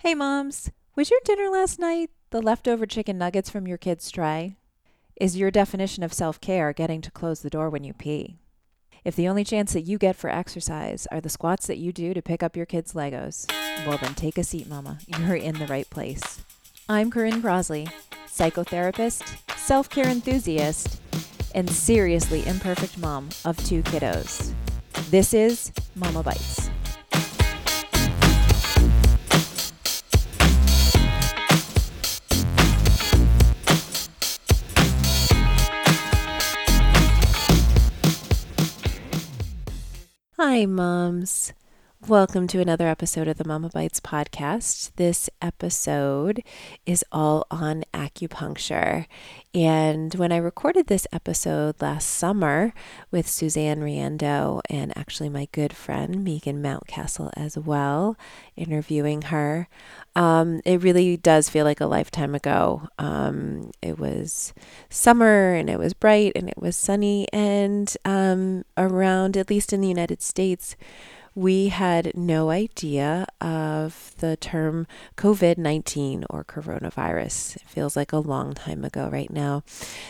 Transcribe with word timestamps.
Hey, 0.00 0.14
moms. 0.14 0.70
Was 0.94 1.10
your 1.10 1.18
dinner 1.24 1.50
last 1.50 1.80
night 1.80 2.10
the 2.30 2.40
leftover 2.40 2.86
chicken 2.86 3.18
nuggets 3.18 3.50
from 3.50 3.66
your 3.66 3.78
kid's 3.78 4.12
tray? 4.12 4.56
Is 5.20 5.36
your 5.36 5.50
definition 5.50 6.04
of 6.04 6.12
self 6.12 6.40
care 6.40 6.72
getting 6.72 7.00
to 7.00 7.10
close 7.10 7.40
the 7.40 7.50
door 7.50 7.68
when 7.68 7.82
you 7.82 7.92
pee? 7.92 8.38
If 9.04 9.16
the 9.16 9.26
only 9.26 9.42
chance 9.42 9.72
that 9.72 9.82
you 9.82 9.98
get 9.98 10.14
for 10.14 10.30
exercise 10.30 11.08
are 11.10 11.20
the 11.20 11.28
squats 11.28 11.66
that 11.66 11.78
you 11.78 11.92
do 11.92 12.14
to 12.14 12.22
pick 12.22 12.44
up 12.44 12.56
your 12.56 12.64
kid's 12.64 12.92
Legos, 12.92 13.50
well, 13.84 13.98
then 13.98 14.14
take 14.14 14.38
a 14.38 14.44
seat, 14.44 14.68
mama. 14.68 14.98
You're 15.08 15.34
in 15.34 15.58
the 15.58 15.66
right 15.66 15.90
place. 15.90 16.44
I'm 16.88 17.10
Corinne 17.10 17.42
Crosley, 17.42 17.90
psychotherapist, 18.28 19.58
self 19.58 19.90
care 19.90 20.06
enthusiast, 20.06 21.00
and 21.56 21.68
seriously 21.68 22.46
imperfect 22.46 22.98
mom 22.98 23.30
of 23.44 23.56
two 23.64 23.82
kiddos. 23.82 24.52
This 25.10 25.34
is 25.34 25.72
Mama 25.96 26.22
Bites. 26.22 26.67
Hi, 40.38 40.64
moms. 40.66 41.52
Welcome 42.06 42.46
to 42.48 42.60
another 42.60 42.86
episode 42.86 43.26
of 43.26 43.38
the 43.38 43.44
Mama 43.44 43.70
Bites 43.74 43.98
podcast. 43.98 44.92
This 44.94 45.28
episode 45.42 46.44
is 46.86 47.04
all 47.10 47.44
on 47.50 47.82
acupuncture. 47.92 49.06
And 49.52 50.14
when 50.14 50.30
I 50.30 50.36
recorded 50.36 50.86
this 50.86 51.08
episode 51.12 51.82
last 51.82 52.08
summer 52.08 52.72
with 53.10 53.28
Suzanne 53.28 53.80
Riendo 53.80 54.60
and 54.70 54.96
actually 54.96 55.28
my 55.28 55.48
good 55.50 55.74
friend 55.74 56.22
Megan 56.22 56.62
Mountcastle 56.62 57.32
as 57.36 57.58
well, 57.58 58.16
interviewing 58.56 59.22
her, 59.22 59.68
um, 60.14 60.62
it 60.64 60.80
really 60.80 61.16
does 61.16 61.50
feel 61.50 61.64
like 61.64 61.80
a 61.80 61.86
lifetime 61.86 62.34
ago. 62.34 62.88
Um, 62.98 63.72
it 63.82 63.98
was 63.98 64.54
summer 64.88 65.52
and 65.52 65.68
it 65.68 65.80
was 65.80 65.94
bright 65.94 66.32
and 66.36 66.48
it 66.48 66.58
was 66.58 66.76
sunny, 66.76 67.26
and 67.32 67.94
um, 68.04 68.64
around, 68.76 69.36
at 69.36 69.50
least 69.50 69.72
in 69.72 69.80
the 69.80 69.88
United 69.88 70.22
States, 70.22 70.76
we 71.38 71.68
had 71.68 72.10
no 72.16 72.50
idea 72.50 73.24
of 73.40 74.12
the 74.18 74.36
term 74.36 74.88
COVID 75.16 75.56
19 75.56 76.24
or 76.28 76.42
coronavirus. 76.42 77.54
It 77.54 77.62
feels 77.62 77.94
like 77.96 78.12
a 78.12 78.18
long 78.18 78.54
time 78.54 78.84
ago 78.84 79.08
right 79.08 79.30
now. 79.30 79.62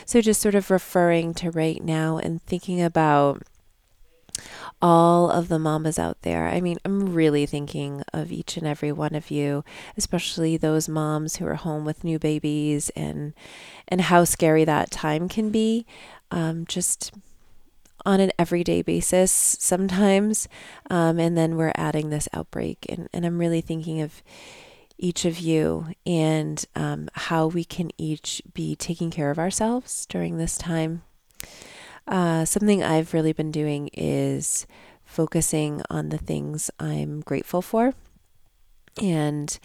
So, 0.07 0.21
just 0.21 0.41
sort 0.41 0.55
of 0.55 0.71
referring 0.71 1.35
to 1.35 1.51
right 1.51 1.83
now 1.83 2.17
and 2.17 2.41
thinking 2.41 2.81
about 2.81 3.43
all 4.81 5.29
of 5.29 5.49
the 5.49 5.59
mamas 5.59 5.99
out 5.99 6.23
there. 6.23 6.47
I 6.47 6.61
mean, 6.61 6.77
I'm 6.83 7.13
really 7.13 7.45
thinking 7.45 8.01
of 8.11 8.31
each 8.31 8.57
and 8.57 8.65
every 8.65 8.91
one 8.91 9.13
of 9.13 9.29
you, 9.29 9.63
especially 9.97 10.57
those 10.57 10.89
moms 10.89 11.35
who 11.35 11.45
are 11.45 11.55
home 11.55 11.85
with 11.85 12.03
new 12.03 12.17
babies 12.17 12.89
and 12.95 13.35
and 13.87 14.01
how 14.01 14.23
scary 14.23 14.65
that 14.65 14.89
time 14.89 15.29
can 15.29 15.51
be. 15.51 15.85
Um, 16.31 16.65
just 16.65 17.11
on 18.05 18.19
an 18.19 18.31
everyday 18.37 18.81
basis 18.81 19.31
sometimes. 19.31 20.47
Um, 20.89 21.19
and 21.19 21.37
then 21.37 21.55
we're 21.55 21.73
adding 21.75 22.09
this 22.09 22.27
outbreak. 22.33 22.85
And, 22.89 23.09
and 23.13 23.25
I'm 23.25 23.37
really 23.37 23.61
thinking 23.61 24.01
of 24.01 24.21
each 24.97 25.25
of 25.25 25.39
you 25.39 25.87
and 26.05 26.63
um, 26.75 27.09
how 27.13 27.47
we 27.47 27.63
can 27.63 27.89
each 27.97 28.41
be 28.53 28.75
taking 28.75 29.09
care 29.09 29.31
of 29.31 29.39
ourselves 29.39 30.05
during 30.05 30.37
this 30.37 30.57
time. 30.57 31.03
Uh, 32.07 32.43
something 32.43 32.83
I've 32.83 33.13
really 33.13 33.33
been 33.33 33.51
doing 33.51 33.89
is 33.93 34.67
focusing 35.05 35.81
on 35.89 36.09
the 36.09 36.17
things 36.17 36.69
I'm 36.79 37.21
grateful 37.21 37.61
for 37.61 37.93
and, 39.01 39.57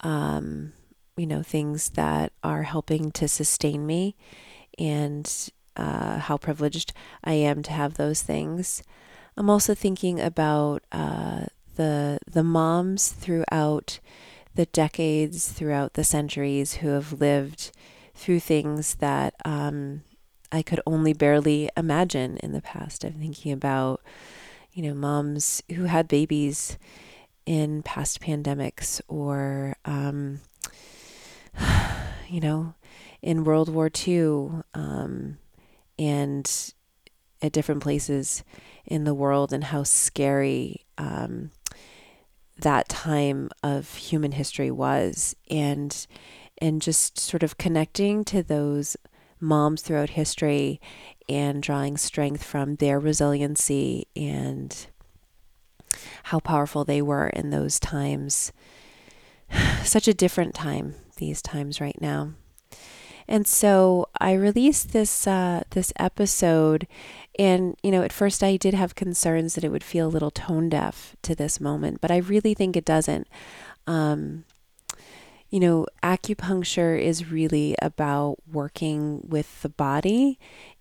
um, 0.00 0.72
you 1.16 1.26
know, 1.26 1.42
things 1.42 1.90
that 1.90 2.32
are 2.42 2.62
helping 2.62 3.10
to 3.12 3.28
sustain 3.28 3.86
me 3.86 4.16
and 4.78 5.50
uh, 5.76 6.18
how 6.18 6.36
privileged 6.36 6.92
I 7.24 7.34
am 7.34 7.62
to 7.64 7.72
have 7.72 7.94
those 7.94 8.22
things. 8.22 8.82
I'm 9.36 9.50
also 9.50 9.74
thinking 9.74 10.20
about 10.20 10.82
uh, 10.92 11.46
the 11.76 12.18
the 12.30 12.42
moms 12.42 13.08
throughout 13.12 14.00
the 14.54 14.66
decades, 14.66 15.50
throughout 15.50 15.94
the 15.94 16.04
centuries, 16.04 16.74
who 16.74 16.88
have 16.88 17.20
lived 17.20 17.70
through 18.14 18.40
things 18.40 18.96
that 18.96 19.34
um, 19.44 20.02
I 20.52 20.62
could 20.62 20.80
only 20.86 21.12
barely 21.12 21.70
imagine 21.76 22.36
in 22.38 22.52
the 22.52 22.60
past. 22.60 23.04
I'm 23.04 23.14
thinking 23.14 23.52
about, 23.52 24.02
you 24.72 24.82
know, 24.82 24.94
moms 24.94 25.62
who 25.74 25.84
had 25.84 26.08
babies 26.08 26.76
in 27.46 27.82
past 27.82 28.20
pandemics, 28.20 29.00
or 29.08 29.76
um, 29.84 30.40
you 32.28 32.40
know, 32.40 32.74
in 33.22 33.44
World 33.44 33.68
War 33.68 33.90
II. 34.06 34.62
Um, 34.74 35.38
and 36.00 36.72
at 37.42 37.52
different 37.52 37.82
places 37.82 38.42
in 38.86 39.04
the 39.04 39.14
world 39.14 39.52
and 39.52 39.64
how 39.64 39.82
scary 39.82 40.86
um, 40.98 41.50
that 42.58 42.88
time 42.88 43.50
of 43.62 43.94
human 43.94 44.32
history 44.32 44.70
was. 44.70 45.36
And 45.50 46.06
and 46.62 46.82
just 46.82 47.18
sort 47.18 47.42
of 47.42 47.56
connecting 47.56 48.22
to 48.22 48.42
those 48.42 48.96
moms 49.40 49.80
throughout 49.80 50.10
history 50.10 50.78
and 51.26 51.62
drawing 51.62 51.96
strength 51.96 52.42
from 52.42 52.76
their 52.76 53.00
resiliency 53.00 54.06
and 54.14 54.86
how 56.24 56.38
powerful 56.38 56.84
they 56.84 57.00
were 57.00 57.28
in 57.28 57.48
those 57.48 57.80
times. 57.80 58.52
Such 59.84 60.06
a 60.06 60.14
different 60.14 60.54
time 60.54 60.94
these 61.16 61.40
times 61.40 61.80
right 61.80 61.98
now 62.00 62.34
and 63.30 63.46
so 63.46 64.08
I 64.20 64.32
released 64.32 64.92
this 64.92 65.24
uh, 65.24 65.62
this 65.70 65.92
episode, 65.96 66.88
and 67.38 67.76
you 67.80 67.92
know, 67.92 68.02
at 68.02 68.12
first 68.12 68.42
I 68.42 68.56
did 68.56 68.74
have 68.74 68.96
concerns 68.96 69.54
that 69.54 69.62
it 69.62 69.70
would 69.70 69.84
feel 69.84 70.08
a 70.08 70.10
little 70.10 70.32
tone 70.32 70.68
deaf 70.68 71.14
to 71.22 71.36
this 71.36 71.60
moment, 71.60 72.00
but 72.00 72.10
I 72.10 72.16
really 72.16 72.54
think 72.54 72.76
it 72.76 72.84
doesn't. 72.84 73.28
Um, 73.86 74.44
you 75.48 75.60
know, 75.60 75.86
acupuncture 76.02 77.00
is 77.00 77.30
really 77.30 77.76
about 77.80 78.38
working 78.50 79.20
with 79.28 79.62
the 79.62 79.68
body 79.68 80.36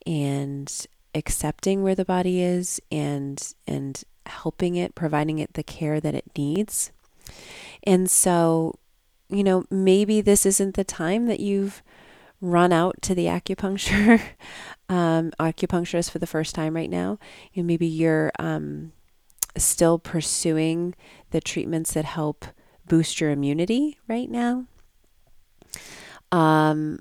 and 0.07 0.87
accepting 1.13 1.83
where 1.83 1.95
the 1.95 2.05
body 2.05 2.41
is 2.41 2.81
and 2.91 3.53
and 3.67 4.03
helping 4.25 4.75
it, 4.75 4.95
providing 4.95 5.37
it 5.37 5.53
the 5.53 5.63
care 5.63 5.99
that 5.99 6.15
it 6.15 6.25
needs. 6.35 6.91
And 7.83 8.09
so, 8.09 8.79
you 9.29 9.43
know, 9.43 9.65
maybe 9.69 10.19
this 10.19 10.47
isn't 10.47 10.73
the 10.73 10.83
time 10.83 11.27
that 11.27 11.39
you've 11.39 11.83
run 12.41 12.71
out 12.71 13.01
to 13.01 13.15
the 13.15 13.25
acupuncture 13.25 14.21
um, 14.89 15.31
acupuncturist 15.39 16.11
for 16.11 16.19
the 16.19 16.27
first 16.27 16.55
time 16.55 16.75
right 16.75 16.89
now, 16.89 17.19
and 17.55 17.67
maybe 17.67 17.87
you're 17.87 18.31
um, 18.39 18.91
still 19.57 19.99
pursuing 19.99 20.95
the 21.31 21.41
treatments 21.41 21.93
that 21.93 22.05
help 22.05 22.45
boost 22.87 23.21
your 23.21 23.31
immunity 23.31 23.97
right 24.07 24.29
now. 24.29 24.65
Um, 26.31 26.99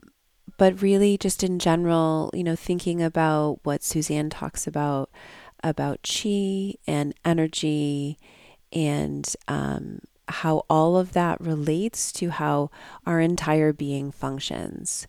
but 0.57 0.83
really, 0.83 1.17
just 1.17 1.45
in 1.45 1.59
general, 1.59 2.31
you 2.35 2.45
know, 2.45 2.57
thinking 2.57 3.03
about 3.03 3.61
what 3.63 3.83
Suzanne 3.83 4.31
talks 4.31 4.67
about 4.67 5.11
about 5.65 5.99
chi 6.03 6.75
and 6.87 7.15
energy 7.25 8.17
and 8.73 9.35
um, 9.49 10.01
how 10.31 10.65
all 10.69 10.97
of 10.97 11.13
that 11.13 11.41
relates 11.41 12.13
to 12.13 12.31
how 12.31 12.71
our 13.07 13.21
entire 13.21 13.73
being 13.73 14.11
functions. 14.11 15.07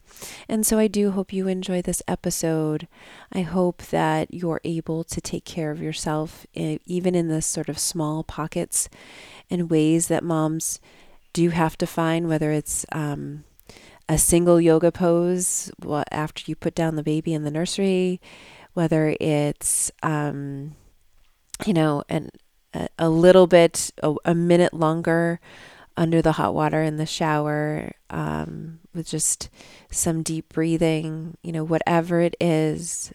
And 0.48 0.66
so 0.66 0.80
I 0.80 0.88
do 0.88 1.12
hope 1.12 1.34
you 1.34 1.48
enjoy 1.48 1.82
this 1.82 2.02
episode. 2.08 2.88
I 3.32 3.42
hope 3.42 3.84
that 3.88 4.34
you're 4.34 4.62
able 4.64 5.04
to 5.04 5.22
take 5.22 5.46
care 5.46 5.72
of 5.72 5.82
yourself, 5.82 6.46
even 6.54 7.16
in 7.16 7.28
the 7.28 7.42
sort 7.42 7.70
of 7.70 7.80
small 7.80 8.24
pockets 8.24 8.90
and 9.50 9.70
ways 9.70 10.08
that 10.08 10.24
moms 10.24 10.80
do 11.34 11.50
have 11.50 11.78
to 11.78 11.88
find, 11.88 12.28
whether 12.28 12.52
it's 12.52 12.86
um, 12.92 13.44
a 14.08 14.18
single 14.18 14.60
yoga 14.60 14.92
pose 14.92 15.72
after 16.12 16.44
you 16.48 16.56
put 16.56 16.74
down 16.74 16.96
the 16.96 17.04
baby 17.04 17.34
in 17.34 17.44
the 17.44 17.52
nursery, 17.52 18.20
whether 18.74 19.16
it's, 19.20 19.92
um, 20.02 20.76
you 21.66 21.74
know, 21.74 22.04
an 22.10 22.30
a, 22.98 23.10
little 23.10 23.48
bit, 23.48 23.92
a, 24.04 24.16
a, 24.26 24.36
minute 24.36 24.74
longer 24.74 25.40
under 25.98 26.22
the 26.22 26.34
hot 26.34 26.54
water 26.54 26.82
in 26.82 26.98
the 26.98 27.06
shower 27.06 27.92
um, 28.10 28.80
with 28.94 29.08
just 29.08 29.50
some 29.92 30.24
deep 30.24 30.50
breathing, 30.54 31.38
you 31.42 31.52
know, 31.52 31.64
whatever 31.64 32.22
it 32.22 32.36
is. 32.40 33.14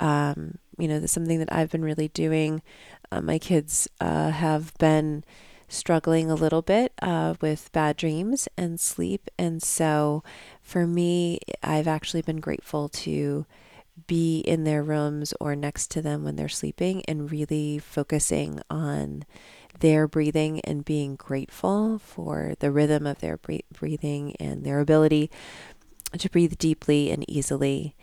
Um, 0.00 0.58
you 0.78 0.86
know, 0.86 1.04
something 1.06 1.40
that 1.40 1.52
I've 1.52 1.70
been 1.70 1.84
really 1.84 2.08
doing. 2.08 2.62
Uh, 3.10 3.20
my 3.20 3.38
kids 3.38 3.88
uh, 4.00 4.30
have 4.30 4.72
been 4.78 5.24
struggling 5.68 6.30
a 6.30 6.34
little 6.34 6.62
bit 6.62 6.92
uh, 7.02 7.34
with 7.40 7.70
bad 7.72 7.96
dreams 7.96 8.48
and 8.56 8.80
sleep. 8.80 9.28
And 9.38 9.62
so 9.62 10.22
for 10.62 10.86
me, 10.86 11.40
I've 11.62 11.88
actually 11.88 12.22
been 12.22 12.40
grateful 12.40 12.88
to 12.88 13.44
be 14.06 14.40
in 14.40 14.64
their 14.64 14.82
rooms 14.82 15.34
or 15.40 15.56
next 15.56 15.90
to 15.92 16.02
them 16.02 16.24
when 16.24 16.36
they're 16.36 16.48
sleeping 16.48 17.02
and 17.06 17.30
really 17.30 17.78
focusing 17.78 18.60
on 18.70 19.24
their 19.80 20.08
breathing 20.08 20.60
and 20.60 20.84
being 20.84 21.16
grateful 21.16 21.98
for 21.98 22.54
the 22.58 22.70
rhythm 22.70 23.06
of 23.06 23.20
their 23.20 23.38
breathing 23.72 24.34
and 24.40 24.64
their 24.64 24.80
ability 24.80 25.30
to 26.16 26.30
breathe 26.30 26.56
deeply 26.58 27.10
and 27.10 27.28
easily. 27.28 27.94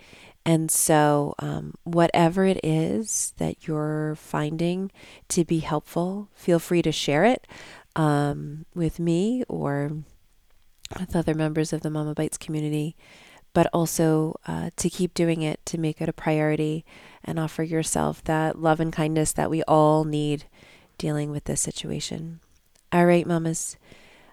And 0.45 0.69
so, 0.69 1.33
um, 1.39 1.73
whatever 1.83 2.45
it 2.45 2.59
is 2.63 3.33
that 3.37 3.67
you're 3.67 4.15
finding 4.15 4.91
to 5.29 5.43
be 5.43 5.59
helpful, 5.59 6.29
feel 6.35 6.59
free 6.59 6.83
to 6.83 6.91
share 6.91 7.25
it 7.25 7.47
um, 7.95 8.65
with 8.75 8.99
me 8.99 9.43
or 9.47 9.91
with 10.99 11.15
other 11.15 11.33
members 11.33 11.73
of 11.73 11.81
the 11.81 11.89
Mama 11.89 12.13
Bites 12.13 12.37
community, 12.37 12.95
but 13.55 13.67
also 13.71 14.35
uh, 14.47 14.69
to 14.75 14.89
keep 14.89 15.13
doing 15.13 15.41
it, 15.41 15.65
to 15.65 15.77
make 15.77 16.01
it 16.01 16.09
a 16.09 16.13
priority, 16.13 16.83
and 17.23 17.39
offer 17.39 17.63
yourself 17.63 18.21
that 18.25 18.61
love 18.61 18.81
and 18.81 18.91
kindness 18.91 19.31
that 19.31 19.49
we 19.49 19.63
all 19.63 20.03
need 20.03 20.43
dealing 20.97 21.31
with 21.31 21.45
this 21.45 21.61
situation. 21.61 22.41
All 22.91 23.05
right, 23.05 23.25
mamas, 23.25 23.77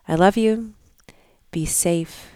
I 0.08 0.16
love 0.16 0.36
you. 0.36 0.74
Be 1.52 1.64
safe. 1.64 2.32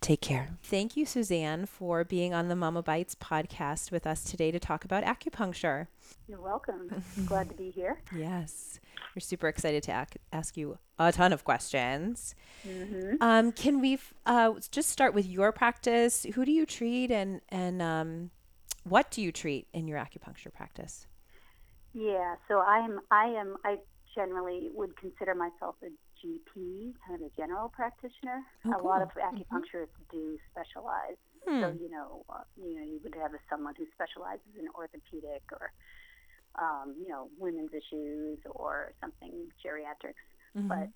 Take 0.00 0.22
care. 0.22 0.56
Thank 0.62 0.96
you, 0.96 1.04
Suzanne, 1.04 1.66
for 1.66 2.04
being 2.04 2.32
on 2.32 2.48
the 2.48 2.56
Mama 2.56 2.82
Bites 2.82 3.14
podcast 3.14 3.90
with 3.90 4.06
us 4.06 4.24
today 4.24 4.50
to 4.50 4.58
talk 4.58 4.84
about 4.84 5.04
acupuncture. 5.04 5.88
You're 6.26 6.40
welcome. 6.40 7.02
Glad 7.26 7.50
to 7.50 7.54
be 7.54 7.70
here. 7.70 8.00
Yes. 8.16 8.80
We're 9.14 9.20
super 9.20 9.46
excited 9.46 9.82
to 9.84 9.92
ac- 9.92 10.20
ask 10.32 10.56
you 10.56 10.78
a 10.98 11.12
ton 11.12 11.34
of 11.34 11.44
questions. 11.44 12.34
Mm-hmm. 12.66 13.16
Um, 13.20 13.52
can 13.52 13.80
we 13.80 13.98
uh, 14.24 14.54
just 14.70 14.88
start 14.88 15.12
with 15.12 15.26
your 15.26 15.52
practice? 15.52 16.24
Who 16.34 16.46
do 16.46 16.52
you 16.52 16.64
treat 16.64 17.10
and, 17.10 17.42
and 17.50 17.82
um, 17.82 18.30
what 18.84 19.10
do 19.10 19.20
you 19.20 19.32
treat 19.32 19.66
in 19.74 19.86
your 19.86 19.98
acupuncture 19.98 20.52
practice? 20.52 21.06
Yeah, 21.92 22.36
so 22.48 22.60
I 22.60 22.78
am 22.78 23.00
I 23.10 23.24
am 23.26 23.56
I 23.64 23.78
generally 24.14 24.70
would 24.72 24.96
consider 24.96 25.34
myself 25.34 25.74
a 25.82 25.88
GP, 26.24 26.94
kind 27.06 27.20
of 27.20 27.26
a 27.26 27.30
general 27.36 27.68
practitioner. 27.68 28.42
Oh, 28.66 28.72
cool. 28.72 28.80
A 28.80 28.82
lot 28.86 29.02
of 29.02 29.08
mm-hmm. 29.08 29.36
acupuncturists 29.36 29.96
mm-hmm. 29.96 30.16
do 30.16 30.38
specialize. 30.52 31.18
Hmm. 31.46 31.60
So 31.60 31.66
you 31.80 31.90
know, 31.90 32.24
uh, 32.28 32.44
you 32.56 32.76
know, 32.76 32.84
you 32.84 33.00
would 33.02 33.14
have 33.14 33.32
someone 33.48 33.74
who 33.76 33.86
specializes 33.94 34.52
in 34.58 34.68
orthopedic 34.74 35.42
or 35.52 35.72
um, 36.60 36.94
you 37.00 37.08
know 37.08 37.28
women's 37.38 37.70
issues 37.72 38.38
or 38.50 38.92
something 39.00 39.48
geriatrics. 39.64 40.20
Mm-hmm. 40.56 40.68
But 40.68 40.88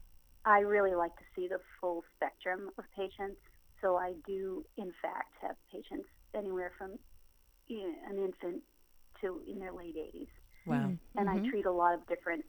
I 0.44 0.60
really 0.60 0.94
like 0.94 1.16
to 1.16 1.24
see 1.34 1.48
the 1.48 1.60
full 1.80 2.04
spectrum 2.16 2.70
of 2.78 2.84
patients. 2.94 3.40
So 3.80 3.96
I 3.96 4.14
do, 4.26 4.64
in 4.76 4.92
fact, 5.02 5.34
have 5.42 5.56
patients 5.70 6.08
anywhere 6.34 6.72
from 6.76 6.98
you 7.68 7.78
know, 7.80 7.94
an 8.10 8.18
infant 8.18 8.62
to 9.20 9.40
in 9.48 9.58
their 9.58 9.72
late 9.72 9.96
80s. 9.96 10.28
Wow. 10.66 10.76
Mm-hmm. 10.76 11.18
And 11.18 11.30
I 11.30 11.36
mm-hmm. 11.36 11.50
treat 11.50 11.66
a 11.66 11.72
lot 11.72 11.94
of 11.94 12.06
different 12.06 12.44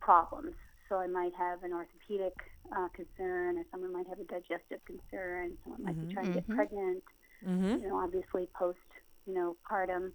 problems. 0.00 0.54
So 0.88 0.96
I 0.96 1.06
might 1.06 1.32
have 1.36 1.62
an 1.62 1.72
orthopedic 1.72 2.34
uh, 2.76 2.88
concern, 2.94 3.58
or 3.58 3.64
someone 3.70 3.92
might 3.92 4.08
have 4.08 4.20
a 4.20 4.24
digestive 4.24 4.84
concern. 4.84 5.56
Someone 5.62 5.84
might 5.84 5.96
mm-hmm. 5.96 6.08
be 6.08 6.14
trying 6.14 6.26
to 6.26 6.32
get 6.32 6.42
mm-hmm. 6.44 6.56
pregnant. 6.56 7.02
Mm-hmm. 7.46 7.82
You 7.82 7.88
know, 7.88 7.96
obviously 7.96 8.48
post, 8.54 8.78
you 9.26 9.34
know, 9.34 9.56
partum. 9.70 10.12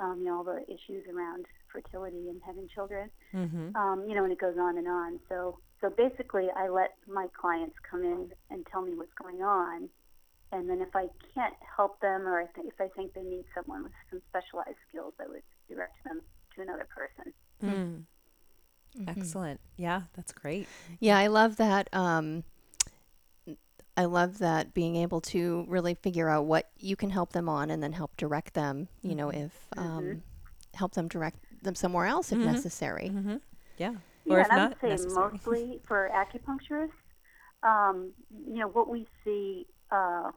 Um, 0.00 0.18
you 0.20 0.26
know, 0.26 0.36
all 0.36 0.44
the 0.44 0.62
issues 0.68 1.04
around 1.12 1.46
fertility 1.72 2.28
and 2.28 2.40
having 2.46 2.68
children. 2.72 3.10
Mm-hmm. 3.34 3.74
Um, 3.74 4.04
you 4.08 4.14
know, 4.14 4.22
and 4.22 4.32
it 4.32 4.38
goes 4.38 4.56
on 4.56 4.78
and 4.78 4.86
on. 4.86 5.18
So, 5.28 5.58
so 5.80 5.90
basically, 5.90 6.46
I 6.54 6.68
let 6.68 6.94
my 7.08 7.26
clients 7.38 7.74
come 7.88 8.04
in 8.04 8.30
and 8.50 8.64
tell 8.70 8.82
me 8.82 8.94
what's 8.94 9.12
going 9.20 9.42
on, 9.42 9.88
and 10.52 10.70
then 10.70 10.80
if 10.80 10.94
I 10.94 11.06
can't 11.34 11.54
help 11.76 12.00
them, 12.00 12.26
or 12.26 12.40
if 12.40 12.80
I 12.80 12.88
think 12.96 13.14
they 13.14 13.22
need 13.22 13.44
someone 13.54 13.82
with 13.82 13.92
some 14.10 14.22
specialized 14.30 14.78
skills, 14.88 15.14
I 15.20 15.28
would 15.28 15.42
direct 15.68 16.02
them 16.04 16.22
to 16.54 16.62
another 16.62 16.86
person. 16.94 17.32
Mm. 17.62 18.02
Mm-hmm. 18.96 19.18
Excellent. 19.18 19.60
Yeah, 19.76 20.02
that's 20.14 20.32
great. 20.32 20.68
Yeah, 21.00 21.18
I 21.18 21.26
love 21.26 21.56
that. 21.56 21.88
Um, 21.92 22.44
I 23.98 24.04
love 24.04 24.38
that 24.38 24.74
being 24.74 24.94
able 24.94 25.20
to 25.22 25.64
really 25.66 25.94
figure 25.94 26.28
out 26.28 26.44
what 26.44 26.70
you 26.78 26.94
can 26.94 27.10
help 27.10 27.32
them 27.32 27.48
on 27.48 27.68
and 27.68 27.82
then 27.82 27.92
help 27.92 28.16
direct 28.16 28.54
them, 28.54 28.86
you 29.02 29.16
know, 29.16 29.26
mm-hmm. 29.26 29.46
if 29.46 29.52
um, 29.76 30.04
mm-hmm. 30.04 30.18
help 30.74 30.92
them 30.94 31.08
direct 31.08 31.38
them 31.64 31.74
somewhere 31.74 32.06
else 32.06 32.30
if 32.30 32.38
mm-hmm. 32.38 32.52
necessary. 32.52 33.10
Mm-hmm. 33.12 33.36
Yeah. 33.76 33.94
Or 34.28 34.38
yeah, 34.38 34.44
and 34.50 34.60
I 34.60 34.68
would 34.68 34.76
say 34.80 34.88
necessary. 34.90 35.30
mostly 35.32 35.80
for 35.88 36.10
acupuncturists, 36.14 36.90
um, 37.64 38.12
you 38.30 38.60
know, 38.60 38.68
what 38.68 38.88
we 38.88 39.08
see, 39.24 39.66
uh, 39.90 40.30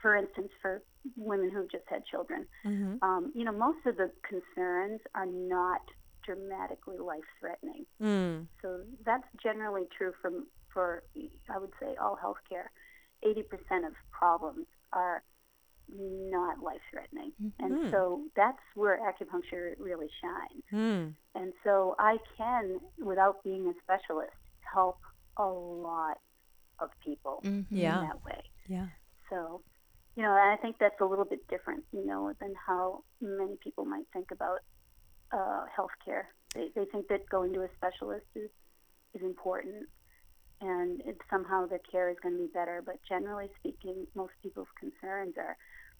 for 0.00 0.16
instance, 0.16 0.48
for 0.62 0.82
women 1.14 1.50
who've 1.50 1.70
just 1.70 1.84
had 1.88 2.06
children, 2.06 2.46
mm-hmm. 2.64 2.96
um, 3.02 3.32
you 3.34 3.44
know, 3.44 3.52
most 3.52 3.84
of 3.84 3.98
the 3.98 4.10
concerns 4.26 5.00
are 5.14 5.26
not 5.26 5.82
dramatically 6.26 6.98
life 6.98 7.24
threatening. 7.40 7.86
Mm. 8.02 8.46
So 8.60 8.80
that's 9.04 9.26
generally 9.42 9.84
true 9.96 10.12
from 10.20 10.46
for 10.72 11.04
I 11.48 11.58
would 11.58 11.72
say 11.80 11.96
all 12.00 12.18
healthcare. 12.22 12.66
Eighty 13.22 13.42
percent 13.42 13.86
of 13.86 13.92
problems 14.10 14.66
are 14.92 15.22
not 15.88 16.60
life 16.62 16.80
threatening, 16.90 17.32
mm-hmm. 17.42 17.64
and 17.64 17.90
so 17.92 18.22
that's 18.34 18.58
where 18.74 18.98
acupuncture 18.98 19.74
really 19.78 20.08
shines. 20.20 20.62
Mm. 20.72 21.14
And 21.34 21.52
so 21.64 21.94
I 21.98 22.18
can, 22.36 22.80
without 22.98 23.42
being 23.44 23.68
a 23.68 23.72
specialist, 23.82 24.32
help 24.60 24.98
a 25.36 25.46
lot 25.46 26.18
of 26.80 26.90
people 27.04 27.40
mm-hmm. 27.44 27.74
yeah. 27.74 28.00
in 28.00 28.06
that 28.08 28.24
way. 28.24 28.42
Yeah. 28.68 28.86
So 29.30 29.62
you 30.16 30.22
know, 30.22 30.30
I 30.30 30.56
think 30.60 30.76
that's 30.80 31.00
a 31.00 31.04
little 31.04 31.26
bit 31.26 31.46
different, 31.48 31.84
you 31.92 32.04
know, 32.04 32.32
than 32.40 32.54
how 32.66 33.04
many 33.20 33.56
people 33.62 33.84
might 33.84 34.06
think 34.12 34.30
about 34.30 34.60
uh, 35.32 35.64
healthcare. 35.76 36.24
They, 36.54 36.70
they 36.74 36.84
think 36.86 37.08
that 37.08 37.28
going 37.28 37.52
to 37.54 37.62
a 37.62 37.68
specialist 37.76 38.26
is, 38.34 38.50
is 39.14 39.22
important 39.22 39.88
and 40.60 41.00
it, 41.04 41.18
somehow 41.30 41.66
their 41.66 41.80
care 41.90 42.10
is 42.10 42.16
going 42.22 42.36
to 42.36 42.42
be 42.42 42.50
better. 42.52 42.82
But 42.84 42.96
generally 43.08 43.50
speaking, 43.58 44.06
most 44.14 44.32
people's 44.42 44.68
concerns 44.78 45.34
are, 45.36 45.56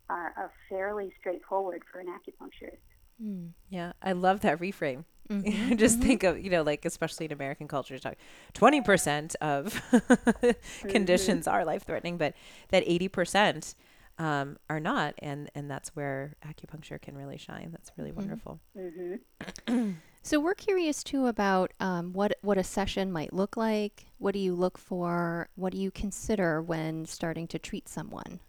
are, 0.08 0.32
are 0.36 0.52
fairly 0.68 1.12
straightforward 1.20 1.82
for 1.90 2.00
an 2.00 2.06
acupuncturist. 2.06 2.78
Mm. 3.22 3.50
Yeah, 3.68 3.92
I 4.02 4.12
love 4.12 4.40
that 4.40 4.60
reframe. 4.60 5.04
Mm-hmm. 5.28 5.76
Just 5.76 5.98
mm-hmm. 5.98 6.08
think 6.08 6.22
of, 6.22 6.38
you 6.38 6.50
know, 6.50 6.62
like, 6.62 6.84
especially 6.84 7.26
in 7.26 7.32
American 7.32 7.68
culture, 7.68 7.98
talk 7.98 8.14
20% 8.54 9.34
of 9.36 9.74
mm-hmm. 9.92 10.88
conditions 10.88 11.46
are 11.46 11.64
life 11.64 11.84
threatening, 11.84 12.16
but 12.16 12.34
that 12.70 12.86
80% 12.86 13.74
um, 14.18 14.58
are 14.70 14.80
not, 14.80 15.14
and 15.18 15.50
and 15.54 15.70
that's 15.70 15.94
where 15.94 16.34
acupuncture 16.46 17.00
can 17.00 17.16
really 17.16 17.38
shine. 17.38 17.70
That's 17.70 17.90
really 17.96 18.10
mm-hmm. 18.10 18.20
wonderful. 18.20 18.60
Mm-hmm. 18.76 19.90
so 20.22 20.40
we're 20.40 20.54
curious 20.54 21.02
too 21.02 21.26
about 21.26 21.72
um, 21.80 22.12
what 22.12 22.36
what 22.42 22.58
a 22.58 22.64
session 22.64 23.12
might 23.12 23.32
look 23.32 23.56
like. 23.56 24.06
What 24.18 24.32
do 24.32 24.38
you 24.38 24.54
look 24.54 24.78
for? 24.78 25.48
What 25.54 25.72
do 25.72 25.78
you 25.78 25.90
consider 25.90 26.62
when 26.62 27.04
starting 27.04 27.46
to 27.48 27.58
treat 27.58 27.88
someone? 27.88 28.40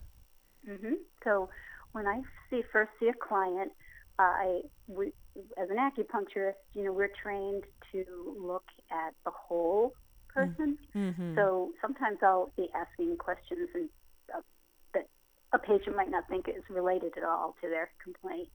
Mm-hmm. 0.67 0.93
So 1.23 1.49
when 1.91 2.07
I 2.07 2.21
see 2.49 2.61
first 2.71 2.91
see 2.99 3.09
a 3.09 3.13
client, 3.13 3.71
I 4.19 4.61
we, 4.87 5.13
as 5.57 5.69
an 5.69 5.77
acupuncturist, 5.77 6.53
you 6.73 6.83
know, 6.83 6.91
we're 6.91 7.11
trained 7.21 7.63
to 7.91 8.35
look 8.39 8.65
at 8.91 9.13
the 9.25 9.31
whole 9.31 9.93
person. 10.33 10.77
Mm-hmm. 10.95 11.35
So 11.35 11.71
sometimes 11.81 12.19
I'll 12.21 12.51
be 12.55 12.69
asking 12.75 13.17
questions 13.17 13.69
and 13.73 13.89
a 15.53 15.59
patient 15.59 15.95
might 15.95 16.09
not 16.11 16.27
think 16.29 16.47
is 16.47 16.63
related 16.69 17.13
at 17.17 17.23
all 17.23 17.55
to 17.61 17.69
their 17.69 17.89
complaint. 18.03 18.49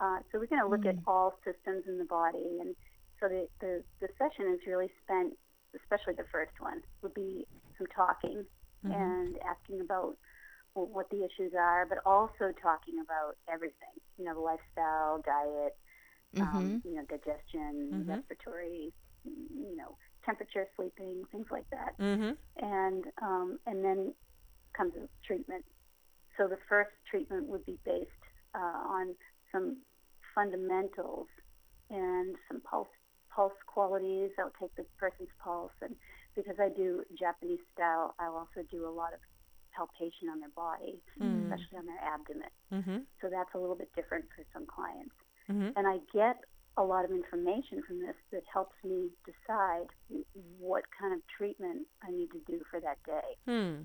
Uh, 0.00 0.18
so 0.30 0.38
we're 0.38 0.46
going 0.46 0.62
to 0.62 0.68
look 0.68 0.82
mm. 0.82 0.90
at 0.90 0.96
all 1.06 1.38
systems 1.44 1.84
in 1.86 1.98
the 1.98 2.04
body, 2.04 2.58
and 2.60 2.74
so 3.20 3.28
the, 3.28 3.46
the 3.60 3.82
the 4.00 4.08
session 4.18 4.52
is 4.52 4.60
really 4.66 4.90
spent, 5.04 5.32
especially 5.74 6.14
the 6.14 6.26
first 6.32 6.52
one, 6.58 6.82
would 7.02 7.14
be 7.14 7.46
some 7.78 7.86
talking 7.94 8.44
mm-hmm. 8.84 8.92
and 8.92 9.36
asking 9.46 9.80
about 9.80 10.16
well, 10.74 10.86
what 10.86 11.08
the 11.10 11.24
issues 11.24 11.52
are, 11.58 11.86
but 11.86 11.98
also 12.04 12.52
talking 12.60 12.98
about 13.02 13.36
everything. 13.48 13.94
You 14.18 14.24
know, 14.24 14.34
the 14.34 14.40
lifestyle, 14.40 15.22
diet, 15.24 15.76
um, 16.36 16.42
mm-hmm. 16.42 16.56
um, 16.56 16.82
you 16.84 16.96
know, 16.96 17.04
digestion, 17.08 17.90
mm-hmm. 17.92 18.10
respiratory, 18.10 18.92
you 19.24 19.76
know, 19.76 19.96
temperature, 20.24 20.66
sleeping, 20.76 21.22
things 21.30 21.46
like 21.50 21.68
that. 21.70 21.96
Mm-hmm. 22.00 22.32
And 22.58 23.04
um, 23.22 23.58
and 23.66 23.84
then 23.84 24.12
comes 24.76 24.94
the 24.94 25.08
treatment. 25.24 25.64
So 26.36 26.48
the 26.48 26.58
first 26.68 26.90
treatment 27.10 27.46
would 27.46 27.64
be 27.64 27.78
based 27.84 28.10
uh, 28.54 28.58
on 28.88 29.14
some 29.52 29.78
fundamentals 30.34 31.28
and 31.90 32.34
some 32.48 32.60
pulse 32.60 32.88
pulse 33.34 33.52
qualities. 33.66 34.30
I'll 34.38 34.52
take 34.60 34.74
the 34.76 34.84
person's 34.98 35.28
pulse, 35.42 35.72
and 35.82 35.94
because 36.36 36.56
I 36.60 36.68
do 36.68 37.02
Japanese 37.18 37.60
style, 37.74 38.14
I'll 38.18 38.36
also 38.36 38.66
do 38.70 38.86
a 38.86 38.90
lot 38.90 39.12
of 39.12 39.20
palpation 39.74 40.28
on 40.30 40.40
their 40.40 40.54
body, 40.54 41.00
mm. 41.20 41.44
especially 41.44 41.78
on 41.78 41.86
their 41.86 41.98
abdomen. 41.98 42.54
Mm-hmm. 42.72 42.98
So 43.20 43.28
that's 43.28 43.50
a 43.54 43.58
little 43.58 43.74
bit 43.74 43.90
different 43.96 44.24
for 44.34 44.44
some 44.52 44.66
clients. 44.66 45.14
Mm-hmm. 45.50 45.70
And 45.76 45.86
I 45.86 45.98
get 46.12 46.38
a 46.76 46.82
lot 46.82 47.04
of 47.04 47.10
information 47.10 47.82
from 47.86 48.00
this 48.00 48.14
that 48.32 48.42
helps 48.52 48.74
me 48.84 49.10
decide 49.24 49.86
what 50.58 50.84
kind 50.98 51.12
of 51.12 51.20
treatment 51.36 51.86
I 52.02 52.10
need 52.10 52.30
to 52.32 52.40
do 52.46 52.60
for 52.70 52.80
that 52.80 52.98
day. 53.06 53.36
Mm. 53.48 53.84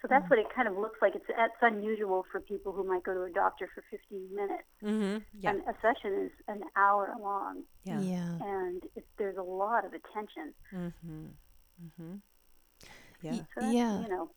So 0.00 0.06
that's 0.08 0.28
what 0.30 0.38
it 0.38 0.46
kind 0.54 0.68
of 0.68 0.76
looks 0.76 0.98
like. 1.02 1.16
It's 1.16 1.24
that's 1.28 1.52
unusual 1.60 2.24
for 2.30 2.40
people 2.40 2.72
who 2.72 2.84
might 2.84 3.02
go 3.02 3.14
to 3.14 3.22
a 3.22 3.30
doctor 3.30 3.68
for 3.74 3.82
15 3.90 4.28
minutes. 4.34 4.62
Mm-hmm. 4.82 5.18
Yeah. 5.40 5.50
And 5.50 5.62
a 5.62 5.74
session 5.82 6.26
is 6.26 6.30
an 6.46 6.62
hour 6.76 7.14
long, 7.20 7.62
Yeah. 7.84 8.00
Yeah. 8.00 8.38
and 8.44 8.82
it, 8.94 9.04
there's 9.18 9.36
a 9.36 9.42
lot 9.42 9.84
of 9.84 9.92
attention. 9.92 10.54
Mm-hmm. 10.72 11.26
Mm-hmm. 11.84 12.14
Yeah. 13.22 13.40
So 13.58 13.70
yeah. 13.70 14.02
you 14.02 14.08
know, 14.08 14.30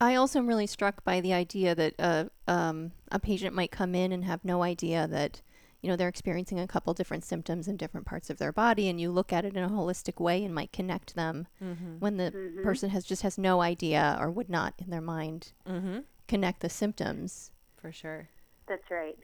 I 0.00 0.14
also 0.14 0.38
am 0.38 0.46
really 0.46 0.66
struck 0.66 1.02
by 1.04 1.20
the 1.20 1.32
idea 1.32 1.74
that 1.74 1.94
uh, 1.98 2.24
um, 2.46 2.92
a 3.10 3.18
patient 3.18 3.54
might 3.54 3.70
come 3.70 3.94
in 3.94 4.12
and 4.12 4.24
have 4.24 4.44
no 4.44 4.62
idea 4.62 5.06
that 5.08 5.42
you 5.88 5.92
know 5.92 5.96
they're 5.96 6.06
experiencing 6.06 6.60
a 6.60 6.66
couple 6.66 6.92
different 6.92 7.24
symptoms 7.24 7.66
in 7.66 7.78
different 7.78 8.04
parts 8.06 8.28
of 8.28 8.36
their 8.36 8.52
body, 8.52 8.90
and 8.90 9.00
you 9.00 9.10
look 9.10 9.32
at 9.32 9.46
it 9.46 9.56
in 9.56 9.64
a 9.64 9.70
holistic 9.70 10.20
way 10.20 10.44
and 10.44 10.54
might 10.54 10.70
connect 10.70 11.14
them 11.14 11.46
Mm-hmm. 11.64 11.98
when 11.98 12.18
the 12.18 12.30
Mhm. 12.30 12.62
person 12.62 12.90
has 12.90 13.06
just 13.06 13.22
has 13.22 13.38
no 13.38 13.62
idea 13.62 14.18
or 14.20 14.30
would 14.30 14.50
not 14.50 14.74
in 14.76 14.90
their 14.90 15.00
mind 15.00 15.52
Mm-hmm. 15.64 16.00
connect 16.26 16.60
the 16.60 16.68
symptoms. 16.68 17.52
For 17.78 17.90
sure. 17.90 18.28
That's 18.66 18.90
right. 18.90 19.18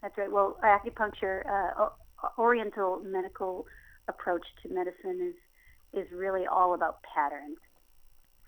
That's 0.00 0.18
right. 0.18 0.32
Well, 0.32 0.58
acupuncture, 0.64 1.46
uh, 1.48 1.90
Oriental 2.36 2.98
medical 3.04 3.64
approach 4.08 4.46
to 4.62 4.68
medicine 4.68 5.20
is 5.30 5.36
is 6.00 6.10
really 6.10 6.48
all 6.48 6.74
about 6.74 6.96
patterns. 7.14 7.58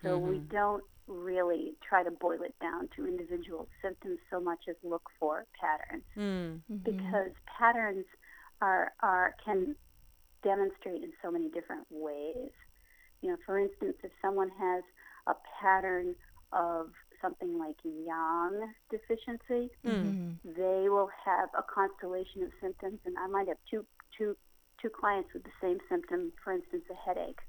So 0.03 0.19
we 0.19 0.39
Mhm. 0.41 0.49
don't 0.49 0.85
really 1.07 1.75
try 1.87 2.03
to 2.03 2.11
boil 2.11 2.43
it 2.43 2.55
down 2.61 2.89
to 2.97 3.07
individual 3.07 3.69
symptoms 3.83 4.19
so 4.31 4.41
much 4.41 4.61
as 4.69 4.77
look 4.83 5.03
for 5.19 5.45
patterns 5.61 6.05
Mm. 6.17 6.61
because 6.83 7.33
patterns 7.47 8.07
are 8.61 8.93
are 9.01 9.35
can 9.45 9.77
demonstrate 10.43 11.03
in 11.03 11.13
so 11.23 11.31
many 11.31 11.49
different 11.51 11.87
ways. 11.91 12.51
You 13.23 13.31
know, 13.31 13.37
for 13.47 13.59
instance, 13.59 13.97
if 14.03 14.13
someone 14.21 14.51
has 14.51 14.85
a 15.27 15.35
pattern 15.61 16.15
of 16.53 16.93
something 17.21 17.59
like 17.59 17.77
yang 17.85 18.73
deficiency, 18.91 19.71
Mm. 19.85 20.37
they 20.45 20.89
will 20.89 21.11
have 21.25 21.49
a 21.55 21.63
constellation 21.63 22.43
of 22.43 22.53
symptoms 22.61 23.01
and 23.07 23.17
i 23.19 23.27
might 23.27 23.49
have 23.49 23.59
two 23.71 23.85
two 24.17 24.37
two 24.81 24.91
clients 24.91 25.33
with 25.33 25.43
the 25.45 25.53
same 25.61 25.79
symptom 25.89 26.33
for 26.43 26.53
instance 26.53 26.85
a 26.91 26.95
headache 26.95 27.41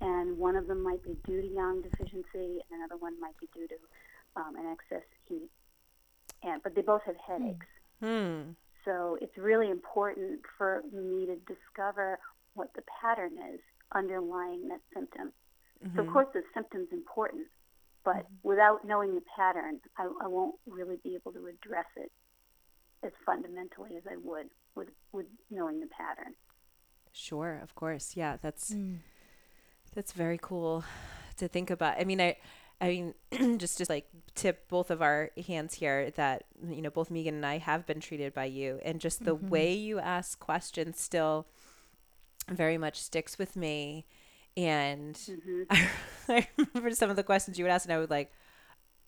and 0.00 0.36
one 0.38 0.56
of 0.56 0.66
them 0.66 0.82
might 0.82 1.02
be 1.02 1.16
due 1.24 1.40
to 1.40 1.48
yang 1.48 1.82
deficiency 1.82 2.60
and 2.70 2.78
another 2.78 2.96
one 2.98 3.18
might 3.20 3.36
be 3.40 3.48
due 3.54 3.66
to 3.68 3.74
um, 4.36 4.54
an 4.56 4.66
excess 4.72 5.06
heat 5.28 5.48
and 6.42 6.62
but 6.62 6.74
they 6.74 6.82
both 6.82 7.02
have 7.04 7.16
headaches 7.26 7.66
Mm. 8.02 8.54
so 8.84 9.16
it's 9.22 9.38
really 9.38 9.70
important 9.70 10.40
for 10.58 10.82
me 10.92 11.24
to 11.24 11.36
discover 11.52 12.18
what 12.52 12.68
the 12.74 12.82
pattern 13.00 13.32
is 13.54 13.60
underlying 13.94 14.68
that 14.68 14.80
symptom 14.92 15.32
so 15.94 16.00
of 16.02 16.06
Mhm. 16.06 16.12
course 16.12 16.28
the 16.34 16.42
symptom's 16.54 16.88
important, 16.90 17.46
but 18.02 18.26
without 18.42 18.84
knowing 18.86 19.14
the 19.14 19.20
pattern, 19.36 19.78
I, 19.98 20.04
I 20.22 20.26
won't 20.26 20.56
really 20.66 20.96
be 21.04 21.14
able 21.14 21.32
to 21.32 21.46
address 21.46 21.86
it 21.96 22.10
as 23.02 23.12
fundamentally 23.26 23.94
as 23.96 24.02
I 24.10 24.16
would 24.16 24.48
with 24.74 24.88
with 25.12 25.26
knowing 25.50 25.80
the 25.80 25.86
pattern. 25.88 26.34
Sure. 27.12 27.58
Of 27.62 27.74
course. 27.74 28.16
Yeah. 28.16 28.36
That's 28.40 28.72
Mm. 28.72 28.98
That's 29.96 30.12
very 30.12 30.38
cool 30.40 30.84
to 31.38 31.48
think 31.48 31.70
about. 31.70 31.98
I 31.98 32.04
mean, 32.04 32.20
I. 32.20 32.36
I 32.78 32.88
mean, 32.88 33.14
just 33.58 33.78
just 33.78 33.88
like 33.88 34.06
tip 34.34 34.68
both 34.68 34.90
of 34.90 35.00
our 35.00 35.30
hands 35.46 35.72
here 35.72 36.10
that 36.10 36.44
you 36.68 36.82
know 36.82 36.90
both 36.90 37.10
Megan 37.10 37.36
and 37.36 37.46
I 37.46 37.56
have 37.56 37.86
been 37.86 38.00
treated 38.00 38.34
by 38.34 38.44
you, 38.44 38.80
and 38.84 39.00
just 39.00 39.24
the 39.24 39.34
way 39.34 39.72
you 39.72 39.98
ask 39.98 40.38
questions 40.38 41.00
still 41.00 41.46
very 42.48 42.76
much 42.76 43.00
sticks 43.00 43.38
with 43.38 43.56
me. 43.56 44.04
And 44.58 45.18
I, 45.70 45.88
I 46.28 46.48
remember 46.58 46.90
some 46.90 47.08
of 47.08 47.16
the 47.16 47.22
questions 47.22 47.58
you 47.58 47.64
would 47.64 47.70
ask, 47.70 47.86
and 47.86 47.94
I 47.94 47.98
would 47.98 48.10
like, 48.10 48.30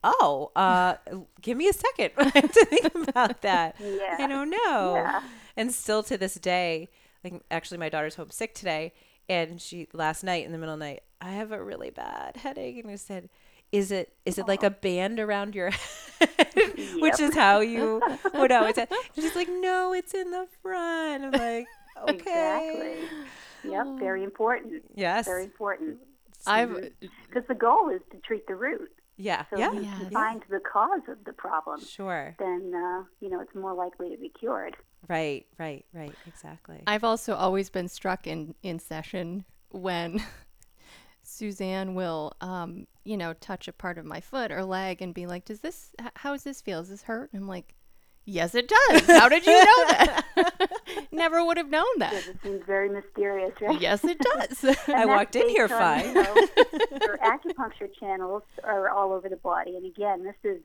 "Oh, 0.02 0.50
uh, 0.57 0.95
give 1.42 1.59
me 1.59 1.68
a 1.68 1.75
second 1.75 2.12
I 2.16 2.25
have 2.35 2.52
to 2.52 2.64
think 2.64 3.09
about 3.09 3.42
that. 3.42 3.76
Yeah. 3.78 4.16
I 4.18 4.26
don't 4.26 4.49
know." 4.49 4.95
Yeah. 4.95 5.23
And 5.59 5.75
still 5.75 6.02
to 6.04 6.16
this 6.16 6.37
day, 6.37 6.88
like 7.23 7.42
actually, 7.50 7.76
my 7.76 7.90
daughter's 7.90 8.14
homesick 8.14 8.54
today, 8.54 8.95
and 9.29 9.61
she 9.61 9.89
last 9.93 10.23
night 10.25 10.45
in 10.45 10.53
the 10.53 10.59
middle 10.59 10.75
of 10.75 10.81
the 10.81 10.87
night, 10.87 11.03
I 11.21 11.33
have 11.33 11.53
a 11.53 11.63
really 11.63 11.91
bad 11.91 12.37
headache, 12.39 12.79
and 12.83 12.91
I 12.91 12.97
said. 12.97 13.29
Is 13.71 13.93
it 13.93 14.15
is 14.25 14.39
it 14.39 14.49
like 14.49 14.63
a 14.63 14.71
band 14.71 15.21
around 15.21 15.55
your 15.55 15.69
head, 16.21 16.73
which 17.01 17.21
is 17.21 17.35
how 17.35 17.61
you 17.61 18.03
would 18.33 18.51
always 18.51 18.75
say? 18.77 18.87
And 18.91 19.23
she's 19.23 19.37
like, 19.37 19.51
no, 19.51 19.93
it's 19.93 20.15
in 20.15 20.31
the 20.31 20.47
front. 20.63 21.23
I'm 21.23 21.33
like, 21.33 21.67
okay, 22.03 22.15
Exactly. 22.15 23.71
Yep. 23.71 23.87
Very 24.01 24.25
important. 24.25 24.83
yes, 24.95 25.27
Very 25.27 25.45
important. 25.45 25.99
I've 26.47 26.71
Because 27.29 27.47
the 27.47 27.55
goal 27.55 27.91
is 27.91 28.01
to 28.13 28.17
treat 28.21 28.47
the 28.47 28.55
root. 28.55 28.91
yeah, 29.19 29.45
So 29.51 29.59
yeah, 29.59 29.67
if 29.67 29.75
you 29.75 29.81
Yes. 29.83 29.99
can 29.99 30.11
find 30.13 30.43
the 30.49 30.61
cause 30.61 31.03
of 31.09 31.23
the 31.27 31.35
problem, 31.35 31.81
sure, 31.81 32.37
then 32.39 32.73
uh, 32.75 33.05
you 33.21 33.29
know 33.29 33.41
it's 33.41 33.55
more 33.55 33.75
likely 33.75 34.09
to 34.11 34.17
be 34.17 34.31
cured. 34.31 34.77
Right, 35.07 35.47
right, 35.59 35.85
right, 35.93 36.14
exactly. 36.26 36.83
I've 36.87 37.05
also 37.05 37.35
always 37.35 37.71
been 37.71 37.88
struck 37.88 38.26
in 38.26 38.55
in 38.62 38.78
session 38.78 39.45
when 39.71 40.23
Suzanne 41.23 41.95
will, 41.95 42.33
um, 42.40 42.87
you 43.05 43.17
know, 43.17 43.35
touch 43.35 43.69
a 43.69 43.73
part 43.73 43.99
of 43.99 44.05
my 44.05 44.21
foot 44.21 44.50
or 44.50 44.64
leg 44.64 45.02
and 45.02 45.12
be 45.14 45.26
like, 45.26 45.45
"Does 45.45 45.61
this? 45.61 45.95
h- 46.00 46.09
How 46.17 46.33
does 46.33 46.45
this 46.45 46.61
feel? 46.61 46.81
Is 46.81 46.88
this 46.88 47.02
hurt?" 47.02 47.31
And 47.33 47.43
I'm 47.43 47.49
like, 47.49 47.75
"Yes, 48.25 48.55
it 48.55 48.69
does. 48.69 49.07
How 49.07 49.28
did 49.28 49.45
you 49.47 49.52
know 49.52 49.85
that? 49.88 50.25
Never 51.12 51.45
would 51.45 51.59
have 51.59 51.69
known 51.69 51.85
that. 51.99 52.14
It 52.14 52.37
seems 52.43 52.62
very 52.67 52.88
mysterious, 52.88 53.52
right? 53.61 53.78
Yes, 53.81 54.05
it 54.05 54.19
does." 54.19 54.78
I 54.88 55.05
walked 55.05 55.37
in 55.37 55.49
here 55.50 55.69
fine. 55.69 56.07
you 56.07 56.14
know, 56.14 56.35
your 57.02 57.19
acupuncture 57.19 57.90
channels 58.00 58.43
are 58.64 58.88
all 58.88 59.12
over 59.12 59.28
the 59.28 59.37
body, 59.37 59.76
and 59.76 59.85
again, 59.85 60.25
this 60.25 60.37
is, 60.45 60.62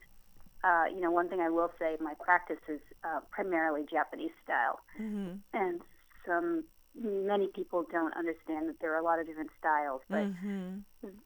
uh, 0.63 0.86
you 0.93 1.01
know, 1.01 1.12
one 1.12 1.29
thing 1.29 1.39
I 1.41 1.50
will 1.50 1.72
say. 1.79 1.98
My 2.00 2.13
practice 2.20 2.60
is 2.67 2.79
uh, 3.03 3.20
primarily 3.32 3.84
Japanese 3.89 4.32
style, 4.43 4.79
Mhm. 5.00 5.39
and 5.53 5.82
some 6.25 6.63
many 6.96 7.48
people 7.48 7.84
don't 7.91 8.13
understand 8.15 8.70
that 8.70 8.79
there 8.79 8.93
are 8.93 9.00
a 9.00 9.03
lot 9.03 9.20
of 9.20 9.25
different 9.25 9.50
styles, 9.58 10.01
but 10.10 10.27
Mhm. 10.32 10.84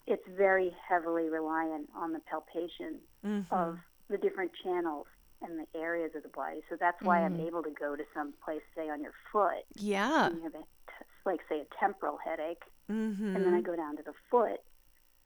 it's 0.07 0.25
very 0.29 0.69
heavily 0.87 1.29
reliant 1.29 1.89
on 1.93 2.13
the 2.13 2.19
palpation 2.21 3.01
Mhm. 3.23 3.51
of 3.51 3.79
the 4.07 4.17
different 4.17 4.53
channels 4.63 5.07
and 5.41 5.59
the 5.59 5.67
areas 5.77 6.15
of 6.15 6.23
the 6.23 6.29
body. 6.29 6.63
So 6.69 6.77
that's 6.77 6.99
why 7.01 7.21
I'm 7.23 7.35
Mm. 7.35 7.45
able 7.47 7.61
to 7.63 7.69
go 7.71 7.95
to 7.95 8.05
some 8.13 8.31
place, 8.43 8.63
say 8.73 8.89
on 8.89 9.01
your 9.01 9.13
foot, 9.31 9.65
yeah. 9.75 10.27
and 10.27 10.37
you 10.37 10.43
have 10.43 10.55
a, 10.55 10.63
t- 10.63 11.05
like 11.25 11.41
say 11.49 11.59
a 11.61 11.65
temporal 11.79 12.17
headache, 12.17 12.63
Mhm. 12.89 13.35
and 13.35 13.45
then 13.45 13.53
I 13.53 13.61
go 13.61 13.75
down 13.75 13.97
to 13.97 14.03
the 14.03 14.13
foot 14.31 14.61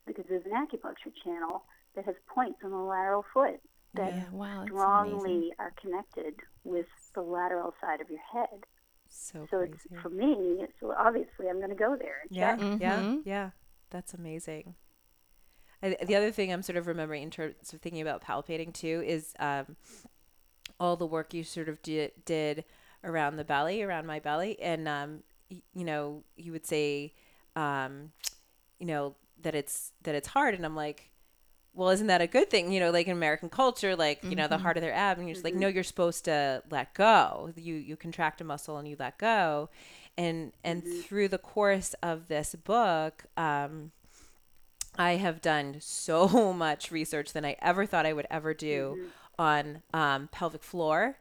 because 0.05 0.25
there's 0.25 0.45
an 0.45 0.51
acupuncture 0.53 1.13
channel 1.23 1.65
that 1.93 2.03
has 2.05 2.15
points 2.25 2.63
on 2.63 2.71
the 2.71 2.77
lateral 2.77 3.21
foot 3.23 3.61
that 3.95 4.13
Yeah. 4.13 4.29
Wow. 4.31 4.63
Strongly 4.65 4.95
amazing. 4.95 5.55
are 5.59 5.73
connected 5.81 6.35
with 6.63 6.87
the 7.15 7.21
lateral 7.21 7.73
side 7.81 8.01
of 8.01 8.09
your 8.09 8.21
head. 8.31 8.65
so 9.09 9.47
So 9.51 9.59
crazy. 9.59 9.77
it's, 9.93 10.01
for 10.01 10.09
me, 10.09 10.57
it's 10.61 10.73
well, 10.81 10.95
obviously 10.97 11.49
I'm 11.49 11.57
going 11.57 11.69
to 11.69 11.75
go 11.75 11.95
there 11.99 12.23
Yeah, 12.29 12.55
check. 12.55 12.59
yeah, 12.79 13.03
yeah. 13.23 13.51
That's 13.89 14.13
amazing. 14.13 14.75
I, 15.83 15.97
the 16.03 16.15
other 16.15 16.31
thing 16.31 16.51
I'm 16.53 16.61
sort 16.61 16.77
of 16.77 16.87
remembering 16.87 17.23
in 17.23 17.31
terms 17.31 17.73
of 17.73 17.81
thinking 17.81 18.01
about 18.01 18.23
palpating 18.23 18.73
too 18.73 19.03
is 19.05 19.33
um, 19.39 19.75
all 20.79 20.95
the 20.95 21.05
work 21.05 21.33
you 21.33 21.43
sort 21.43 21.69
of 21.69 21.81
did, 21.81 22.11
did 22.25 22.65
around 23.03 23.35
the 23.35 23.43
belly, 23.43 23.81
around 23.83 24.05
my 24.05 24.19
belly, 24.19 24.59
and 24.61 24.87
um, 24.87 25.23
y- 25.49 25.61
you 25.73 25.83
know, 25.83 26.23
you 26.35 26.51
would 26.51 26.65
say, 26.65 27.13
um, 27.55 28.11
you 28.79 28.87
know, 28.87 29.15
that 29.41 29.55
it's 29.55 29.93
that 30.03 30.15
it's 30.15 30.29
hard, 30.29 30.55
and 30.55 30.65
I'm 30.65 30.77
like. 30.77 31.10
Well, 31.73 31.89
isn't 31.89 32.07
that 32.07 32.21
a 32.21 32.27
good 32.27 32.49
thing? 32.49 32.71
You 32.73 32.81
know, 32.81 32.91
like 32.91 33.07
in 33.07 33.13
American 33.13 33.49
culture, 33.49 33.95
like 33.95 34.23
you 34.23 34.35
know, 34.35 34.47
the 34.47 34.57
heart 34.57 34.77
of 34.77 34.81
their 34.81 34.93
ab, 34.93 35.17
and 35.17 35.27
you're 35.27 35.35
just 35.35 35.45
like, 35.45 35.55
no, 35.55 35.67
you're 35.67 35.83
supposed 35.83 36.25
to 36.25 36.61
let 36.69 36.93
go. 36.93 37.51
You 37.55 37.75
you 37.75 37.95
contract 37.95 38.41
a 38.41 38.43
muscle 38.43 38.77
and 38.77 38.87
you 38.87 38.97
let 38.99 39.17
go, 39.17 39.69
and 40.17 40.51
and 40.63 40.83
through 41.03 41.27
the 41.27 41.37
course 41.37 41.93
of 42.03 42.27
this 42.27 42.55
book 42.55 43.25
um, 43.37 43.91
i 44.97 45.13
have 45.13 45.41
done 45.41 45.77
so 45.79 46.53
much 46.53 46.91
research 46.91 47.33
than 47.33 47.45
i 47.45 47.55
ever 47.61 47.85
thought 47.85 48.05
i 48.05 48.13
would 48.13 48.27
ever 48.29 48.53
do 48.53 48.99
on 49.39 49.81
um, 49.93 50.29
pelvic 50.31 50.63
floor 50.63 51.17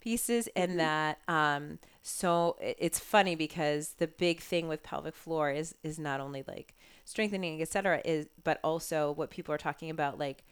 pieces 0.00 0.48
and 0.54 0.78
that 0.78 1.18
um, 1.28 1.78
so 2.02 2.56
it's 2.60 2.98
funny 2.98 3.34
because 3.34 3.94
the 3.98 4.06
big 4.06 4.40
thing 4.40 4.68
with 4.68 4.82
pelvic 4.82 5.16
floor 5.16 5.50
is 5.50 5.74
is 5.82 5.98
not 5.98 6.20
only 6.20 6.44
like 6.46 6.73
strengthening 7.04 7.60
etc 7.60 8.00
is 8.04 8.26
but 8.42 8.58
also 8.64 9.12
what 9.12 9.30
people 9.30 9.54
are 9.54 9.58
talking 9.58 9.90
about 9.90 10.18
like 10.18 10.44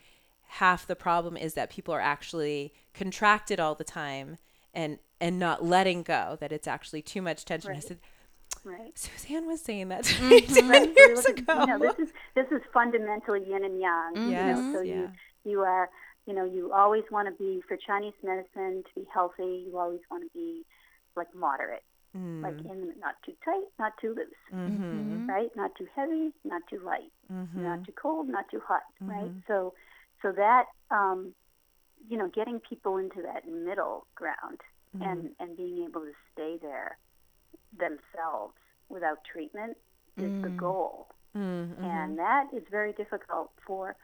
half 0.49 0.87
the 0.87 0.97
problem 0.97 1.37
is 1.37 1.55
that 1.55 1.71
people 1.71 1.95
are 1.95 2.01
actually 2.01 2.73
contracted 2.95 3.59
all 3.59 3.75
the 3.75 3.85
time 3.85 4.37
and 4.75 4.99
and 5.21 5.39
not 5.39 5.65
letting 5.65 6.03
go 6.03 6.37
that 6.41 6.53
it's 6.53 6.67
actually 6.69 7.01
too 7.03 7.23
much 7.23 7.45
tension 7.45 7.71
i 7.71 7.75
Right. 7.75 7.83
said 7.83 7.99
Right. 8.65 8.97
Suzanne 8.97 9.47
was 9.47 9.61
saying 9.63 9.89
that 9.89 10.05
to 10.05 10.23
me 10.25 10.43
mm-hmm. 10.43 10.55
10 10.55 10.69
Right, 10.69 10.93
years 10.97 11.25
look 11.25 11.39
at- 11.39 11.39
ago. 11.39 11.61
You 11.61 11.67
know, 11.67 11.79
this 11.79 11.99
is 12.09 12.13
this 12.35 12.47
is 12.53 12.61
fundamentally 12.73 13.41
yin 13.49 13.65
and 13.65 13.81
yang. 13.81 14.15
You 14.15 14.31
Yes, 14.31 14.59
know, 14.59 14.73
so 14.75 14.81
yeah. 14.83 14.95
you 14.95 15.11
you 15.45 15.61
are 15.61 15.89
you 16.27 16.35
know 16.35 16.45
you 16.45 16.71
always 16.73 17.03
want 17.11 17.27
to 17.29 17.35
be 17.43 17.63
for 17.67 17.77
Chinese 17.79 18.13
medicine 18.23 18.85
to 18.87 19.01
be 19.01 19.07
healthy. 19.13 19.65
You 19.67 19.79
always 19.79 20.01
want 20.11 20.23
to 20.25 20.29
be 20.35 20.65
like 21.17 21.29
moderate. 21.35 21.83
Like 22.43 22.59
in 22.65 22.93
not 22.99 23.15
too 23.25 23.33
tight, 23.45 23.65
not 23.79 23.93
too 24.01 24.15
loose, 24.15 24.43
Mm-hmm. 24.69 25.27
right? 25.27 25.51
Not 25.57 25.71
too 25.77 25.87
heavy, 25.95 26.33
not 26.45 26.63
too 26.69 26.81
light, 26.85 27.13
Mm-hmm. 27.33 27.63
not 27.63 27.85
too 27.85 27.93
cold, 27.93 28.29
not 28.29 28.45
too 28.51 28.61
hot, 28.67 28.83
right? 29.01 29.31
So, 29.47 29.75
so 30.23 30.33
that 30.33 30.65
um, 30.91 31.35
you 32.09 32.17
know, 32.19 32.29
getting 32.29 32.61
people 32.61 32.97
into 32.99 33.23
that 33.23 33.47
middle 33.49 34.07
ground 34.15 34.61
Mm-hmm. 34.97 35.09
and 35.11 35.31
and 35.41 35.57
being 35.57 35.85
able 35.89 36.03
to 36.03 36.13
stay 36.33 36.59
there 36.61 36.99
themselves 37.79 38.55
without 38.89 39.19
treatment 39.31 39.77
is 40.19 40.33
the 40.43 40.51
goal, 40.51 41.09
Mm-hmm. 41.37 41.85
and 41.85 42.19
that 42.19 42.45
is 42.55 42.63
very 42.71 42.93
difficult 42.93 43.51
for. 43.67 43.97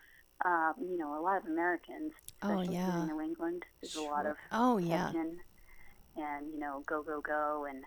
Um, 0.45 0.75
you 0.81 0.97
know, 0.97 1.19
a 1.19 1.21
lot 1.21 1.39
of 1.39 1.47
Americans, 1.47 2.13
Oh, 2.43 2.53
especially 2.61 2.77
here 2.77 2.85
yeah. 2.87 3.01
in 3.03 3.07
New 3.09 3.21
England, 3.21 3.65
there's 3.83 3.97
a 3.97 4.01
lot 4.01 4.25
of 4.25 4.37
Oh 4.53 4.79
yeah. 4.79 5.11
and 6.17 6.53
you 6.53 6.59
know 6.59 6.83
go 6.87 7.03
go 7.03 7.21
go 7.21 7.67
and 7.69 7.85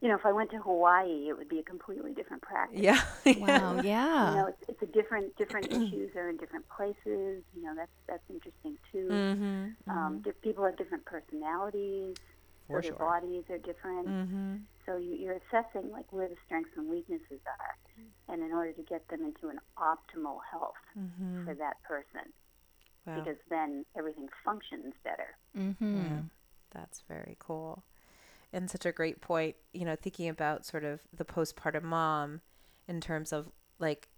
you 0.00 0.08
know 0.08 0.14
if 0.14 0.24
i 0.24 0.32
went 0.32 0.50
to 0.50 0.58
hawaii 0.58 1.28
it 1.28 1.36
would 1.36 1.48
be 1.48 1.58
a 1.58 1.62
completely 1.62 2.12
different 2.12 2.42
practice 2.42 2.80
Yeah. 2.80 3.00
Wow. 3.38 3.80
Yeah. 3.82 4.30
You 4.30 4.36
know 4.38 4.46
it's, 4.48 4.62
it's 4.68 4.82
a 4.82 4.86
different 4.98 5.36
different 5.36 5.66
issues 5.78 6.14
are 6.16 6.28
in 6.28 6.36
different 6.36 6.66
places 6.68 7.42
you 7.54 7.62
know 7.62 7.74
that's 7.74 7.90
that's 8.08 8.22
interesting 8.30 8.76
too 8.92 9.08
mm-hmm. 9.10 9.90
um, 9.90 10.20
di- 10.24 10.32
people 10.42 10.64
have 10.64 10.76
different 10.76 11.04
personalities 11.04 12.16
For 12.66 12.82
so 12.82 12.88
sure. 12.88 12.96
their 12.98 12.98
bodies 13.08 13.44
are 13.50 13.58
different 13.58 14.06
Mm-hmm. 14.08 14.56
so 14.86 14.96
you, 14.96 15.14
you're 15.22 15.38
assessing 15.44 15.90
like 15.90 16.06
where 16.12 16.28
the 16.28 16.36
strengths 16.46 16.70
and 16.76 16.88
weaknesses 16.88 17.40
are 17.46 17.74
and 18.32 18.42
in 18.42 18.52
order 18.52 18.72
to 18.72 18.82
get 18.82 19.06
them 19.08 19.22
into 19.24 19.48
an 19.48 19.58
optimal 19.78 20.38
health 20.50 20.74
Mm-hmm. 20.98 21.44
for 21.44 21.54
that 21.54 21.76
person 21.82 22.26
Wow. 23.06 23.14
because 23.20 23.38
then 23.48 23.84
everything 23.96 24.28
functions 24.44 24.94
better 25.04 25.30
Mm-hmm. 25.56 25.96
Yeah, 25.96 26.20
that's 26.72 27.02
very 27.08 27.36
cool. 27.40 27.82
And 28.52 28.70
such 28.70 28.86
a 28.86 28.92
great 28.92 29.20
point, 29.20 29.56
you 29.74 29.84
know, 29.84 29.96
thinking 29.96 30.28
about 30.28 30.64
sort 30.64 30.84
of 30.84 31.00
the 31.14 31.24
postpartum 31.24 31.82
mom 31.82 32.40
in 32.86 33.00
terms 33.00 33.32
of 33.32 33.50
like 33.78 34.08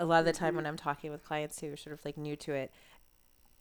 a 0.00 0.04
lot 0.04 0.20
of 0.20 0.24
the 0.24 0.32
time 0.32 0.56
when 0.56 0.64
mm-hmm. 0.64 0.70
I'm 0.70 0.76
talking 0.76 1.10
with 1.10 1.24
clients 1.24 1.60
who 1.60 1.72
are 1.72 1.76
sort 1.76 1.94
of 1.94 2.04
like 2.04 2.16
new 2.16 2.36
to 2.36 2.52
it, 2.54 2.72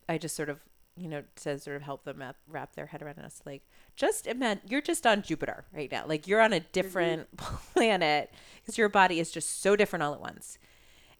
I 0.09 0.17
just 0.17 0.36
sort 0.36 0.50
of, 0.50 0.62
you 0.95 1.07
know, 1.07 1.24
to 1.43 1.59
sort 1.59 1.75
of 1.75 1.83
help 1.83 2.03
them 2.03 2.17
wrap, 2.19 2.38
wrap 2.47 2.75
their 2.75 2.88
head 2.88 3.03
around 3.03 3.19
us. 3.19 3.41
Like, 3.45 3.62
just 3.95 4.25
imagine 4.25 4.63
you're 4.67 4.81
just 4.81 5.05
on 5.05 5.21
Jupiter 5.21 5.65
right 5.71 5.91
now. 5.91 6.05
Like, 6.07 6.27
you're 6.27 6.41
on 6.41 6.53
a 6.53 6.59
mm-hmm. 6.59 6.67
different 6.71 7.38
planet 7.74 8.31
because 8.62 8.77
your 8.77 8.89
body 8.89 9.19
is 9.19 9.31
just 9.31 9.62
so 9.62 9.75
different 9.75 10.03
all 10.03 10.13
at 10.13 10.21
once. 10.21 10.57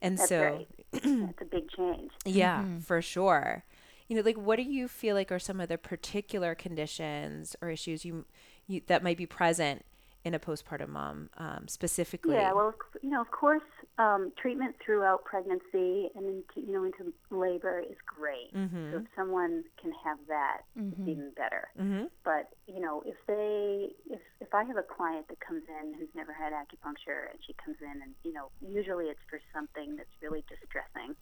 And 0.01 0.18
that's 0.18 0.30
so, 0.30 0.44
right 0.44 0.68
that's 0.92 1.42
a 1.42 1.46
big 1.46 1.70
change 1.70 2.12
yeah, 2.25 2.60
mm-hmm. 2.60 2.80
for 2.80 3.01
sure. 3.01 3.63
You 4.08 4.16
know, 4.16 4.22
like 4.24 4.38
what 4.38 4.56
do 4.56 4.63
you 4.63 4.88
feel 4.88 5.16
like 5.16 5.32
are 5.32 5.39
some 5.39 5.60
of 5.60 5.70
the 5.70 5.77
particular 5.77 6.56
conditions 6.56 7.56
or 7.62 7.70
issues 7.70 8.06
you, 8.06 8.25
you 8.68 8.82
that 8.88 9.04
might 9.04 9.18
be 9.18 9.26
present 9.26 9.86
in 10.28 10.34
a 10.34 10.40
postpartum 10.40 10.90
mom 10.90 11.30
um, 11.38 11.66
specifically? 11.68 12.36
Yeah, 12.36 12.52
well, 12.52 12.74
you 13.02 13.10
know, 13.10 13.22
of 13.22 13.32
course, 13.32 13.64
um, 13.98 14.34
treatment 14.40 14.76
throughout 14.84 15.24
pregnancy 15.24 16.10
and 16.16 16.26
into 16.26 16.68
you 16.68 16.74
know 16.74 16.84
into 16.84 17.14
labor 17.32 17.80
is 17.80 17.96
great. 18.06 18.54
Mm-hmm. 18.54 18.92
So 18.92 18.98
if 19.00 19.06
someone 19.16 19.64
can 19.82 19.94
have 20.04 20.18
that, 20.28 20.62
it's 20.76 21.00
even 21.08 21.32
better. 21.36 21.70
Mm-hmm. 21.80 22.06
But 22.24 22.50
you 22.68 22.82
know, 22.82 23.04
if 23.06 23.16
they 23.26 23.90
if 24.10 24.22
if 24.42 24.54
I 24.54 24.64
have 24.64 24.78
a 24.78 24.84
client 24.84 25.28
that 25.30 25.40
comes 25.40 25.64
in 25.82 25.94
who's 25.98 26.10
never 26.14 26.34
had 26.34 26.54
acupuncture 26.54 27.32
and 27.32 27.40
she 27.46 27.54
comes 27.54 27.78
in 27.82 28.02
and 28.02 28.14
you 28.24 28.34
know 28.34 28.52
usually 28.62 29.06
it's 29.06 29.24
for 29.30 29.40
something 29.54 29.96
that's 29.96 30.14
really 30.22 30.44
distressing. 30.50 31.16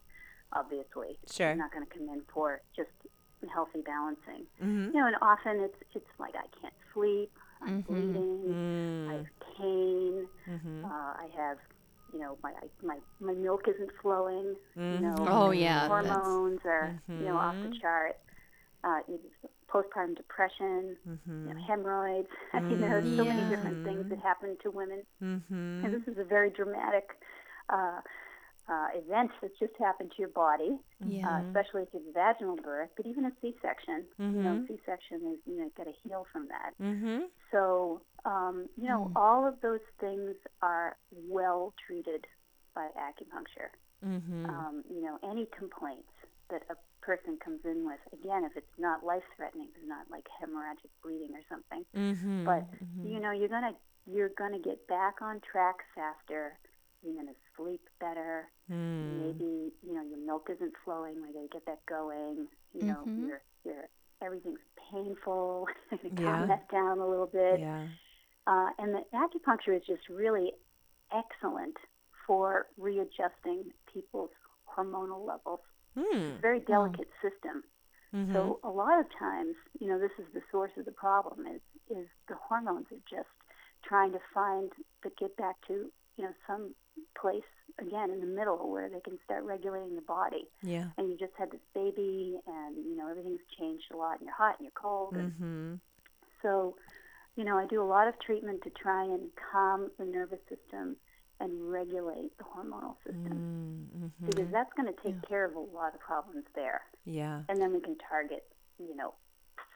Obviously, 0.53 1.17
Sure. 1.29 1.51
She's 1.51 1.59
not 1.59 1.71
going 1.71 1.85
to 1.85 1.91
come 1.91 2.07
in 2.09 2.21
for 2.31 2.61
just 2.75 2.89
healthy 3.53 3.81
balancing. 3.85 4.47
Mm-hmm. 4.61 4.95
You 4.95 4.99
know, 4.99 5.07
and 5.07 5.15
often 5.21 5.59
it's 5.61 5.77
it's 5.93 6.13
like 6.19 6.33
I 6.35 6.47
can't 6.59 6.73
sleep, 6.95 7.31
I'm 7.61 7.83
Mm-hmm. 7.83 7.93
bleeding, 7.93 9.09
I 9.11 9.13
have 9.21 9.25
pain, 9.57 10.27
Mm-hmm. 10.49 10.85
uh, 10.85 11.11
I 11.23 11.27
have, 11.37 11.57
you 12.13 12.19
know, 12.19 12.37
my 12.41 12.53
my 12.83 12.97
my 13.19 13.33
milk 13.33 13.67
isn't 13.67 13.91
flowing. 14.01 14.55
You 14.75 14.99
know, 15.01 15.15
Oh, 15.19 15.51
yeah, 15.51 15.87
that's- 15.87 16.07
hormones 16.07 16.61
are 16.65 16.95
you 17.07 17.25
know 17.27 17.37
off 17.37 17.55
the 17.63 17.77
chart. 17.81 18.15
Uh, 18.83 18.99
postpartum 19.71 20.15
depression, 20.15 20.95
Mm-hmm. 21.09 21.47
you 21.47 21.53
know, 21.53 21.59
hemorrhoids. 21.67 22.27
you 22.53 22.77
know, 22.77 22.87
there's 22.87 23.17
so 23.17 23.23
Yeah. 23.23 23.33
many 23.33 23.49
different 23.49 23.83
things 23.83 24.05
that 24.09 24.19
happen 24.19 24.55
to 24.63 24.69
women, 24.71 25.01
Mm-hmm. 25.23 25.85
and 25.85 25.93
this 25.93 26.07
is 26.07 26.17
a 26.19 26.23
very 26.23 26.49
dramatic. 26.51 27.05
Uh, 27.69 27.99
uh, 28.67 28.87
event 28.95 29.31
that's 29.41 29.57
just 29.59 29.73
happened 29.79 30.11
to 30.11 30.17
your 30.19 30.29
body, 30.29 30.77
Yeah. 31.05 31.29
uh, 31.29 31.41
especially 31.47 31.83
if 31.83 31.89
it's 31.93 32.05
vaginal 32.13 32.55
birth, 32.55 32.89
but 32.97 33.05
even 33.05 33.25
a 33.25 33.31
C-section. 33.41 34.05
You 34.17 34.25
know, 34.43 34.55
Mhm. 34.57 34.67
C-section 34.67 35.17
is 35.33 35.39
you 35.45 35.57
know 35.59 35.69
got 35.77 35.83
to 35.85 35.91
heal 36.03 36.25
from 36.31 36.47
that. 36.47 36.73
Mm-hmm. 36.81 37.25
So, 37.51 38.01
um, 38.25 38.67
you 38.75 38.87
know, 38.87 39.11
all 39.15 39.45
of 39.47 39.61
those 39.61 39.81
things 39.99 40.35
are 40.61 40.97
well 41.11 41.73
treated 41.85 42.25
by 42.73 42.89
acupuncture. 42.97 43.69
Mm-hmm. 44.03 44.45
Um, 44.49 44.83
you 44.89 45.01
know, 45.01 45.19
any 45.23 45.45
complaints 45.57 46.11
that 46.49 46.63
a 46.69 46.75
person 47.01 47.37
comes 47.37 47.63
in 47.65 47.85
with, 47.85 47.99
again, 48.13 48.43
if 48.43 48.57
it's 48.57 48.77
not 48.79 49.03
life 49.05 49.23
threatening, 49.37 49.69
it's 49.75 49.87
not 49.87 50.09
like 50.09 50.25
hemorrhagic 50.41 50.89
bleeding 51.03 51.35
or 51.35 51.41
something, 51.49 51.85
Mm-hmm. 51.95 52.45
but 52.45 52.65
you 53.03 53.19
know, 53.19 53.31
you're 53.31 53.47
gonna 53.49 53.75
you're 54.07 54.29
gonna 54.29 54.59
get 54.59 54.85
back 54.87 55.21
on 55.21 55.39
track 55.41 55.77
faster. 55.95 56.57
You're 57.05 57.15
gonna 57.15 57.35
sleep 57.55 57.81
better. 57.99 58.47
Mm. 58.71 59.21
Maybe 59.25 59.71
you 59.85 59.93
know 59.93 60.01
your 60.01 60.17
milk 60.17 60.49
isn't 60.51 60.73
flowing. 60.83 61.15
We 61.21 61.33
gotta 61.33 61.47
get 61.51 61.65
that 61.67 61.85
going. 61.85 62.47
You 62.73 62.83
know, 62.87 63.03
Mhm. 63.05 63.27
your 63.27 63.41
your 63.63 63.87
everything's 64.21 64.59
painful. 64.91 65.67
Calm 66.17 66.47
that 66.47 66.67
down 66.69 66.99
a 66.99 67.07
little 67.07 67.27
bit. 67.27 67.59
Yeah. 67.59 67.87
Uh, 68.47 68.69
and 68.79 68.93
the 68.93 69.03
acupuncture 69.13 69.75
is 69.75 69.83
just 69.85 70.07
really 70.09 70.53
excellent 71.11 71.77
for 72.27 72.67
readjusting 72.77 73.71
people's 73.91 74.31
hormonal 74.67 75.25
levels. 75.25 75.59
Mm. 75.97 76.41
very 76.41 76.59
delicate 76.59 77.07
system. 77.21 77.63
Mm-hmm. 78.13 78.33
So 78.33 78.59
a 78.65 78.69
lot 78.69 78.99
of 78.99 79.05
times, 79.17 79.55
you 79.79 79.87
know, 79.87 79.97
this 79.97 80.11
is 80.19 80.25
the 80.33 80.41
source 80.51 80.71
of 80.77 80.83
the 80.83 80.91
problem 80.91 81.47
is 81.47 81.61
is 81.89 82.07
the 82.27 82.35
hormones 82.35 82.87
are 82.91 82.99
just 83.09 83.29
trying 83.83 84.11
to 84.11 84.19
find 84.33 84.71
to 85.03 85.09
get 85.17 85.37
back 85.37 85.55
to, 85.67 85.89
you 86.17 86.23
know, 86.25 86.33
some 86.47 86.75
place 87.19 87.43
again 87.79 88.09
in 88.11 88.19
the 88.21 88.25
middle 88.27 88.69
where 88.71 88.89
they 88.89 88.99
can 89.01 89.17
start 89.25 89.43
regulating 89.43 89.95
the 89.95 90.01
body. 90.01 90.47
yeah. 90.63 90.87
And 90.97 91.09
you 91.09 91.17
just 91.17 91.33
had 91.37 91.51
this 91.51 91.59
baby 91.73 92.37
and, 92.47 92.75
you 92.85 92.95
know, 92.95 93.09
everything's 93.09 93.41
changed 93.59 93.85
a 93.93 93.97
lot 93.97 94.13
and 94.19 94.21
you're 94.25 94.33
hot 94.35 94.55
and 94.59 94.65
you're 94.65 94.81
cold 94.81 95.13
Mm-hmm. 95.15 95.75
so, 96.41 96.75
you 97.35 97.43
know, 97.43 97.57
I 97.57 97.65
do 97.65 97.81
a 97.81 97.89
lot 97.95 98.07
of 98.07 98.17
treatment 98.19 98.61
to 98.63 98.69
try 98.69 99.03
and 99.03 99.23
calm 99.51 99.91
the 99.97 100.05
nervous 100.05 100.39
system 100.47 100.95
and 101.41 101.69
regulate 101.69 102.31
the 102.37 102.45
hormonal 102.45 102.95
system 103.05 103.89
Mm-hmm. 103.97 104.25
because 104.27 104.49
that's 104.51 104.71
going 104.77 104.87
to 104.93 105.01
take 105.03 105.21
care 105.27 105.43
of 105.45 105.55
a 105.55 105.59
lot 105.59 105.93
of 105.93 105.99
problems 105.99 106.45
there. 106.55 106.81
Yeah. 107.05 107.41
And 107.49 107.61
then 107.61 107.73
we 107.73 107.81
can 107.81 107.97
target, 108.09 108.45
you 108.79 108.95
know, 108.95 109.13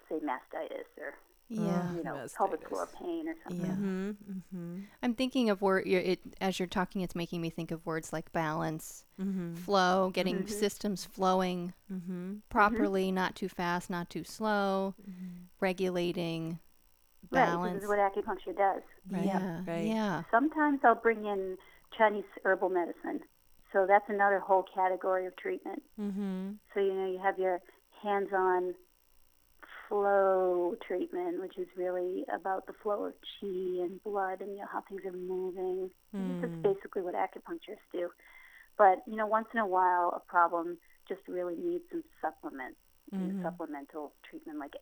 say 0.10 0.16
mastitis 0.20 0.86
or 0.98 1.14
Yeah. 1.50 1.94
you 1.94 2.04
know 2.04 2.14
Mastitis. 2.16 2.36
pelvic 2.36 2.68
floor 2.68 2.88
pain 3.00 3.28
or 3.30 3.36
something. 3.44 3.66
Yeah. 3.66 3.74
Mm-hmm. 3.74 4.10
Mm-hmm. 4.58 4.80
I'm 5.04 5.14
thinking 5.16 5.50
of 5.50 5.62
word. 5.62 5.86
you're- 5.88 6.04
It 6.04 6.20
as 6.42 6.60
you're 6.60 6.68
talking, 6.68 7.02
it's 7.02 7.16
making 7.16 7.42
me 7.42 7.50
think 7.50 7.72
of 7.72 7.86
words 7.86 8.12
like 8.14 8.32
balance, 8.32 9.06
Mm-hmm. 9.20 9.56
flow, 9.56 10.10
getting 10.14 10.46
systems 10.48 11.06
flowing 11.06 11.74
Mm-hmm. 11.92 12.36
properly, 12.50 13.12
not 13.12 13.36
too 13.36 13.50
fast, 13.50 13.90
not 13.90 14.10
too 14.10 14.24
slow, 14.24 14.94
regulating 15.60 16.60
Right, 17.32 17.46
balance. 17.46 17.74
this 17.76 17.84
is 17.84 17.90
what 17.90 18.00
acupuncture 18.00 18.56
does. 18.58 18.82
Right. 19.10 19.26
Yeah. 19.26 19.62
Right. 19.68 19.86
Yeah. 19.88 20.24
Sometimes 20.32 20.80
I'll 20.84 20.96
bring 20.96 21.26
in 21.26 21.58
Chinese 21.98 22.24
herbal 22.46 22.70
medicine. 22.70 23.20
So 23.74 23.86
that's 23.86 24.06
another 24.10 24.40
whole 24.40 24.64
category 24.74 25.26
of 25.28 25.36
treatment. 25.36 25.84
Mm-hmm. 26.00 26.52
So 26.74 26.80
you 26.80 26.94
know 26.94 27.12
you 27.12 27.20
have 27.20 27.38
your 27.38 27.60
hands-on 28.02 28.74
flow 29.90 30.76
treatment, 30.88 31.42
which 31.42 31.58
is 31.58 31.68
really 31.76 32.24
about 32.34 32.68
the 32.68 32.74
flow 32.82 33.06
of 33.06 33.14
chi 33.42 33.48
and 33.84 34.02
blood 34.04 34.40
and 34.42 34.52
you 34.52 34.60
know 34.60 34.68
how 34.72 34.82
things 34.88 35.02
are 35.06 35.12
moving. 35.12 35.90
That's 36.14 36.54
basically 36.64 37.02
what 37.02 37.16
acupuncturists 37.16 37.90
do. 37.92 38.10
But 38.78 39.00
you 39.08 39.16
know, 39.18 39.26
once 39.28 39.48
in 39.54 39.60
a 39.60 39.66
while, 39.68 40.14
a 40.16 40.32
problem 40.32 40.78
just 41.08 41.22
really 41.28 41.56
needs 41.56 41.84
some 41.92 42.04
supplement, 42.22 42.76
some 43.12 43.40
supplemental 43.44 44.14
treatment 44.30 44.60
like 44.60 44.74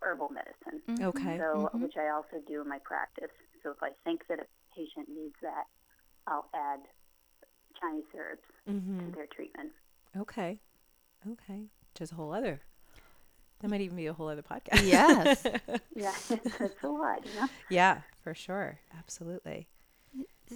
herbal 0.00 0.30
medicine. 0.30 0.80
Mm-hmm. 0.88 1.04
Okay. 1.04 1.38
So, 1.38 1.70
which 1.74 1.96
I 1.96 2.08
also 2.10 2.42
do 2.48 2.62
in 2.62 2.68
my 2.68 2.78
practice. 2.84 3.30
So 3.62 3.70
if 3.70 3.82
I 3.82 3.90
think 4.04 4.22
that 4.28 4.38
a 4.38 4.46
patient 4.76 5.08
needs 5.08 5.34
that, 5.42 5.64
I'll 6.26 6.48
add 6.54 6.80
Chinese 7.80 8.04
herbs 8.16 8.42
Mm-hmm. 8.70 9.06
to 9.06 9.14
their 9.16 9.26
treatment. 9.26 9.70
Okay. 10.16 10.60
Okay. 11.28 11.66
Just 11.96 12.12
a 12.12 12.14
whole 12.14 12.32
other. 12.32 12.60
That 13.62 13.70
might 13.70 13.80
even 13.80 13.96
be 13.96 14.06
a 14.06 14.12
whole 14.12 14.28
other 14.28 14.42
podcast. 14.42 14.86
Yes. 14.86 15.46
Yeah, 15.94 16.14
it's 16.30 16.82
a 16.82 16.88
lot, 16.88 17.24
you 17.24 17.34
know. 17.40 17.48
yeah, 17.68 18.00
for 18.22 18.34
sure. 18.34 18.78
Absolutely. 18.98 19.68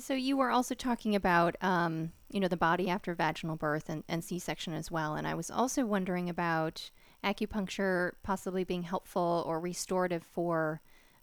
So 0.00 0.14
you 0.14 0.36
were 0.36 0.50
also 0.50 0.74
talking 0.74 1.14
about, 1.14 1.56
um, 1.62 2.12
you 2.30 2.40
know, 2.40 2.48
the 2.48 2.56
body 2.56 2.88
after 2.90 3.14
vaginal 3.14 3.56
birth 3.56 3.88
and, 3.88 4.02
and 4.08 4.24
C-section 4.24 4.72
as 4.72 4.90
well, 4.90 5.14
and 5.14 5.26
I 5.26 5.34
was 5.34 5.50
also 5.50 5.84
wondering 5.86 6.28
about 6.28 6.90
acupuncture 7.22 8.12
possibly 8.22 8.64
being 8.64 8.82
helpful 8.82 9.44
or 9.46 9.60
restorative 9.60 10.22
for 10.22 10.80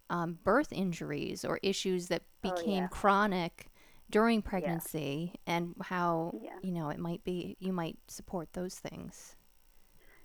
um, 0.10 0.38
birth 0.44 0.72
injuries 0.72 1.44
or 1.44 1.60
issues 1.64 2.08
that 2.08 2.22
Oh, 2.44 2.52
became 2.56 2.84
yeah. 2.84 2.88
chronic 2.88 3.72
during 4.10 4.42
pregnancy 4.42 5.34
and 5.48 5.74
how 5.82 6.34
Yeah. 6.42 6.52
you 6.62 6.72
know 6.72 6.90
it 6.90 7.00
might 7.00 7.24
be 7.24 7.56
you 7.60 7.74
might 7.74 7.98
support 8.08 8.54
those 8.54 8.76
things 8.76 9.36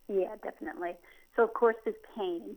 Yeah, 0.08 0.34
definitely. 0.42 0.96
So 1.38 1.44
of 1.44 1.54
course 1.54 1.76
there's 1.84 1.96
pain. 2.16 2.56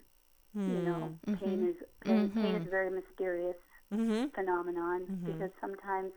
You 0.53 0.81
know, 0.83 1.13
pain 1.39 1.63
is 1.69 1.77
pain, 2.03 2.29
pain 2.35 2.55
is 2.55 2.67
a 2.67 2.69
very 2.69 2.89
mysterious 2.89 3.55
Mm-hmm. 3.91 4.27
phenomenon 4.33 5.03
because 5.25 5.51
sometimes 5.59 6.13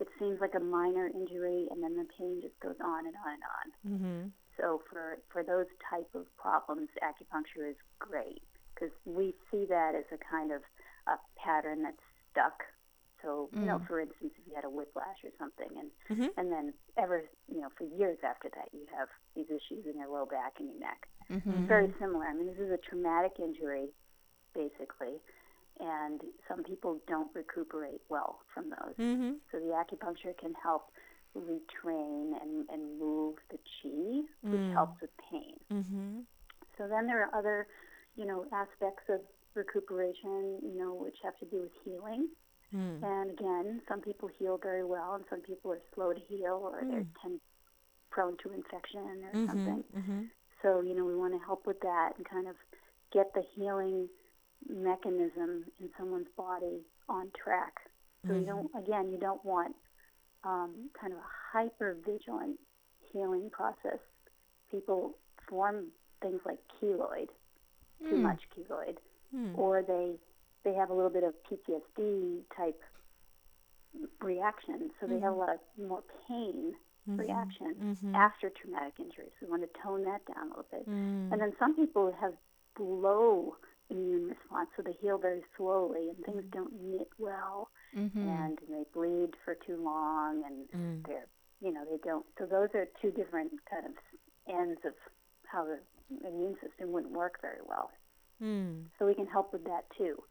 it 0.00 0.08
seems 0.18 0.40
like 0.40 0.54
a 0.56 0.60
minor 0.60 1.08
injury 1.08 1.68
and 1.70 1.82
then 1.84 1.94
the 1.94 2.06
pain 2.16 2.40
just 2.40 2.58
goes 2.60 2.80
on 2.82 3.04
and 3.04 3.14
on 3.20 3.32
and 3.36 3.44
on. 3.52 3.66
Mm-hmm. 3.92 4.28
So 4.56 4.80
for 4.88 5.18
for 5.30 5.42
those 5.44 5.68
type 5.90 6.08
of 6.14 6.24
problems, 6.38 6.88
acupuncture 7.04 7.68
is 7.68 7.76
great 7.98 8.40
because 8.74 8.94
we 9.04 9.34
see 9.50 9.66
that 9.68 9.92
as 9.94 10.04
a 10.10 10.16
kind 10.24 10.52
of 10.52 10.62
a 11.06 11.16
pattern 11.36 11.82
that's 11.82 12.00
stuck. 12.32 12.64
So 13.22 13.48
you 13.52 13.66
know, 13.66 13.78
for 13.88 14.00
instance, 14.00 14.32
if 14.38 14.46
you 14.46 14.54
had 14.54 14.64
a 14.64 14.70
whiplash 14.70 15.18
or 15.24 15.30
something, 15.38 15.68
and 15.78 15.90
Mhm. 16.18 16.30
and 16.36 16.52
then 16.52 16.74
ever 16.96 17.24
you 17.48 17.60
know 17.60 17.68
for 17.76 17.84
years 17.84 18.18
after 18.22 18.48
that, 18.50 18.68
you 18.72 18.86
have 18.96 19.08
these 19.34 19.50
issues 19.50 19.86
in 19.86 19.96
your 19.98 20.08
low 20.08 20.26
back 20.26 20.60
and 20.60 20.68
your 20.70 20.78
neck. 20.78 21.08
mm-hmm. 21.28 21.66
Very 21.66 21.92
similar. 21.98 22.24
I 22.26 22.34
mean, 22.34 22.46
this 22.46 22.58
is 22.58 22.70
a 22.70 22.78
traumatic 22.78 23.38
injury, 23.38 23.92
basically, 24.54 25.20
and 25.80 26.22
some 26.48 26.62
people 26.64 27.00
don't 27.06 27.28
recuperate 27.34 28.00
well 28.08 28.40
from 28.54 28.70
those. 28.70 28.94
Mm-hmm. 28.98 29.32
So 29.52 29.58
the 29.60 29.72
acupuncture 29.76 30.36
can 30.38 30.54
help 30.54 30.90
retrain 31.36 32.40
and, 32.40 32.68
and 32.70 32.98
move 32.98 33.36
the 33.50 33.58
chi, 33.58 34.22
which 34.42 34.72
helps 34.72 35.00
with 35.00 35.10
pain. 35.30 35.54
Mm-hmm. 35.70 36.20
So 36.76 36.88
then 36.88 37.06
there 37.06 37.22
are 37.24 37.34
other, 37.38 37.66
you 38.16 38.24
know, 38.24 38.46
aspects 38.52 39.04
of 39.08 39.20
recuperation, 39.54 40.58
you 40.62 40.74
know, 40.78 40.94
which 40.94 41.16
have 41.22 41.36
to 41.38 41.44
do 41.46 41.60
with 41.60 41.72
healing. 41.84 42.28
Mm. 42.74 43.02
And 43.02 43.30
again, 43.30 43.82
some 43.88 44.00
people 44.00 44.28
heal 44.38 44.58
very 44.62 44.84
well, 44.84 45.14
and 45.14 45.24
some 45.30 45.40
people 45.40 45.72
are 45.72 45.80
slow 45.94 46.12
to 46.12 46.20
heal, 46.28 46.60
or 46.62 46.82
they're 46.82 47.06
tend, 47.22 47.40
prone 48.10 48.36
to 48.42 48.52
infection 48.52 49.00
or 49.00 49.46
something. 49.46 49.84
Mm-hmm. 49.96 50.22
So, 50.62 50.82
you 50.82 50.94
know, 50.94 51.04
we 51.04 51.14
want 51.16 51.32
to 51.34 51.40
help 51.46 51.66
with 51.66 51.80
that 51.80 52.12
and 52.16 52.28
kind 52.28 52.48
of 52.48 52.56
get 53.12 53.32
the 53.34 53.42
healing 53.54 54.08
mechanism 54.68 55.64
in 55.80 55.88
someone's 55.96 56.26
body 56.36 56.80
on 57.08 57.30
track. 57.42 57.74
So 58.26 58.34
you 58.34 58.44
don't, 58.44 58.68
again, 58.76 59.10
you 59.10 59.18
don't 59.18 59.42
want 59.44 59.74
um, 60.44 60.90
kind 61.00 61.12
of 61.12 61.20
a 61.20 61.30
hyper 61.52 61.96
vigilant 62.04 62.58
healing 63.12 63.48
process. 63.50 64.00
People 64.70 65.16
form 65.48 65.86
things 66.20 66.40
like 66.44 66.58
keloid, 66.82 67.28
too 68.02 68.16
much 68.16 68.40
keloid, 68.54 68.96
or 69.56 69.82
they 69.82 70.16
they 70.68 70.76
have 70.76 70.90
a 70.90 70.94
little 70.94 71.10
bit 71.10 71.24
of 71.24 71.34
PTSD 71.48 72.42
type 72.56 72.80
reaction, 74.20 74.90
so 75.00 75.06
they 75.06 75.14
have 75.14 75.22
a 75.22 75.26
mm-hmm. 75.26 75.38
lot 75.38 75.48
of 75.50 75.60
more 75.78 76.02
pain 76.28 76.74
mm-hmm. 77.08 77.18
reaction 77.18 77.74
mm-hmm. 77.82 78.14
after 78.14 78.50
traumatic 78.50 78.94
injury. 78.98 79.26
So 79.40 79.46
we 79.46 79.50
want 79.50 79.62
to 79.62 79.80
tone 79.82 80.04
that 80.04 80.20
down 80.26 80.46
a 80.46 80.48
little 80.50 80.66
bit. 80.70 80.88
Mm. 80.88 81.32
And 81.32 81.40
then 81.40 81.52
some 81.58 81.74
people 81.74 82.14
have 82.20 82.34
low 82.78 83.56
immune 83.90 84.28
response, 84.28 84.68
so 84.76 84.82
they 84.82 84.96
heal 85.00 85.16
very 85.16 85.42
slowly 85.56 86.10
and 86.10 86.24
things 86.24 86.44
mm. 86.44 86.52
don't 86.52 86.72
knit 86.82 87.08
well, 87.18 87.68
Mm-hmm. 87.96 88.28
and 88.28 88.58
they 88.68 88.84
bleed 88.92 89.30
for 89.46 89.56
too 89.66 89.82
long, 89.82 90.42
and 90.44 90.68
mm. 90.76 91.06
they're 91.06 91.26
you 91.62 91.72
know 91.72 91.84
they 91.90 91.96
don't. 92.04 92.26
So 92.38 92.44
those 92.44 92.68
are 92.74 92.86
two 93.00 93.10
different 93.10 93.52
kind 93.70 93.86
of 93.86 93.92
ends 94.46 94.78
of 94.84 94.92
how 95.50 95.64
the 95.64 95.78
immune 96.28 96.54
system 96.62 96.92
wouldn't 96.92 97.14
work 97.14 97.40
very 97.40 97.62
well. 97.66 97.90
Mm. 98.42 98.84
So 98.98 99.06
we 99.06 99.14
can 99.14 99.26
help 99.26 99.54
with 99.54 99.64
that 99.64 99.86
too. 99.96 100.22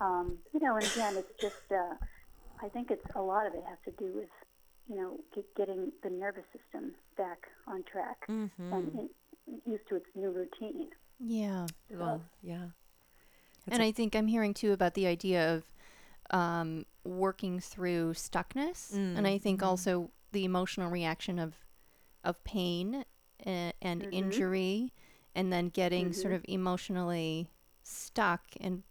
Um, 0.00 0.38
you 0.52 0.60
know, 0.60 0.76
and 0.76 0.84
again, 0.84 1.16
it's 1.16 1.32
just 1.40 1.56
uh, 1.70 1.94
I 2.62 2.68
think 2.68 2.90
it's 2.90 3.04
a 3.14 3.20
lot 3.22 3.46
of 3.46 3.54
it 3.54 3.62
has 3.68 3.78
to 3.86 3.90
do 4.02 4.12
with 4.14 4.28
you 4.88 4.96
know 4.96 5.18
get, 5.34 5.44
getting 5.56 5.92
the 6.02 6.10
nervous 6.10 6.44
system 6.56 6.92
back 7.16 7.38
on 7.66 7.82
track 7.90 8.18
Mm-hmm. 8.28 8.72
and 8.72 8.92
in, 8.98 9.08
used 9.66 9.88
to 9.88 9.96
its 9.96 10.06
new 10.14 10.30
routine. 10.30 10.88
yeah 11.18 11.66
Well, 11.90 12.22
yeah. 12.42 12.66
and 13.70 13.82
I 13.82 13.92
think 13.92 14.14
I'm 14.14 14.26
hearing 14.28 14.54
too 14.54 14.72
about 14.72 14.94
the 14.94 15.06
idea 15.06 15.54
of 15.56 15.64
um, 16.30 16.84
working 17.04 17.58
through 17.58 18.12
stuckness, 18.12 18.92
and 18.94 19.26
I 19.26 19.38
think 19.38 19.62
also 19.62 20.10
the 20.32 20.44
emotional 20.44 20.90
reaction 20.90 21.38
of 21.38 21.54
of 22.24 22.42
pain 22.44 23.04
and, 23.44 23.72
and 23.80 24.06
injury, 24.12 24.92
and 25.34 25.50
then 25.52 25.68
getting 25.70 26.12
sort 26.12 26.34
of 26.34 26.44
emotionally 26.48 27.48
stuck 27.82 28.42
and 28.60 28.82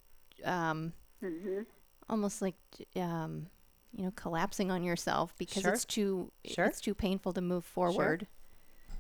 um, 0.46 0.94
hmm 1.22 1.62
almost 2.10 2.42
like 2.42 2.56
um, 2.96 3.48
you 3.94 4.04
know 4.06 4.12
collapsing 4.16 4.72
on 4.72 4.82
yourself 4.84 5.34
because 5.38 5.64
Sure. 5.64 5.74
it's 5.74 5.84
too 5.86 6.32
Sure. 6.46 6.66
it's 6.66 6.80
too 6.80 6.94
painful 6.94 7.34
to 7.34 7.42
move 7.42 7.66
forward. 7.66 8.28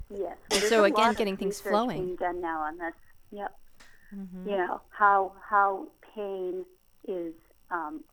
Yes. 0.10 0.38
And 0.52 0.64
so 0.64 0.84
again, 0.84 1.14
getting 1.14 1.38
things 1.38 1.60
flowing. 1.60 2.04
being 2.04 2.16
done 2.18 2.42
now 2.42 2.62
on 2.62 2.78
this. 2.78 2.94
Yep. 3.32 3.58
Mm-hmm. 4.16 4.50
You 4.50 4.58
know 4.58 4.82
how 4.90 5.34
how 5.50 5.88
pain 6.16 6.66
is 7.08 7.34
um, 7.72 8.04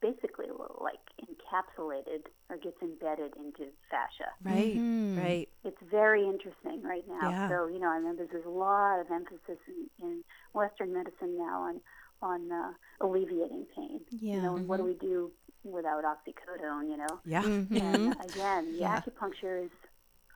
basically 0.00 0.46
like 0.80 0.98
encapsulated 1.22 2.22
or 2.48 2.56
gets 2.56 2.80
embedded 2.82 3.34
into 3.36 3.70
fascia. 3.90 4.30
Right. 4.42 4.76
Mhm. 4.76 5.18
Right. 5.18 5.48
It's 5.64 5.80
very 5.90 6.24
interesting 6.24 6.82
right 6.82 7.04
now. 7.08 7.30
Yeah. 7.30 7.48
So 7.48 7.66
you 7.66 7.78
know, 7.78 7.90
I 7.90 7.96
remember 7.96 8.26
there's 8.30 8.46
a 8.46 8.48
lot 8.48 9.00
of 9.00 9.10
emphasis 9.10 9.58
in, 9.68 9.90
in 10.06 10.24
Western 10.54 10.92
medicine 10.92 11.36
now 11.36 11.62
on 11.62 11.80
on 12.22 12.50
uh, 12.52 12.72
alleviating 13.00 13.66
pain. 13.74 14.00
Yeah. 14.10 14.36
You 14.36 14.42
know, 14.42 14.56
and 14.56 14.68
what 14.68 14.78
do 14.78 14.84
we 14.84 14.94
do 14.94 15.30
without 15.64 16.04
oxycodone? 16.04 16.88
You 16.88 16.96
know, 16.98 17.20
Yeah. 17.24 17.42
Mhm. 17.42 17.80
and 17.80 18.20
again, 18.30 18.72
the 18.72 18.78
Yeah. 18.78 19.00
acupuncture 19.00 19.64
is, 19.64 19.70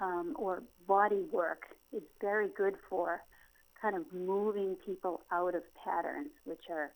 um, 0.00 0.34
or 0.38 0.62
body 0.86 1.22
work 1.32 1.66
is 1.92 2.02
very 2.20 2.48
good 2.48 2.76
for 2.88 3.22
kind 3.80 3.96
of 3.96 4.10
moving 4.12 4.76
people 4.76 5.22
out 5.30 5.54
of 5.54 5.62
patterns 5.74 6.30
which 6.44 6.70
are 6.70 6.92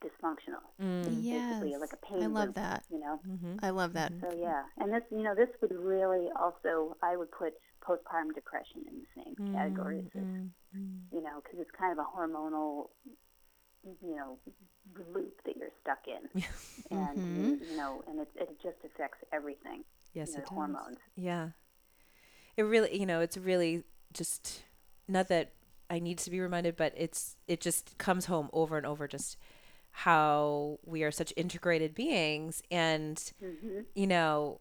dysfunctional. 0.00 0.62
Mm. 0.80 1.04
Basically, 1.04 1.70
Yes. 1.70 1.80
like 1.80 1.92
a 1.92 1.96
pain 1.96 2.22
I 2.22 2.26
love 2.26 2.46
loop, 2.48 2.54
that. 2.56 2.84
You 2.90 3.00
know. 3.00 3.20
Mm-hmm. 3.26 3.56
I 3.62 3.70
love 3.70 3.92
that. 3.94 4.12
So 4.20 4.32
yeah, 4.32 4.64
and 4.78 4.92
this, 4.92 5.02
you 5.10 5.22
know, 5.22 5.34
this 5.34 5.48
would 5.60 5.72
really 5.72 6.30
also, 6.36 6.96
I 7.02 7.16
would 7.16 7.30
put 7.32 7.54
postpartum 7.82 8.32
depression 8.34 8.84
in 8.86 9.00
the 9.00 9.22
same 9.24 9.52
category 9.54 9.98
as 10.00 10.04
this. 10.12 10.22
Mm-hmm. 10.22 11.16
You 11.16 11.22
know, 11.22 11.40
because 11.42 11.58
it's 11.58 11.70
kind 11.72 11.92
of 11.92 11.98
a 11.98 12.08
hormonal, 12.16 12.90
you 13.84 14.16
know, 14.16 14.38
loop 15.14 15.40
that 15.44 15.56
you're 15.56 15.68
stuck 15.82 16.00
in, 16.06 16.42
and 16.90 17.18
you, 17.36 17.58
you 17.70 17.76
know, 17.76 18.02
and 18.08 18.20
it 18.20 18.28
it 18.36 18.56
just 18.62 18.76
affects 18.84 19.18
everything. 19.32 19.84
Yes, 20.14 20.28
you 20.28 20.34
know, 20.34 20.38
it 20.38 20.42
does. 20.42 20.50
hormones. 20.54 20.98
Yeah. 21.16 21.48
It 22.56 22.62
really, 22.62 22.98
you 22.98 23.06
know, 23.06 23.20
it's 23.20 23.36
really 23.36 23.84
just 24.12 24.64
not 25.08 25.28
that 25.28 25.52
I 25.88 25.98
need 25.98 26.18
to 26.18 26.30
be 26.30 26.40
reminded, 26.40 26.76
but 26.76 26.92
it's 26.96 27.36
it 27.48 27.60
just 27.60 27.96
comes 27.98 28.26
home 28.26 28.50
over 28.52 28.76
and 28.76 28.86
over 28.86 29.08
just 29.08 29.36
how 29.92 30.78
we 30.84 31.02
are 31.02 31.10
such 31.10 31.32
integrated 31.36 31.94
beings 31.94 32.62
and 32.70 33.32
hmm 33.40 33.80
you 33.94 34.06
know 34.06 34.60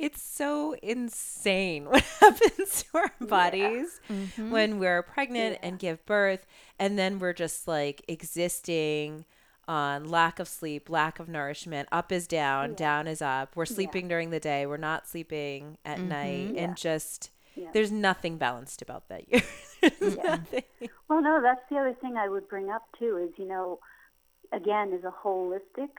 it's 0.00 0.22
so 0.22 0.74
insane 0.82 1.84
what 1.90 2.02
happens 2.20 2.84
to 2.84 2.98
our 2.98 3.12
bodies 3.20 4.00
Mm-hmm. 4.10 4.50
when 4.50 4.78
we're 4.78 5.02
pregnant 5.02 5.58
and 5.62 5.78
give 5.78 6.04
birth 6.06 6.44
and 6.78 6.98
then 6.98 7.18
we're 7.18 7.32
just 7.34 7.68
like 7.68 8.02
existing 8.08 9.24
on 9.68 10.08
lack 10.08 10.40
of 10.40 10.48
sleep 10.48 10.88
lack 10.90 11.20
of 11.20 11.28
nourishment 11.28 11.88
up 11.92 12.10
is 12.10 12.26
down 12.26 12.74
down 12.74 13.06
is 13.06 13.22
up. 13.22 13.54
We're 13.54 13.66
sleeping 13.66 14.08
during 14.08 14.30
the 14.30 14.40
day. 14.40 14.66
We're 14.66 14.78
not 14.78 15.06
sleeping 15.06 15.78
at 15.84 16.00
night. 16.00 16.54
And 16.56 16.76
just 16.76 17.30
Yeah. 17.54 17.70
there's 17.72 17.92
nothing 17.92 18.36
balanced 18.36 18.82
about 18.82 19.08
that 19.10 19.28
year. 19.30 19.42
Well, 21.08 21.22
no, 21.22 21.40
that's 21.42 21.60
the 21.70 21.76
other 21.76 21.94
thing 22.00 22.16
I 22.16 22.28
would 22.28 22.48
bring 22.48 22.70
up 22.70 22.82
too. 22.98 23.16
Is 23.16 23.36
you 23.38 23.46
know, 23.46 23.78
again, 24.52 24.92
as 24.92 25.04
a 25.04 25.12
holistic 25.24 25.90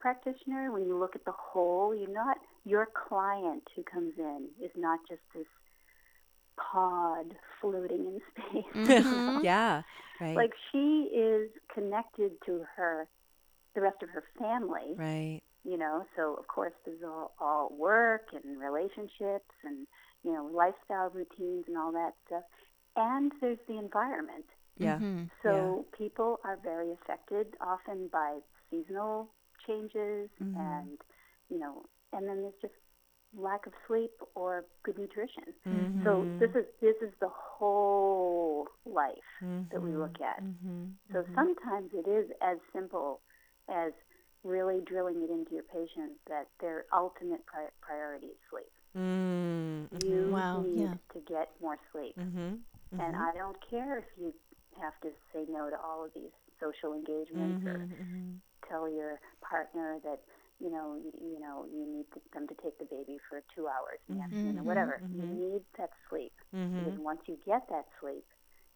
practitioner, 0.00 0.72
when 0.72 0.86
you 0.86 0.96
look 0.98 1.14
at 1.16 1.24
the 1.24 1.32
whole, 1.36 1.94
you're 1.94 2.10
not 2.12 2.38
your 2.68 2.86
client 3.08 3.62
who 3.74 3.82
comes 3.82 4.14
in 4.18 4.48
is 4.62 4.70
not 4.76 4.98
just 5.08 5.22
this 5.34 5.46
pod 6.56 7.34
floating 7.60 8.04
in 8.06 8.20
space. 8.30 8.74
yeah 9.42 9.82
right 10.20 10.36
Like 10.36 10.52
she 10.72 11.08
is 11.14 11.50
connected 11.72 12.32
to 12.46 12.64
her, 12.76 13.08
the 13.74 13.80
rest 13.80 14.02
of 14.02 14.10
her 14.10 14.24
family. 14.38 14.94
right 14.96 15.40
You 15.64 15.76
know, 15.78 16.04
so 16.16 16.34
of 16.38 16.46
course 16.48 16.72
there's 16.84 17.02
all, 17.04 17.32
all 17.40 17.72
work 17.76 18.26
and 18.32 18.58
relationships 18.60 19.54
and 19.64 19.86
you 20.24 20.32
know 20.32 20.44
lifestyle 20.52 21.10
routines 21.10 21.64
and 21.68 21.76
all 21.76 21.92
that 21.92 22.14
stuff, 22.26 22.42
and 22.96 23.32
there's 23.40 23.58
the 23.68 23.78
environment. 23.78 24.46
yeah 24.78 24.98
Mm-hmm. 24.98 25.24
So 25.42 25.86
people 25.96 26.30
are 26.44 26.58
very 26.62 26.90
affected 26.92 27.46
often 27.60 28.08
by 28.12 28.38
seasonal 28.70 29.30
changes 29.66 30.28
Mm-hmm. 30.42 30.60
and 30.60 30.98
you 31.50 31.58
know 31.58 31.84
and 32.12 32.26
then 32.28 32.42
there's 32.42 32.60
just 32.62 32.74
lack 33.36 33.66
of 33.66 33.72
sleep 33.86 34.10
or 34.34 34.64
good 34.84 34.98
nutrition. 34.98 35.44
Mm-hmm. 35.66 36.04
So 36.04 36.26
this 36.40 36.50
is 36.50 36.64
this 36.80 36.96
is 37.02 37.12
the 37.20 37.28
whole 37.30 38.66
life 38.86 39.12
that 39.70 39.82
we 39.82 39.92
look 39.94 40.16
at. 40.20 40.42
Mm-hmm. 40.42 40.84
So 41.12 41.24
sometimes 41.34 41.90
it 41.92 42.08
is 42.08 42.30
as 42.42 42.56
simple 42.72 43.20
as 43.68 43.92
really 44.44 44.80
drilling 44.86 45.22
it 45.22 45.30
into 45.30 45.52
your 45.52 45.64
patient 45.64 46.12
that 46.28 46.46
their 46.60 46.84
ultimate 46.92 47.44
pri- 47.44 47.74
priority 47.82 48.26
is 48.28 48.38
sleep. 48.50 48.72
Mm-hmm. 48.96 50.06
You 50.06 50.30
Wow, 50.32 50.62
need 50.62 50.80
yeah. 50.80 50.94
to 51.12 51.20
get 51.28 51.50
more 51.60 51.76
sleep. 51.92 52.16
Mm-hmm. 52.18 53.00
And 53.00 53.16
I 53.16 53.32
don't 53.36 53.56
care 53.68 53.98
if 53.98 54.04
you 54.18 54.32
have 54.80 54.98
to 55.02 55.08
say 55.34 55.44
no 55.50 55.68
to 55.68 55.76
all 55.76 56.04
of 56.04 56.12
these 56.14 56.32
social 56.60 56.94
engagements 56.94 57.66
or 57.66 57.76
Mm-hmm. 57.78 58.36
tell 58.68 58.88
your 58.88 59.20
partner 59.42 59.98
that 60.04 60.20
you 60.60 60.70
know 60.70 60.96
you, 61.02 61.12
you 61.20 61.38
know 61.40 61.64
you 61.70 61.86
need 61.86 62.06
to, 62.14 62.20
them 62.34 62.46
to 62.48 62.54
take 62.62 62.78
the 62.78 62.84
baby 62.86 63.18
for 63.28 63.42
two 63.54 63.66
hours 63.68 63.98
in 64.08 64.16
the 64.18 64.22
afternoon 64.24 64.58
or 64.58 64.62
whatever. 64.64 65.00
You 65.12 65.26
need 65.26 65.62
that 65.78 65.90
sleep 66.10 66.32
Mm-hmm. 66.54 66.84
because 66.84 66.98
once 66.98 67.20
you 67.26 67.36
get 67.46 67.62
that 67.68 67.84
sleep, 68.00 68.24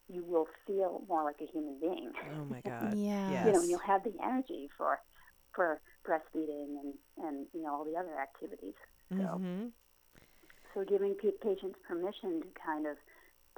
you 0.09 0.23
will 0.25 0.47
feel 0.67 1.03
more 1.09 1.25
like 1.25 1.41
a 1.41 1.47
human 1.51 1.79
being. 1.81 2.13
Oh 2.37 2.45
my 2.45 2.61
God. 2.67 2.95
Yeah. 2.97 3.31
Yes. 3.33 3.47
You 3.47 3.53
know, 3.53 3.61
and 3.61 3.71
you'll 3.71 3.87
have 3.87 4.05
the 4.05 4.13
energy 4.23 4.69
for 4.77 4.99
for 5.55 5.81
breastfeeding 6.07 6.77
and 6.83 6.95
and 7.25 7.47
you 7.55 7.63
know 7.63 7.73
all 7.75 7.85
the 7.85 7.97
other 7.99 8.19
activities. 8.21 8.75
So 9.11 9.17
Mm-hmm. 9.17 9.67
so 10.75 10.85
giving 10.85 11.15
pa- 11.21 11.37
patients 11.43 11.79
permission 11.87 12.41
to 12.43 12.49
kind 12.65 12.87
of 12.87 12.97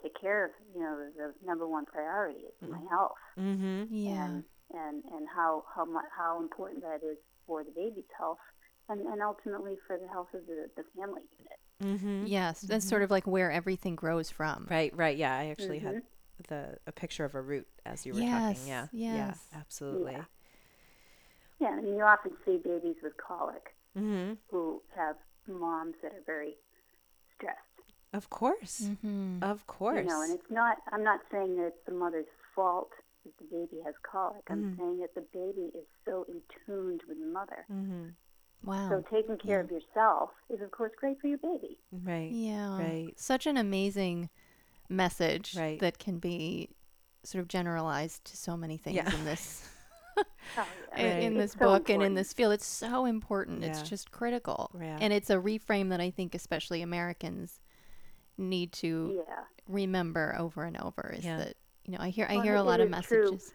take 0.02 0.18
care 0.20 0.46
of 0.46 0.50
you 0.74 0.80
know 0.82 0.96
the, 1.16 1.32
the 1.40 1.46
number 1.46 1.66
one 1.68 1.84
priority 1.84 2.40
is 2.40 2.68
my 2.70 2.80
health 2.90 3.12
Mm-hmm. 3.38 3.92
Yeah. 3.94 4.24
and 4.26 4.44
and 4.72 5.02
and 5.12 5.26
how 5.34 5.64
how 5.74 5.84
much 5.84 6.04
how 6.16 6.40
important 6.40 6.82
that 6.82 7.00
is 7.06 7.18
for 7.46 7.64
the 7.64 7.70
baby's 7.70 8.04
health 8.18 8.38
and 8.88 9.00
and 9.06 9.22
ultimately 9.22 9.76
for 9.86 9.96
the 9.98 10.08
health 10.08 10.28
of 10.34 10.46
the 10.46 10.68
the 10.76 10.84
family 10.96 11.22
unit. 11.38 11.58
Mm-hmm. 12.00 12.26
Yes, 12.26 12.60
that's 12.60 12.88
sort 12.88 13.02
of 13.02 13.10
like 13.10 13.26
where 13.26 13.50
everything 13.50 13.96
grows 13.96 14.30
from. 14.30 14.66
Right, 14.70 14.94
right. 14.96 15.16
Yeah, 15.16 15.36
I 15.36 15.46
actually 15.46 15.80
had 15.80 15.96
Mm-hmm. 15.96 16.04
the 16.48 16.78
a 16.86 16.92
picture 16.92 17.24
of 17.24 17.34
a 17.34 17.40
root 17.42 17.66
as 17.84 18.06
you 18.06 18.14
were 18.14 18.20
Yes, 18.20 18.56
talking. 18.58 18.68
Yeah. 18.68 18.86
yes. 18.92 19.38
Yeah, 19.52 19.58
absolutely. 19.58 20.12
Yeah. 20.12 20.24
Yeah, 21.60 21.68
I 21.68 21.80
mean 21.80 21.96
you 21.96 22.02
often 22.02 22.32
see 22.44 22.58
babies 22.64 22.96
with 23.02 23.16
colic 23.16 23.74
Mm-hmm. 23.96 24.34
who 24.50 24.82
have 24.96 25.16
moms 25.46 25.94
that 26.02 26.12
are 26.12 26.22
very 26.26 26.54
stressed. 27.36 27.58
Of 28.12 28.30
course. 28.30 28.82
Mm-hmm. 28.84 29.42
Of 29.42 29.66
course. 29.66 29.98
You 30.04 30.08
know, 30.08 30.22
and 30.22 30.32
it's 30.34 30.50
not. 30.50 30.78
I'm 30.92 31.04
not 31.04 31.20
saying 31.30 31.56
that 31.56 31.66
it's 31.66 31.84
the 31.86 31.92
mother's 31.92 32.26
fault 32.54 32.90
that 33.24 33.36
the 33.38 33.44
baby 33.44 33.82
has 33.84 33.94
colic. 34.02 34.42
I'm 34.48 34.76
saying 34.78 34.98
that 35.00 35.14
the 35.14 35.24
baby 35.32 35.70
is 35.76 35.84
so 36.04 36.24
in 36.28 36.40
tuned 36.66 37.02
with 37.08 37.18
the 37.18 37.26
mother. 37.26 37.64
mm-hmm. 37.72 38.08
Wow. 38.62 38.88
So 38.88 39.04
taking 39.14 39.36
care 39.36 39.60
of 39.60 39.70
yourself 39.70 40.30
is, 40.48 40.62
of 40.62 40.70
course, 40.70 40.92
great 40.98 41.20
for 41.20 41.26
your 41.26 41.36
baby. 41.38 41.76
Right. 41.92 42.30
yeah. 42.32 42.78
Right. 42.78 43.12
Such 43.16 43.46
an 43.46 43.58
amazing 43.58 44.30
message 44.88 45.54
Right. 45.56 45.78
that 45.80 45.98
can 45.98 46.18
be 46.18 46.70
sort 47.24 47.42
of 47.42 47.48
generalized 47.48 48.24
to 48.26 48.36
so 48.38 48.56
many 48.56 48.76
things 48.78 48.96
Yeah. 48.96 49.14
in 49.14 49.24
this 49.26 49.68
Oh, 50.16 50.22
in, 50.96 51.04
Right. 51.04 51.22
in 51.24 51.32
It's 51.36 51.52
this 51.54 51.60
so 51.60 51.66
book 51.66 51.90
and 51.90 52.02
in 52.02 52.14
this 52.14 52.32
field. 52.32 52.52
It's 52.54 52.66
so 52.66 53.04
important. 53.04 53.64
It's 53.64 53.82
just 53.82 54.10
critical. 54.12 54.70
Yeah. 54.80 54.96
And 55.00 55.12
it's 55.12 55.28
a 55.28 55.36
reframe 55.36 55.90
that 55.90 56.00
I 56.00 56.10
think 56.10 56.34
especially 56.34 56.80
Americans 56.82 57.60
need 58.38 58.72
to 58.72 59.22
Yeah. 59.28 59.44
remember 59.68 60.34
over 60.38 60.64
and 60.64 60.80
over 60.80 61.12
is 61.18 61.24
Yeah. 61.24 61.38
that 61.38 61.56
you 61.86 61.92
know, 61.92 61.98
I 62.00 62.08
hear 62.10 62.26
I 62.28 62.42
hear 62.42 62.54
a 62.56 62.62
lot 62.62 62.80
of 62.80 62.92
is 62.92 63.04
true. 63.06 63.22
messages. 63.30 63.52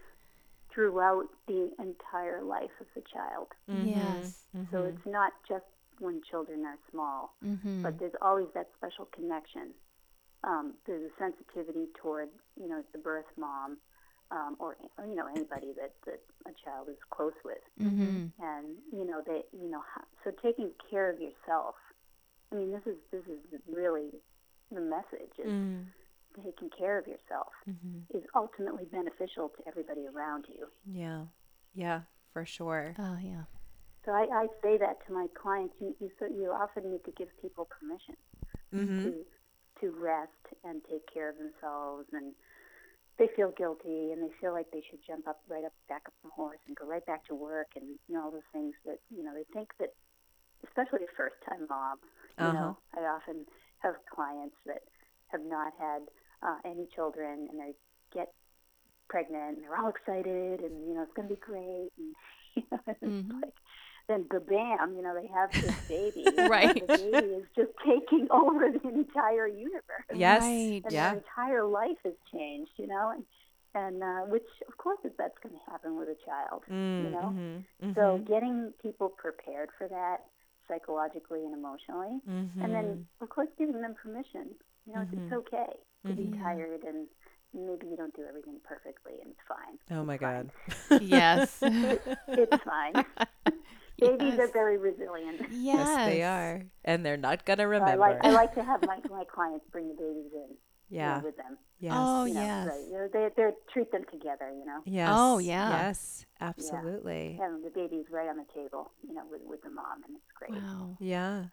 Throughout 0.74 1.26
the 1.48 1.72
entire 1.80 2.44
life 2.44 2.70
of 2.80 2.86
the 2.96 3.02
child. 3.12 3.48
Mm-hmm. 3.70 3.88
Yes. 3.88 4.46
So 4.72 4.84
it's 4.84 5.06
not 5.06 5.34
just 5.48 5.66
when 6.00 6.22
children 6.30 6.64
are 6.66 6.78
small, 6.92 7.34
Mm-hmm. 7.46 7.82
but 7.82 8.00
there's 8.00 8.14
always 8.22 8.48
that 8.54 8.70
special 8.78 9.06
connection. 9.14 9.72
Um, 10.44 10.74
there's 10.86 11.04
a 11.12 11.14
sensitivity 11.20 11.88
toward, 12.02 12.30
you 12.62 12.70
know, 12.70 12.82
the 12.94 12.98
birth 13.00 13.26
mom, 13.38 13.78
um, 14.32 14.56
or, 14.60 14.78
or 14.98 15.06
you 15.06 15.16
know 15.16 15.26
anybody 15.28 15.74
that, 15.82 15.94
that 16.06 16.22
a 16.46 16.52
child 16.64 16.88
is 16.88 16.98
close 17.10 17.34
with. 17.44 17.58
Mm-hmm. 17.82 18.28
and 18.42 18.68
you 18.94 19.06
know 19.06 19.22
they 19.26 19.42
you 19.52 19.70
know 19.72 19.82
so 20.24 20.32
taking 20.42 20.70
care 20.92 21.10
of 21.10 21.20
yourself 21.20 21.76
i 22.52 22.56
mean 22.56 22.72
this 22.72 22.82
is 22.86 22.96
this 23.12 23.24
is 23.26 23.40
really 23.68 24.10
the 24.72 24.82
message 24.82 25.34
is 25.40 25.48
Mm-hmm. 25.48 25.82
Taking 26.38 26.70
care 26.78 26.98
of 26.98 27.08
yourself 27.08 27.52
is 28.14 28.24
ultimately 28.36 28.86
beneficial 28.86 29.50
to 29.50 29.68
everybody 29.68 30.06
around 30.08 30.46
you 30.50 30.68
Yeah. 30.86 31.26
Yeah, 31.74 32.02
for 32.34 32.46
sure. 32.46 32.96
Oh 32.98 33.18
yeah. 33.22 33.44
so 34.06 34.12
i, 34.12 34.26
I 34.34 34.48
say 34.64 34.78
that 34.78 34.98
to 35.08 35.14
my 35.14 35.28
clients 35.40 35.76
you, 35.80 35.96
you 36.00 36.10
so 36.20 36.26
you 36.26 36.52
often 36.52 36.90
need 36.92 37.04
to 37.06 37.12
give 37.12 37.28
people 37.42 37.68
permission 37.68 38.16
Mm-hmm. 38.74 39.10
to 39.10 39.26
to 39.82 39.86
rest 39.98 40.44
and 40.64 40.82
take 40.90 41.02
care 41.12 41.30
of 41.30 41.38
themselves 41.38 42.06
and 42.14 42.34
they 43.18 43.28
feel 43.36 43.52
guilty 43.58 44.12
and 44.12 44.22
they 44.24 44.32
feel 44.40 44.54
like 44.54 44.68
they 44.72 44.84
should 44.90 45.00
jump 45.06 45.28
up 45.28 45.40
right 45.50 45.66
up 45.66 45.74
back 45.90 46.04
up 46.08 46.14
the 46.24 46.30
horse 46.30 46.60
and 46.68 46.76
go 46.78 46.86
right 46.88 47.06
back 47.06 47.26
to 47.26 47.36
work 47.36 47.68
and 47.76 47.86
you 48.08 48.14
know 48.16 48.24
all 48.26 48.32
those 48.32 48.50
things 48.54 48.74
that 48.86 49.00
you 49.10 49.24
know 49.24 49.34
they 49.34 49.46
think 49.54 49.70
that 49.80 49.90
especially 50.68 51.04
a 51.06 51.12
first 51.18 51.36
time 51.48 51.66
mom 51.70 51.98
you 52.38 52.46
Uh-huh. 52.46 52.54
know 52.54 52.78
i 52.98 53.02
often 53.02 53.46
have 53.80 53.96
clients 54.14 54.56
that 54.66 54.82
have 55.28 55.42
not 55.46 55.74
had 55.80 56.02
uh, 56.44 56.58
any 56.66 56.88
children 56.96 57.48
and 57.50 57.60
they 57.60 57.74
get 58.14 58.30
pregnant 59.10 59.58
and 59.58 59.64
they're 59.64 59.78
all 59.78 59.90
excited 59.90 60.62
and 60.62 60.88
you 60.88 60.94
know 60.94 61.02
it's 61.04 61.14
going 61.16 61.28
to 61.28 61.34
be 61.34 61.40
great 61.40 61.90
and 61.98 62.16
you 62.56 62.64
know 62.72 62.80
it's 62.88 63.04
Mhm. 63.04 63.42
like 63.42 63.54
then 64.08 64.24
bam 64.30 64.96
you 64.96 65.02
know 65.04 65.14
they 65.14 65.28
have 65.28 65.50
this 65.62 65.76
baby 65.88 66.24
Right. 66.38 66.74
the 66.88 66.98
baby 66.98 67.28
is 67.34 67.46
just 67.56 67.72
taking 67.86 68.28
over 68.32 68.70
the 68.72 68.88
entire 68.88 69.48
universe 69.48 70.06
Yes. 70.14 70.42
Right. 70.42 70.82
and 70.86 70.92
Yeah. 70.94 71.10
their 71.10 71.18
entire 71.24 71.66
life 71.66 71.98
has 72.04 72.14
changed, 72.32 72.72
you 72.78 72.88
know, 72.88 73.12
and 73.16 73.24
and 73.76 74.02
uh, 74.04 74.22
which 74.34 74.48
of 74.68 74.76
course 74.78 74.98
is 75.04 75.12
that's 75.18 75.38
going 75.44 75.54
to 75.54 75.72
happen 75.72 75.96
with 75.96 76.10
a 76.10 76.18
child, 76.26 76.64
you 76.70 77.10
know. 77.12 77.30
Mm-hmm. 77.38 77.94
So 77.94 78.18
getting 78.28 78.74
people 78.82 79.10
prepared 79.10 79.70
for 79.78 79.88
that 79.88 80.26
psychologically 80.68 81.46
and 81.46 81.54
emotionally, 81.54 82.20
mm-hmm. 82.28 82.62
and 82.64 82.74
then 82.74 83.06
of 83.22 83.30
course 83.30 83.48
giving 83.60 83.80
them 83.82 83.94
permission. 84.02 84.50
You 84.88 84.94
know, 84.94 85.06
it's 85.12 85.34
okay 85.34 85.74
to 86.08 86.14
be 86.14 86.24
Mhm. 86.24 86.42
tired 86.42 86.84
and 86.84 87.08
maybe 87.54 87.88
you 87.88 87.98
don't 87.98 88.16
do 88.16 88.24
everything 88.28 88.60
perfectly, 88.64 89.14
and 89.22 89.32
it's 89.32 89.42
fine. 89.48 89.78
Oh 89.98 90.04
my 90.06 90.18
God. 90.18 90.52
Yes. 91.02 91.62
It's 92.28 92.64
fine. 92.64 92.94
Babies 94.00 94.40
are 94.40 94.48
very 94.54 94.78
resilient. 94.78 95.42
yes. 95.42 95.52
Yes, 95.52 96.08
they 96.08 96.24
are. 96.24 96.64
And 96.86 97.06
they're 97.06 97.18
not 97.18 97.44
going 97.46 97.58
to 97.58 97.64
I 97.64 97.68
remember. 97.68 97.98
like 97.98 98.24
I 98.24 98.30
like 98.32 98.54
to 98.56 98.64
have 98.64 98.82
my 98.86 99.00
my 99.10 99.26
clients 99.26 99.66
bring 99.72 99.90
the 99.90 99.94
babies 99.96 100.32
in, 100.34 100.40
you 100.90 101.00
know, 101.00 101.06
yeah. 101.06 101.22
with 101.22 101.36
them. 101.36 101.58
Yes. 101.80 101.94
Oh, 101.98 102.24
You 102.26 102.34
know, 102.36 102.42
yes. 102.42 102.68
right. 102.68 102.86
You 102.88 102.94
know, 102.94 103.08
they 103.12 103.30
they 103.36 103.50
treat 103.74 103.92
them 103.92 104.06
together. 104.10 104.50
You 104.58 104.66
know. 104.66 104.80
Yes. 104.86 105.10
Oh, 105.12 105.38
yeah. 105.40 105.70
Yes. 105.88 106.26
Absolutely. 106.40 107.38
and 107.42 107.62
the 107.66 107.70
baby's 107.72 108.06
right 108.10 108.30
on 108.30 108.38
the 108.38 108.46
table, 108.54 108.92
you 109.06 109.14
know, 109.14 109.24
with, 109.30 109.42
with 109.44 109.62
the 109.64 109.70
mom, 109.70 110.04
and 110.08 110.16
it's 110.16 110.32
great. 110.34 110.52
Wow. 110.54 110.96
Yeah. 111.02 111.46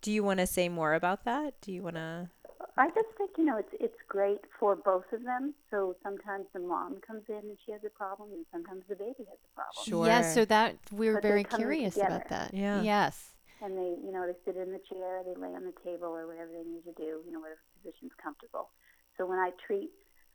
Do 0.00 0.12
you 0.12 0.22
want 0.22 0.38
to 0.38 0.46
say 0.46 0.68
more 0.68 0.94
about 0.94 1.24
that? 1.24 1.60
Do 1.60 1.72
you 1.72 1.82
want 1.82 1.96
to? 1.96 2.30
I 2.78 2.88
just 2.88 3.08
think 3.18 3.30
you 3.36 3.44
know 3.44 3.56
it's 3.58 3.74
it's 3.80 3.98
great 4.08 4.40
for 4.58 4.76
both 4.76 5.04
of 5.12 5.24
them. 5.24 5.54
So 5.70 5.96
sometimes 6.02 6.46
the 6.54 6.60
mom 6.60 7.00
comes 7.04 7.22
in 7.28 7.34
and 7.34 7.58
she 7.66 7.72
has 7.72 7.80
a 7.84 7.90
problem, 7.90 8.30
and 8.32 8.46
sometimes 8.52 8.84
the 8.88 8.94
baby 8.94 9.26
has 9.28 9.38
a 9.42 9.52
problem. 9.54 9.84
Sure. 9.84 10.06
Yes, 10.06 10.32
so 10.32 10.44
that 10.44 10.76
we're 10.92 11.14
But 11.14 11.22
very 11.22 11.44
curious 11.44 11.94
together. 11.94 12.16
about 12.16 12.28
that. 12.28 12.54
Yeah. 12.54 12.82
Yes. 12.82 13.34
And 13.60 13.76
they, 13.76 13.96
you 14.06 14.12
know, 14.12 14.24
they 14.24 14.38
sit 14.44 14.56
in 14.56 14.70
the 14.70 14.80
chair, 14.88 15.22
they 15.26 15.34
lay 15.34 15.52
on 15.52 15.64
the 15.64 15.74
table, 15.82 16.06
or 16.06 16.28
whatever 16.28 16.52
they 16.52 16.62
need 16.62 16.84
to 16.84 16.92
do, 16.92 17.20
you 17.26 17.32
know, 17.32 17.40
whatever 17.40 17.58
position's 17.82 18.12
comfortable. 18.22 18.70
So 19.16 19.26
when 19.26 19.38
I 19.38 19.50
treat 19.66 19.90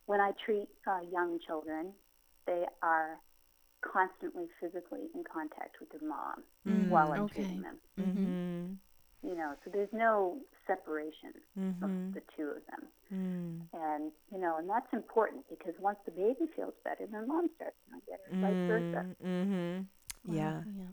when 0.05 0.19
I 0.19 0.31
treat 0.45 0.67
uh, 0.85 0.99
young 1.09 1.39
children, 1.47 1.93
they 2.45 2.65
are 2.81 3.19
constantly 3.81 4.47
physically 4.59 5.07
in 5.15 5.23
contact 5.23 5.77
with 5.79 5.89
their 5.91 6.07
mom 6.07 6.43
while 6.89 7.11
I'm 7.13 7.21
okay. 7.23 7.35
treating 7.35 7.61
them. 7.61 7.77
Mm-hmm. 7.99 8.73
You 9.23 9.35
know, 9.35 9.53
so 9.63 9.71
there's 9.73 9.93
no 9.93 10.37
separation 10.67 11.33
Mm-hmm. 11.59 11.83
of 11.83 12.13
the 12.13 12.21
two 12.35 12.49
of 12.49 12.61
them. 12.69 12.87
Mm. 13.13 13.61
And 13.73 14.11
you 14.31 14.39
know, 14.39 14.57
and 14.57 14.69
that's 14.69 14.91
important 14.91 15.45
because 15.49 15.73
once 15.79 15.99
the 16.05 16.11
baby 16.11 16.49
feels 16.55 16.73
better, 16.83 17.05
then 17.11 17.27
mom 17.27 17.49
starts 17.55 17.75
feeling 17.87 18.01
better, 18.09 18.23
and 18.31 18.41
vice 18.41 18.67
versa. 18.67 19.05
Mm-hmm. 19.25 19.77
Wow. 20.25 20.35
Yeah. 20.35 20.61
Yeah. 20.77 20.91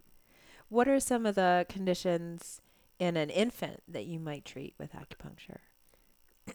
What 0.69 0.87
are 0.89 1.01
some 1.01 1.27
of 1.27 1.35
the 1.35 1.67
conditions 1.69 2.61
in 2.99 3.17
an 3.17 3.31
infant 3.31 3.83
that 3.89 4.05
you 4.07 4.21
might 4.21 4.45
treat 4.45 4.75
with 4.79 4.93
acupuncture? 4.93 5.59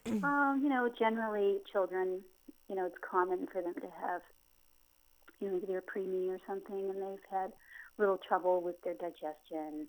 Um, 0.22 0.60
you 0.62 0.68
know, 0.68 0.88
generally 0.98 1.58
children, 1.72 2.20
you 2.68 2.76
know, 2.76 2.86
it's 2.86 2.96
common 3.08 3.46
for 3.52 3.62
them 3.62 3.74
to 3.74 3.88
have, 4.00 4.20
you 5.40 5.48
know, 5.48 5.56
either 5.56 5.66
they're 5.66 5.82
preemie 5.82 6.28
or 6.28 6.38
something, 6.46 6.90
and 6.90 6.96
they've 7.00 7.26
had 7.30 7.52
little 7.98 8.18
trouble 8.18 8.60
with 8.62 8.76
their 8.82 8.94
digestion 8.94 9.86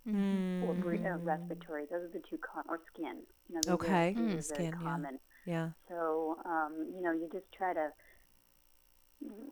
or 0.66 0.74
bre- 0.76 1.06
uh, 1.08 1.18
respiratory. 1.18 1.86
Those 1.92 2.04
are 2.06 2.14
the 2.14 2.22
two 2.30 2.38
com- 2.38 2.64
or 2.70 2.80
skin. 2.94 3.18
You 3.50 3.56
know, 3.56 3.62
these 3.62 3.70
are- 3.70 3.74
Okay. 3.74 4.14
these 4.14 4.36
Mm. 4.36 4.44
Skin, 4.44 4.58
very 4.72 4.84
yeah. 4.84 4.90
common. 4.90 5.20
Yeah. 5.46 5.70
So, 5.90 6.40
um, 6.46 6.92
you 6.96 7.02
know, 7.02 7.12
you 7.12 7.28
just 7.32 7.52
try 7.52 7.74
to 7.74 7.92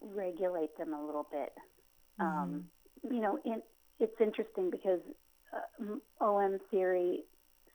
regulate 0.01 0.75
them 0.77 0.93
a 0.93 1.05
little 1.05 1.27
bit. 1.31 1.53
Um, 2.19 2.69
you 3.03 3.19
know, 3.21 3.37
in, 3.45 3.61
it's 3.99 4.19
interesting 4.21 4.69
because 4.69 5.01
uh, 5.53 5.95
OM 6.25 6.59
theory 6.71 7.23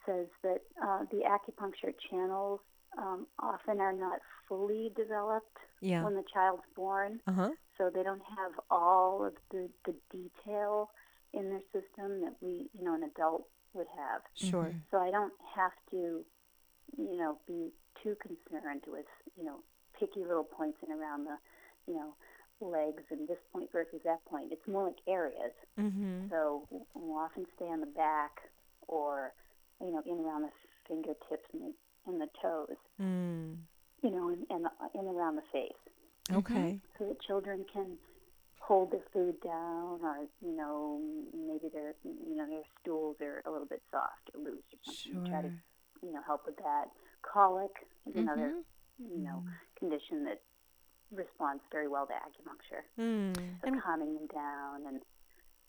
says 0.07 0.27
that 0.43 0.63
uh, 0.83 1.05
the 1.11 1.23
acupuncture 1.27 1.93
channels 2.11 2.61
um, 2.99 3.27
often 3.39 3.81
are 3.81 3.93
not 3.93 4.19
fully 4.49 4.93
developed 4.97 5.57
Yeah. 5.81 6.05
when 6.05 6.15
the 6.15 6.25
child's 6.33 6.63
born, 6.75 7.21
Uh 7.27 7.33
huh. 7.33 7.51
So 7.81 7.89
they 7.93 8.03
don't 8.03 8.21
have 8.37 8.53
all 8.71 9.25
of 9.25 9.33
the, 9.51 9.71
the 9.87 9.95
detail 10.13 10.91
in 11.33 11.49
their 11.49 11.63
system 11.73 12.21
that 12.21 12.35
we, 12.43 12.69
you 12.77 12.85
know, 12.85 12.95
an 12.95 13.05
adult 13.05 13.47
would 13.73 13.87
have. 13.97 14.21
Sure. 14.35 14.71
So 14.91 14.99
I 14.99 15.11
don't 15.11 15.33
have 15.57 15.73
to, 15.91 16.21
you 16.99 17.17
know, 17.17 17.39
be 17.47 17.71
too 18.03 18.17
concerned 18.21 18.83
with, 18.87 19.07
you 19.39 19.45
know, 19.45 19.61
picky 19.99 20.21
little 20.21 20.45
points 20.45 20.77
in 20.87 20.93
around 20.93 21.25
the, 21.25 21.37
you 21.87 21.95
know, 21.95 22.15
legs 22.61 23.03
and 23.11 23.27
this 23.27 23.39
point 23.51 23.71
versus 23.73 24.01
that 24.05 24.23
point. 24.27 24.53
It's 24.53 24.69
more 24.69 24.85
like 24.85 24.99
areas. 25.09 25.53
Mm-hmm. 25.79 26.29
So 26.29 26.69
we'll 26.95 27.17
often 27.17 27.47
stay 27.57 27.67
on 27.67 27.81
the 27.81 27.87
back 27.87 28.33
or, 28.89 29.33
you 29.81 29.91
know, 29.91 30.03
in 30.05 30.23
around 30.23 30.43
the 30.43 30.51
fingertips 30.87 31.49
and 31.55 31.63
the, 31.63 31.73
and 32.07 32.21
the 32.21 32.29
toes, 32.43 32.77
Mm. 33.01 33.57
you 34.03 34.11
know, 34.11 34.29
and, 34.29 34.45
and 34.51 34.67
in 34.95 35.07
around 35.07 35.37
the 35.37 35.43
face 35.51 35.73
Okay. 36.33 36.81
so 36.99 37.07
that 37.07 37.21
children 37.23 37.65
can 37.73 37.97
hold 38.61 38.93
their 38.93 39.05
food 39.13 39.35
down 39.43 40.01
or, 40.03 40.27
you 40.41 40.57
know, 40.57 41.01
maybe 41.35 41.69
their, 41.73 41.95
you 42.05 42.37
know, 42.37 42.47
their 42.47 42.63
stools 42.81 43.17
are 43.21 43.43
a 43.47 43.51
little 43.51 43.67
bit 43.67 43.83
soft 43.91 44.31
or 44.35 44.41
loose 44.41 44.63
or 44.73 44.79
something. 44.85 45.31
Try 45.31 45.43
to, 45.43 45.49
Sure. 45.49 45.63
you 46.03 46.13
know, 46.13 46.21
help 46.27 46.47
with 46.47 46.57
that. 46.57 46.87
Colic 47.23 47.73
is 48.07 48.15
another, 48.17 48.63
Mhm. 49.01 49.11
you 49.11 49.19
know, 49.25 49.45
condition 49.77 50.25
that 50.25 50.43
responds 51.11 51.63
very 51.73 51.89
well 51.89 52.07
to 52.07 52.13
acupuncture. 52.13 52.85
Mm. 52.99 53.35
So 53.65 53.81
calming 53.81 54.15
them 54.15 54.27
down 54.29 54.87
and, 54.87 55.03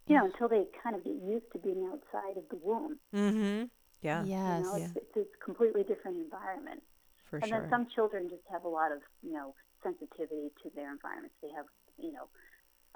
you 0.07 0.15
know, 0.17 0.25
until 0.25 0.47
they 0.47 0.65
kind 0.83 0.95
of 0.95 1.03
get 1.03 1.15
used 1.15 1.51
to 1.53 1.59
being 1.59 1.85
outside 1.85 2.37
of 2.37 2.47
the 2.49 2.57
womb. 2.57 2.99
Mm-hmm. 3.13 3.65
Yeah. 4.01 4.23
Yes. 4.23 4.59
You 4.59 4.63
know, 4.63 4.75
it's, 4.75 5.07
it's 5.15 5.17
a 5.17 5.43
completely 5.43 5.83
different 5.83 6.17
environment. 6.17 6.83
For 7.29 7.39
sure. 7.39 7.43
and 7.43 7.49
sure. 7.49 7.61
then 7.61 7.69
some 7.69 7.87
children 7.95 8.29
just 8.29 8.43
have 8.51 8.65
a 8.65 8.67
lot 8.67 8.91
of, 8.91 9.01
you 9.23 9.31
know, 9.31 9.55
sensitivity 9.83 10.51
to 10.63 10.69
their 10.75 10.91
environments. 10.91 11.35
They 11.41 11.49
have, 11.55 11.65
you 11.97 12.13
know, 12.13 12.27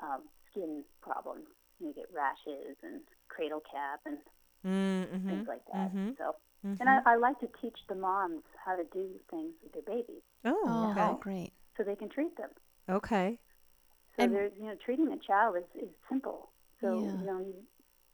um, 0.02 0.22
skin 0.52 0.84
problems. 1.02 1.48
You 1.80 1.94
get 1.94 2.06
rashes 2.14 2.78
and 2.84 3.02
cradle 3.28 3.62
cap 3.62 4.00
and 4.06 4.18
mm-hmm. 4.66 5.30
things 5.30 5.48
like 5.48 5.66
that. 5.74 5.90
Mm-hmm. 5.90 6.10
So, 6.18 6.36
mm-hmm. 6.66 6.76
and 6.80 6.90
I, 6.90 7.00
I 7.06 7.16
like 7.18 7.40
to 7.40 7.48
teach 7.62 7.78
the 7.90 7.96
moms 7.96 8.44
how 8.64 8.76
to 8.76 8.84
do 8.94 9.08
things 9.30 9.54
with 9.62 9.74
their 9.74 9.84
babies 9.84 10.24
oh, 10.46 10.64
Oh, 10.66 10.92
okay. 10.92 11.18
great. 11.20 11.54
so 11.78 11.84
they 11.84 11.96
can 11.96 12.10
treat 12.10 12.36
them. 12.38 12.50
Okay. 12.90 13.40
So 14.18 14.24
And- 14.24 14.34
there's, 14.34 14.54
you 14.58 14.66
know, 14.66 14.76
treating 14.84 15.12
a 15.12 15.18
child 15.18 15.58
is, 15.58 15.84
is 15.84 15.90
simple. 16.10 16.52
So, 16.82 17.00
Yeah. 17.00 17.20
you 17.20 17.26
know, 17.26 17.40
you, 17.40 17.56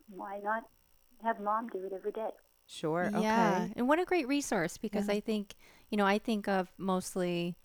why 0.10 0.40
not 0.44 0.64
have 1.24 1.40
mom 1.40 1.70
do 1.70 1.84
it 1.86 1.94
every 1.94 2.12
day? 2.12 2.30
Sure. 2.68 3.12
Yeah. 3.14 3.64
Okay. 3.64 3.74
And 3.76 3.88
what 3.88 4.00
a 4.00 4.06
great 4.06 4.28
resource 4.28 4.78
because 4.78 5.08
Yeah. 5.08 5.16
I 5.16 5.20
think, 5.20 5.56
you 5.90 5.98
know, 5.98 6.06
I 6.06 6.18
think 6.18 6.48
of 6.48 6.72
mostly 6.78 7.56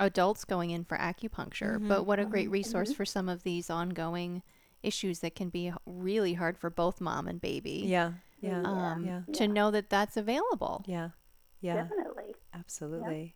adults 0.00 0.44
going 0.44 0.70
in 0.70 0.84
for 0.84 0.96
acupuncture, 0.96 1.78
Mhm. 1.78 1.88
but 1.88 2.04
what 2.04 2.18
a 2.20 2.24
great 2.24 2.50
resource 2.50 2.92
Mhm. 2.92 2.96
for 2.96 3.04
some 3.04 3.28
of 3.28 3.42
these 3.42 3.70
ongoing 3.70 4.42
issues 4.82 5.20
that 5.20 5.34
can 5.34 5.48
be 5.48 5.72
really 5.86 6.34
hard 6.34 6.56
for 6.56 6.70
both 6.70 7.00
mom 7.00 7.26
and 7.26 7.40
baby. 7.40 7.82
Yeah. 7.86 8.12
Yeah. 8.40 8.62
Yeah. 8.62 8.92
Um, 8.92 9.04
Yeah. 9.04 9.22
To 9.32 9.44
Yeah. 9.46 9.52
know 9.52 9.70
that 9.72 9.90
that's 9.90 10.16
available. 10.16 10.84
Yeah. 10.86 11.10
Yeah. 11.60 11.82
Definitely. 11.82 12.34
Absolutely. 12.54 13.34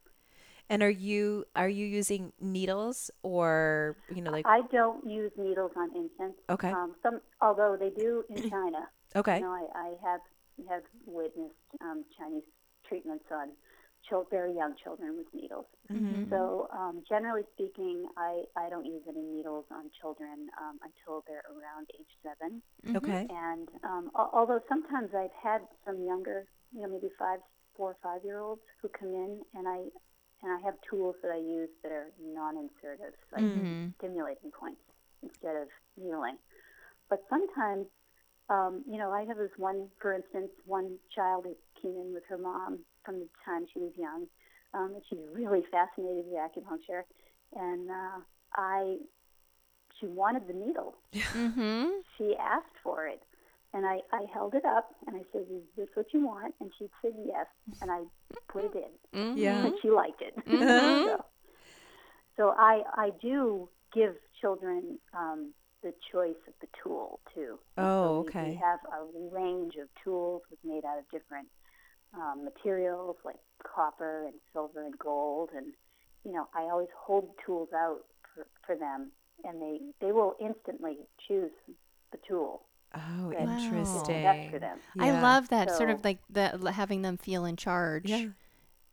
And 0.68 0.82
are 0.82 0.90
you 0.90 1.44
are 1.56 1.68
you 1.68 1.84
using 1.84 2.32
needles 2.40 3.10
or 3.22 3.96
you 4.08 4.22
know 4.22 4.30
like 4.30 4.46
I 4.46 4.62
don't 4.70 5.04
use 5.06 5.32
needles 5.36 5.72
on 5.76 5.94
infants. 5.94 6.38
okay 6.48 6.70
Um, 6.70 6.94
some, 7.02 7.20
although 7.40 7.76
they 7.76 7.90
do 7.90 8.24
in 8.30 8.42
China. 8.50 8.88
okay 9.16 9.38
You 9.38 9.42
know, 9.42 9.52
I, 9.52 9.66
I 9.74 9.88
have 10.08 10.20
have 10.68 10.82
witnessed 11.04 11.54
um, 11.80 12.04
Chinese 12.16 12.44
treatments 12.88 13.24
on 13.32 13.48
chil- 14.08 14.26
very 14.30 14.54
young 14.54 14.74
children 14.82 15.16
with 15.16 15.26
needles. 15.34 15.66
Mhm. 15.90 16.30
So, 16.30 16.68
um, 16.72 17.02
generally 17.08 17.44
speaking, 17.54 18.06
I, 18.16 18.44
I 18.56 18.68
don't 18.70 18.86
use 18.86 19.02
any 19.08 19.22
needles 19.22 19.66
on 19.70 19.90
children 20.00 20.48
um, 20.60 20.78
until 20.82 21.24
they're 21.26 21.44
around 21.50 21.88
age 21.98 22.12
seven. 22.22 22.62
Mhm. 22.84 22.96
okay 22.96 23.26
And 23.30 23.68
um, 23.84 24.10
al- 24.16 24.30
although 24.32 24.60
sometimes 24.68 25.10
I've 25.14 25.32
had 25.42 25.62
some 25.86 26.04
younger, 26.04 26.46
you 26.72 26.82
know, 26.82 26.88
maybe 26.88 27.10
five, 27.18 27.40
four 27.76 27.90
or 27.92 27.96
five 28.02 28.24
year 28.24 28.40
olds 28.40 28.62
who 28.80 28.88
come 28.88 29.08
in, 29.10 29.42
and 29.54 29.68
I 29.68 29.78
and 30.42 30.52
I 30.52 30.60
have 30.64 30.74
tools 30.90 31.16
that 31.22 31.30
I 31.30 31.36
use 31.38 31.70
that 31.82 31.92
are 31.92 32.10
non-insertive, 32.20 33.14
like 33.32 33.44
Mhm. 33.44 33.94
stimulating 33.98 34.50
points 34.50 34.82
instead 35.22 35.56
of 35.56 35.68
needling. 35.96 36.36
But 37.08 37.20
sometimes, 37.30 37.86
um, 38.48 38.84
you 38.86 38.98
know, 38.98 39.12
I 39.12 39.24
have 39.24 39.36
this 39.38 39.56
one, 39.56 39.88
for 40.00 40.12
instance, 40.14 40.50
one 40.66 40.98
child 41.14 41.44
who 41.46 41.56
came 41.80 41.96
in 41.96 42.12
with 42.12 42.24
her 42.28 42.38
mom 42.38 42.84
from 43.04 43.20
the 43.20 43.28
time 43.44 43.66
she 43.72 43.78
was 43.80 43.92
young, 43.96 44.26
um, 44.74 44.92
and 44.94 45.02
she's 45.08 45.18
really 45.32 45.62
fascinated 45.70 46.24
with 46.26 46.38
acupuncture, 46.38 47.02
and 47.54 47.90
uh, 47.90 48.20
I, 48.54 48.96
she 50.00 50.06
wanted 50.06 50.46
the 50.48 50.54
needle. 50.54 50.94
Mhm. 51.12 52.00
She 52.18 52.34
asked 52.36 52.76
for 52.82 53.06
it, 53.06 53.22
and 53.72 53.86
I, 53.86 54.00
I 54.12 54.24
held 54.32 54.54
it 54.54 54.64
up, 54.64 54.94
and 55.06 55.16
I 55.16 55.22
said, 55.32 55.42
"Is 55.50 55.62
this 55.76 55.88
what 55.94 56.06
you 56.12 56.24
want?" 56.26 56.54
And 56.60 56.70
she 56.78 56.88
said 57.02 57.12
yes, 57.24 57.46
and 57.80 57.90
I 57.90 58.00
put 58.48 58.64
it 58.64 58.74
in 58.74 59.18
Mhm. 59.18 59.36
Yeah. 59.36 59.64
and 59.66 59.74
she 59.82 59.90
liked 59.90 60.20
it. 60.22 60.34
Mhm. 60.46 61.04
so, 61.06 61.24
so 62.36 62.54
I 62.58 62.82
I 62.96 63.10
do 63.20 63.68
give 63.92 64.14
children 64.40 64.98
um, 65.12 65.52
the 65.82 65.92
choice 66.10 66.40
of 66.48 66.54
the 66.60 66.68
tool 66.82 67.20
too. 67.34 67.58
Oh, 67.76 67.82
so 67.82 68.20
we- 68.22 68.28
okay. 68.28 68.48
We 68.50 68.54
have 68.56 68.80
a 68.92 69.04
range 69.34 69.76
of 69.76 69.88
tools 70.02 70.42
made 70.64 70.84
out 70.84 70.98
of 70.98 71.04
different 71.10 71.48
um, 72.14 72.44
materials 72.44 73.16
like 73.24 73.36
copper 73.62 74.24
and 74.26 74.34
silver 74.52 74.84
and 74.84 74.98
gold, 74.98 75.50
and 75.56 75.66
you 76.24 76.32
know 76.32 76.48
I 76.54 76.62
always 76.64 76.88
hold 76.98 77.30
tools 77.44 77.68
out 77.74 78.00
for, 78.34 78.46
for 78.66 78.76
them, 78.76 79.10
and 79.44 79.60
they 79.60 79.80
they 80.00 80.12
will 80.12 80.34
instantly 80.40 80.98
choose 81.26 81.50
the 82.12 82.18
tool 82.28 82.62
oh 82.94 83.30
that 83.30 83.48
interesting 83.48 84.22
best 84.22 84.50
for. 84.50 85.02
I 85.02 85.10
love 85.22 85.48
that 85.48 85.70
sort 85.70 85.90
of 85.90 86.04
like 86.04 86.18
the 86.28 86.72
having 86.72 87.02
them 87.02 87.16
feel 87.16 87.44
in 87.44 87.56
charge. 87.56 88.04
yeah 88.08 88.26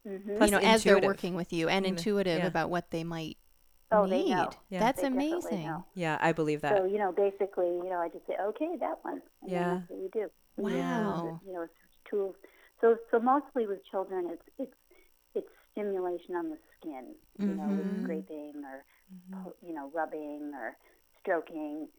Mm-hmm. 0.07 0.37
Plus 0.37 0.49
you 0.49 0.55
know, 0.57 0.63
as 0.65 0.83
they're 0.83 0.99
working 0.99 1.35
with 1.35 1.51
you 1.51 1.67
and 1.67 1.85
intuitive 1.85 2.39
yeah. 2.39 2.47
about 2.47 2.69
what 2.69 2.89
they 2.89 3.03
might 3.03 3.37
Oh, 3.91 4.05
need. 4.05 4.11
they 4.11 4.29
know. 4.29 4.49
Yeah. 4.69 4.79
That's 4.79 5.01
They 5.01 5.07
amazing. 5.07 5.65
know. 5.65 5.83
yeah 5.95 6.17
I 6.21 6.31
believe 6.31 6.61
that 6.61 6.77
So 6.77 6.85
you 6.85 6.99
know, 6.99 7.11
basically, 7.11 7.67
you 7.67 7.89
know, 7.89 7.97
I 7.99 8.07
just 8.07 8.25
say, 8.27 8.35
okay, 8.41 8.77
that 8.79 8.99
one. 9.03 9.21
And 9.41 9.51
Yeah. 9.51 9.59
Then 9.63 9.75
that's 9.79 9.89
what 9.89 9.99
we 9.99 10.07
do. 10.09 10.29
We 10.57 10.71
use, 10.73 10.81
Wow. 10.81 11.41
You 11.45 11.53
know, 11.53 11.61
it's 11.63 11.73
tools. 12.09 12.35
So 12.81 12.97
so 13.11 13.19
mostly 13.19 13.67
with 13.67 13.79
children, 13.91 14.29
it's 14.31 14.43
it's 14.57 14.77
it's 15.35 15.49
stimulation 15.71 16.35
on 16.35 16.49
the 16.49 16.59
skin. 16.79 17.15
You 17.45 17.55
know, 17.55 17.73
Mhm. 17.73 17.77
with 17.77 17.87
scraping 18.01 18.63
or 18.65 18.85
po- 19.31 19.55
you 19.65 19.73
know 19.73 19.91
rubbing 19.93 20.51
or 20.55 20.77
stroking. 21.21 21.89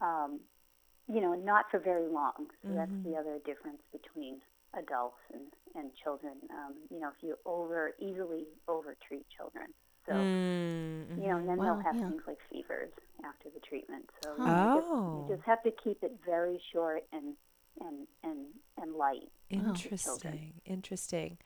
Um, 0.00 0.40
you 1.08 1.20
know, 1.20 1.34
not 1.34 1.66
for 1.70 1.80
very 1.80 2.08
long. 2.08 2.48
So 2.68 2.74
that's 2.74 2.92
Mhm. 2.92 3.04
the 3.04 3.16
other 3.16 3.38
difference 3.46 3.82
between 3.92 4.40
adults 4.78 5.18
and 5.32 5.48
and 5.76 5.92
children. 6.04 6.34
Um, 6.50 6.74
you 6.90 7.00
know, 7.00 7.08
if 7.08 7.22
you 7.22 7.36
over 7.46 7.92
easily 8.00 8.46
over 8.68 8.96
treat 9.08 9.26
children. 9.36 9.68
So 10.08 10.28
Mm, 11.06 11.06
you 11.16 11.28
know, 11.28 11.38
and 11.38 11.48
then 11.48 11.58
Wow, 11.58 11.64
they'll 11.64 11.82
have 11.84 11.96
yeah. 11.96 12.08
things 12.08 12.22
like 12.26 12.38
fevers 12.50 12.90
after 13.24 13.50
the 13.54 13.60
treatment. 13.68 14.06
So 14.24 14.36
Huh. 14.38 14.44
you, 14.56 14.68
just, 14.72 14.88
Oh. 14.92 15.10
you 15.12 15.24
just 15.36 15.42
have 15.46 15.62
to 15.64 15.70
keep 15.84 16.02
it 16.02 16.12
very 16.26 16.60
short 16.72 17.02
and 17.12 17.36
and 17.80 18.06
and 18.22 18.46
and 18.76 18.94
light. 18.94 19.30
Interesting. 19.50 20.54
Interesting. 20.64 21.38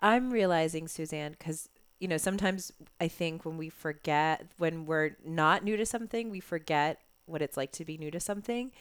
I'm 0.00 0.30
realizing, 0.30 0.88
Suzanne, 0.88 1.32
because, 1.32 1.68
you 2.00 2.08
know, 2.08 2.16
sometimes 2.18 2.72
I 3.00 3.08
think 3.08 3.44
when 3.44 3.56
we 3.56 3.68
forget, 3.68 4.46
when 4.58 4.86
we're 4.86 5.16
not 5.24 5.64
new 5.64 5.76
to 5.76 5.86
something, 5.86 6.30
we 6.30 6.40
forget 6.40 7.00
what 7.26 7.42
it's 7.42 7.56
like 7.56 7.72
to 7.72 7.84
be 7.84 7.96
new 7.98 8.10
to 8.10 8.20
something. 8.20 8.72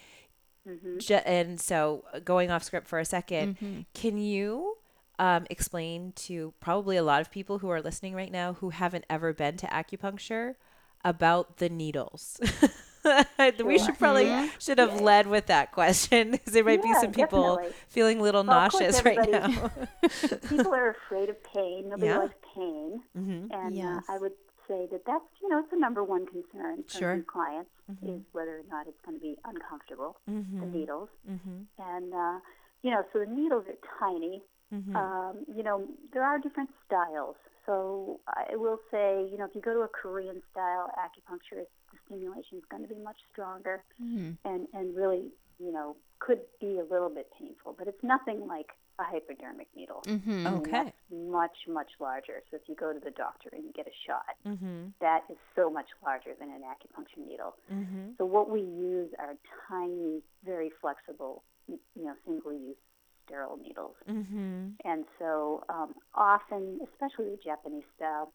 hmm 0.65 0.97
Ju- 0.99 1.15
and 1.25 1.59
so, 1.59 2.05
uh, 2.13 2.19
going 2.19 2.51
off 2.51 2.63
script 2.63 2.88
for 2.88 2.99
a 2.99 3.05
2nd 3.05 3.53
Mhm. 3.61 3.85
can 3.93 4.17
you 4.17 4.77
um, 5.19 5.45
explain 5.49 6.11
to 6.15 6.53
probably 6.59 6.97
a 6.97 7.03
lot 7.03 7.21
of 7.21 7.31
people 7.31 7.59
who 7.59 7.69
are 7.69 7.81
listening 7.81 8.13
right 8.13 8.31
now 8.31 8.53
who 8.53 8.69
haven't 8.71 9.05
ever 9.09 9.33
been 9.33 9.57
to 9.57 9.67
acupuncture 9.67 10.55
about 11.03 11.57
the 11.57 11.69
needles? 11.69 12.39
we 13.65 13.77
should 13.79 13.97
probably 13.99 14.49
should 14.59 14.77
have 14.79 14.99
led 15.01 15.27
with 15.27 15.47
that 15.47 15.71
question 15.71 16.31
because 16.31 16.53
there 16.53 16.63
might 16.63 16.81
be 16.81 16.93
some 16.95 17.11
people 17.11 17.55
definitely. 17.57 17.75
feeling 17.89 18.19
a 18.19 18.23
little 18.23 18.43
Well, 18.43 18.57
of 18.57 18.71
course, 18.71 18.81
nauseous 18.83 19.05
right 19.05 19.31
now. 19.31 19.71
People 20.49 20.73
are 20.73 20.89
afraid 20.91 21.29
of 21.29 21.37
pain. 21.43 21.89
Nobody 21.89 22.07
Yeah. 22.07 22.17
likes 22.19 22.35
pain, 22.55 23.01
hmm 23.15 23.45
and 23.51 23.75
Yes. 23.75 24.03
uh, 24.09 24.13
I 24.13 24.17
would 24.19 24.33
say 24.67 24.87
that 24.91 25.01
that's 25.05 25.23
you 25.41 25.49
know 25.49 25.59
it's 25.59 25.69
the 25.71 25.77
number 25.77 26.03
one 26.03 26.25
concern 26.25 26.83
from 26.91 26.99
Sure. 26.99 27.15
new 27.17 27.23
clients 27.23 27.69
Mhm. 27.91 28.17
is 28.17 28.21
whether 28.31 28.58
or 28.60 28.63
not 28.69 28.87
it's 28.87 28.99
going 29.06 29.17
to 29.17 29.21
be 29.21 29.37
uncomfortable. 29.45 30.17
The 30.25 30.31
hmm 30.33 30.71
needles, 30.73 31.10
hmm 31.27 31.62
and 31.77 32.13
uh, 32.13 32.39
you 32.83 32.91
know, 32.91 33.03
so 33.13 33.19
the 33.19 33.25
needles 33.27 33.65
are 33.67 33.79
tiny. 33.99 34.41
hmm 34.71 34.95
Um, 34.95 35.45
you 35.56 35.63
know, 35.63 35.77
there 36.13 36.23
are 36.23 36.37
different 36.39 36.69
styles. 36.85 37.35
So 37.65 38.19
I 38.27 38.56
will 38.56 38.79
say, 38.91 39.27
you 39.31 39.37
know, 39.39 39.45
if 39.45 39.56
you 39.56 39.62
go 39.62 39.73
to 39.73 39.81
a 39.81 39.87
Korean 39.87 40.39
style 40.51 40.85
acupuncturist, 41.06 41.65
the 41.85 41.85
stimulation 42.06 42.58
is 42.58 42.63
going 42.69 42.83
to 42.87 42.89
be 42.93 42.99
much 43.01 43.17
stronger 43.31 43.83
Mhm. 44.01 44.37
and, 44.45 44.67
and 44.73 44.95
really, 44.95 45.31
you 45.60 45.71
know, 45.71 45.95
could 46.19 46.41
be 46.60 46.79
a 46.79 46.83
little 46.83 47.10
bit 47.10 47.29
painful, 47.37 47.73
but 47.77 47.87
it's 47.87 48.03
nothing 48.03 48.47
like 48.47 48.71
a 48.99 49.03
hypodermic 49.03 49.67
needle. 49.75 50.01
Mm-hmm. 50.06 50.47
Okay. 50.47 50.93
much, 51.12 51.58
much 51.67 51.91
larger. 51.99 52.41
So 52.49 52.56
if 52.56 52.63
you 52.69 52.75
go 52.75 52.93
to 52.93 52.99
the 52.99 53.12
doctor 53.12 53.49
and 53.51 53.63
you 53.65 53.71
get 53.73 53.87
a 53.87 53.95
shot, 54.08 54.35
Mm-hmm. 54.45 54.87
that 55.01 55.23
is 55.29 55.37
so 55.56 55.69
much 55.69 55.87
larger 56.03 56.33
than 56.39 56.49
an 56.49 56.62
acupuncture 56.62 57.25
needle. 57.27 57.56
Mm-hmm. 57.71 58.12
So 58.17 58.25
what 58.25 58.49
we 58.49 58.62
use 58.62 59.12
are 59.19 59.35
tiny, 59.67 60.21
very 60.45 60.71
flexible, 60.81 61.43
you 61.67 61.77
know, 62.06 62.13
single-use 62.25 62.77
sterile 63.25 63.58
needles. 63.62 63.95
Mm-hmm. 64.08 64.69
And 64.85 65.03
so 65.19 65.63
um, 65.67 65.93
often, 66.13 66.79
especially 66.93 67.31
the 67.31 67.39
Japanese 67.43 67.83
style, 67.97 68.31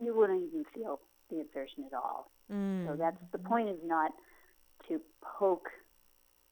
you 0.00 0.14
wouldn't 0.16 0.44
even 0.48 0.64
feel 0.74 1.00
the 1.28 1.40
insertion 1.40 1.84
at 1.86 1.92
all. 1.94 2.30
Mm. 2.52 2.86
So 2.86 2.96
that's 2.96 3.16
the 3.32 3.38
point 3.38 3.68
is 3.68 3.78
not 3.84 4.12
to 4.88 5.00
poke 5.38 5.68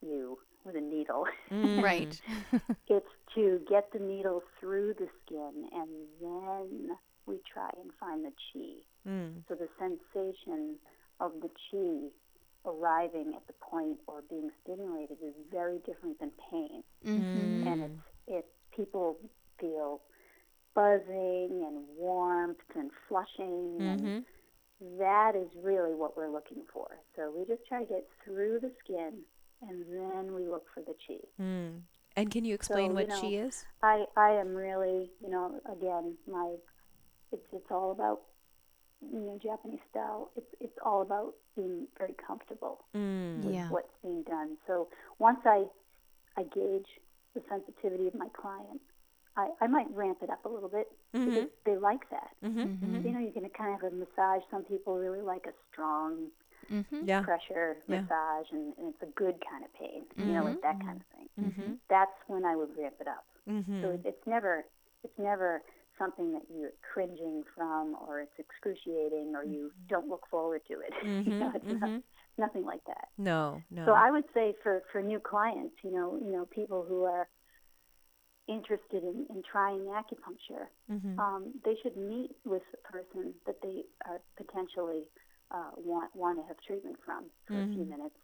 you 0.03 0.38
with 0.64 0.76
a 0.76 0.80
needle. 0.80 1.24
Mm. 1.51 1.82
Right. 1.82 2.20
it's 2.88 3.07
to 3.34 3.61
get 3.68 3.92
the 3.92 3.98
needle 3.98 4.42
through 4.59 4.94
the 4.94 5.09
skin 5.24 5.68
and 5.72 5.88
then 6.20 6.96
we 7.26 7.36
try 7.53 7.70
and 7.82 7.90
find 7.98 8.24
the 8.24 8.30
chi. 8.30 9.11
Mm. 9.11 9.42
So 9.48 9.55
the 9.55 9.68
sensation 9.78 10.76
of 11.20 11.32
the 11.42 11.48
chi 11.48 12.09
arriving 12.66 13.32
at 13.36 13.46
the 13.46 13.55
point 13.61 13.98
or 14.07 14.22
being 14.28 14.51
stimulated 14.62 15.16
is 15.24 15.34
very 15.51 15.78
different 15.86 16.18
than 16.20 16.30
pain. 16.51 16.82
Mm-hmm. 17.07 17.66
And 17.66 17.82
it's 17.82 17.94
it 18.26 18.46
people 18.76 19.16
feel 19.59 20.01
buzzing 20.74 21.64
and 21.66 21.84
warmth 21.96 22.59
and 22.76 22.90
flushing 23.09 23.78
Mm-hmm. 23.80 24.18
That 24.99 25.33
is 25.37 25.49
really 25.62 25.95
what 25.95 26.16
we're 26.16 26.31
looking 26.31 26.62
for. 26.72 26.99
So 27.16 27.33
we 27.37 27.45
just 27.47 27.66
try 27.68 27.81
to 27.81 27.87
get 27.89 28.07
through 28.24 28.61
the 28.61 28.72
skin 28.83 29.12
and 29.68 29.85
then 29.93 30.35
we 30.35 30.49
look 30.49 30.64
for 30.72 30.81
the 30.81 30.95
chi. 31.07 31.18
Mm. 31.41 31.81
And 32.16 32.31
can 32.31 32.45
you 32.45 32.55
explain 32.55 32.91
So, 32.91 32.95
what 32.95 33.03
you 33.03 33.09
know, 33.09 33.20
chi 33.20 33.47
is? 33.47 33.64
I 33.83 34.05
I 34.16 34.31
am 34.33 34.55
really, 34.55 35.11
you 35.22 35.31
know, 35.31 35.61
again, 35.70 36.16
my 36.31 36.55
it's 37.33 37.47
it's 37.53 37.70
all 37.70 37.93
about 37.93 38.22
you 39.03 39.20
know 39.20 39.39
Japanese 39.43 39.81
style. 39.91 40.31
It's 40.37 40.53
it's 40.61 40.78
all 40.85 41.03
about 41.03 41.35
being 41.57 41.87
very 41.99 42.14
comfortable 42.26 42.85
Mm. 42.95 43.45
with 43.45 43.55
Yeah. 43.55 43.68
what's 43.70 43.95
being 44.03 44.22
done. 44.24 44.57
So 44.66 44.89
once 45.18 45.41
I 45.45 45.64
I 46.37 46.43
gauge 46.45 46.89
the 47.35 47.43
sensitivity 47.49 48.09
of 48.09 48.14
my 48.14 48.28
client, 48.33 48.81
I 49.41 49.64
I 49.64 49.66
might 49.76 49.88
ramp 50.03 50.18
it 50.22 50.30
up 50.30 50.45
a 50.45 50.49
little 50.49 50.68
bit 50.78 50.88
Mm-hmm. 51.14 51.24
because 51.30 51.49
they 51.66 51.76
like 51.76 52.05
that. 52.11 52.30
Mm-hmm. 52.45 52.61
Mhm. 52.84 53.05
You 53.05 53.12
know, 53.14 53.18
you 53.26 53.32
can 53.32 53.49
kind 53.51 53.74
of 53.74 53.80
have 53.82 53.93
a 53.93 53.97
massage. 54.05 54.43
Some 54.51 54.64
people 54.64 54.93
really 55.07 55.22
like 55.32 55.47
a 55.47 55.55
strong 55.70 56.28
Mm-hmm. 56.70 57.01
Yeah. 57.11 57.22
pressure 57.22 57.68
Yeah. 57.88 58.03
massage, 58.03 58.47
and, 58.53 58.66
and 58.78 58.95
it's 58.95 59.03
a 59.03 59.12
good 59.22 59.36
kind 59.51 59.64
of 59.64 59.70
pain. 59.74 60.03
You 60.16 60.32
know, 60.34 60.45
like 60.45 60.62
that 60.62 60.78
kind 60.86 61.01
of 61.01 61.07
thing. 61.14 61.28
Mm-hmm. 61.45 61.72
That's 61.88 62.16
when 62.28 62.45
I 62.45 62.55
would 62.55 62.70
ramp 62.78 62.95
it 63.01 63.09
up. 63.09 63.24
Mm-hmm. 63.49 63.82
So 63.82 63.86
it, 63.97 64.01
it's 64.05 64.24
never 64.26 64.53
it's 65.03 65.18
never 65.18 65.62
something 65.99 66.32
that 66.32 66.43
you're 66.55 66.72
cringing 66.93 67.43
from 67.57 67.97
or 68.07 68.20
it's 68.20 68.38
excruciating 68.38 69.34
or 69.36 69.45
you 69.45 69.72
don't 69.88 70.09
look 70.09 70.24
forward 70.30 70.62
to 70.68 70.74
it. 70.86 70.93
you 71.26 71.34
know, 71.34 71.51
it's 71.55 71.80
not, 71.80 72.03
nothing 72.38 72.64
like 72.64 72.84
that. 72.86 73.09
No, 73.18 73.61
no. 73.70 73.84
So 73.86 73.93
I 73.93 74.11
would 74.11 74.24
say 74.32 74.55
for 74.62 74.82
for 74.93 75.03
new 75.03 75.18
clients, 75.18 75.74
you 75.82 75.91
know, 75.91 76.18
you 76.24 76.30
know, 76.30 76.45
people 76.47 76.84
who 76.88 77.05
are 77.05 77.26
interested 78.51 79.03
in, 79.11 79.26
in 79.30 79.42
trying 79.51 79.82
acupuncture, 80.01 80.66
mm-hmm. 80.90 81.18
um, 81.18 81.55
they 81.64 81.76
should 81.82 81.96
meet 81.96 82.30
with 82.44 82.62
the 82.72 82.78
person 82.92 83.32
that 83.46 83.57
they 83.62 83.82
are 84.11 84.20
potentially 84.36 85.05
uh, 85.53 85.70
want 85.76 86.11
want 86.14 86.38
to 86.38 86.44
have 86.46 86.57
treatment 86.66 86.96
from 87.07 87.24
for 87.46 87.55
a 87.55 87.66
few 87.74 87.84
Mhm. 87.84 87.88
minutes, 87.94 88.18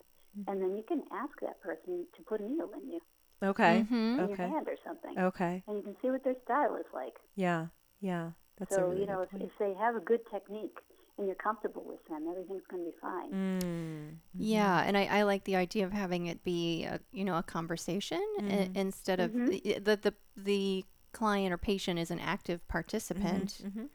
and 0.49 0.61
then 0.63 0.77
you 0.77 0.83
can 0.83 1.03
ask 1.13 1.35
that 1.41 1.61
person 1.61 2.07
to 2.17 2.23
put 2.23 2.41
a 2.41 2.45
needle 2.45 2.71
in 2.75 2.85
you 2.91 3.01
Okay. 3.43 3.83
Mm-hmm. 3.83 4.21
in 4.21 4.29
your 4.29 4.39
Okay. 4.41 4.49
hand 4.55 4.67
or 4.69 4.77
something, 4.85 5.17
Okay. 5.19 5.63
and 5.67 5.77
you 5.79 5.83
can 5.83 5.97
see 6.01 6.11
what 6.11 6.23
their 6.25 6.37
style 6.45 6.75
is 6.77 6.87
like. 6.93 7.17
Yeah. 7.35 7.67
Yeah. 8.01 8.33
That's 8.59 8.75
so 8.75 8.89
really 8.89 9.01
you 9.01 9.07
know, 9.07 9.21
if, 9.23 9.31
if 9.35 9.51
they 9.59 9.75
have 9.75 9.95
a 9.97 10.01
good 10.01 10.21
technique 10.31 10.79
and 11.19 11.27
you're 11.27 11.37
comfortable 11.37 11.83
with 11.87 12.05
them, 12.09 12.27
everything's 12.31 12.63
going 12.71 12.85
to 12.85 12.91
be 12.91 12.97
fine. 13.01 13.31
Mm. 13.33 14.17
Yeah, 14.35 14.83
and 14.83 14.97
I, 14.97 15.05
I 15.07 15.23
like 15.23 15.45
the 15.45 15.57
idea 15.57 15.85
of 15.87 15.93
having 15.93 16.27
it 16.27 16.45
be 16.45 16.85
a 16.85 17.01
you 17.13 17.25
know 17.25 17.37
a 17.37 17.43
conversation 17.43 18.23
i- 18.39 18.43
Mhm. 18.43 18.77
instead 18.77 19.21
of 19.21 19.31
Mhm. 19.33 19.49
the, 19.49 19.79
the 19.79 19.97
the 19.97 20.15
the 20.37 20.85
client 21.13 21.53
or 21.53 21.57
patient 21.59 21.99
is 21.99 22.11
an 22.11 22.21
active 22.21 22.67
participant 22.69 23.63
Mhm. 23.65 23.89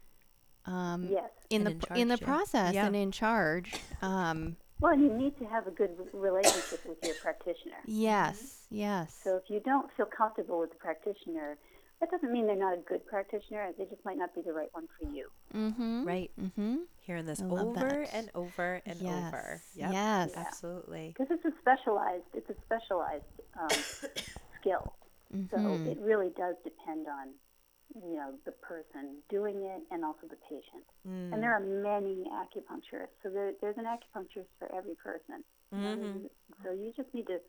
um, 0.71 1.07
Yes. 1.11 1.29
in 1.49 1.67
And 1.67 1.79
the 1.81 1.87
in 1.93 2.01
in 2.01 2.07
the 2.07 2.17
process 2.17 2.73
Yeah. 2.73 2.87
and 2.87 2.95
in 2.95 3.11
charge. 3.11 3.73
Um, 4.01 4.57
Well, 4.79 4.93
and 4.93 5.03
you 5.03 5.13
need 5.13 5.37
to 5.37 5.45
have 5.45 5.67
a 5.67 5.71
good 5.71 5.91
relationship 6.13 6.83
with 6.87 6.97
your 7.05 7.13
practitioner. 7.21 7.77
yes, 7.85 8.65
yes. 8.71 9.13
So 9.23 9.35
if 9.37 9.47
you 9.47 9.59
don't 9.59 9.91
feel 9.93 10.07
comfortable 10.07 10.59
with 10.59 10.71
the 10.71 10.77
practitioner, 10.77 11.59
that 12.01 12.11
doesn't 12.11 12.31
mean 12.31 12.47
they're 12.47 12.55
not 12.57 12.73
a 12.73 12.81
good 12.81 13.05
practitioner. 13.05 13.69
They 13.77 13.85
just 13.85 14.03
might 14.03 14.17
not 14.17 14.35
be 14.35 14.41
the 14.41 14.51
right 14.53 14.69
one 14.73 14.87
for 14.99 15.07
you. 15.09 15.27
mm-hmm. 15.55 16.03
Right. 16.03 16.31
Mm-hmm. 16.39 16.75
Hearing 17.01 17.25
this 17.25 17.41
over 17.41 17.73
that. 17.79 18.13
and 18.13 18.29
over 18.35 18.81
and 18.85 18.99
over. 19.01 19.61
Yes. 19.75 19.75
Yep. 19.75 19.91
Yes. 19.93 20.31
Absolutely. 20.35 21.15
Because 21.17 21.31
it's 21.31 21.45
a 21.45 21.53
specialized, 21.61 22.25
it's 22.33 22.49
a 22.49 22.55
specialized 22.65 23.23
um, 23.59 23.69
skill. 24.59 24.93
So 25.49 25.57
Mhm. 25.57 25.87
it 25.87 25.97
really 26.01 26.29
does 26.35 26.55
depend 26.63 27.07
on, 27.07 27.29
you 27.95 28.15
know, 28.17 28.33
the 28.45 28.51
person 28.51 29.15
doing 29.29 29.61
it 29.63 29.81
and 29.91 30.03
also 30.03 30.27
the 30.29 30.35
patient. 30.49 30.83
Mm. 31.07 31.33
And 31.33 31.43
there 31.43 31.53
are 31.55 31.59
many 31.61 32.25
acupuncturists, 32.33 33.15
so 33.23 33.29
there, 33.29 33.53
there's 33.61 33.77
an 33.77 33.85
acupuncturist 33.85 34.51
for 34.59 34.73
every 34.75 34.95
person. 34.95 35.43
You 35.71 35.77
know, 35.79 35.87
Mhm. 35.95 36.29
So 36.63 36.71
you 36.73 36.91
just 36.97 37.13
need 37.13 37.27
to 37.27 37.39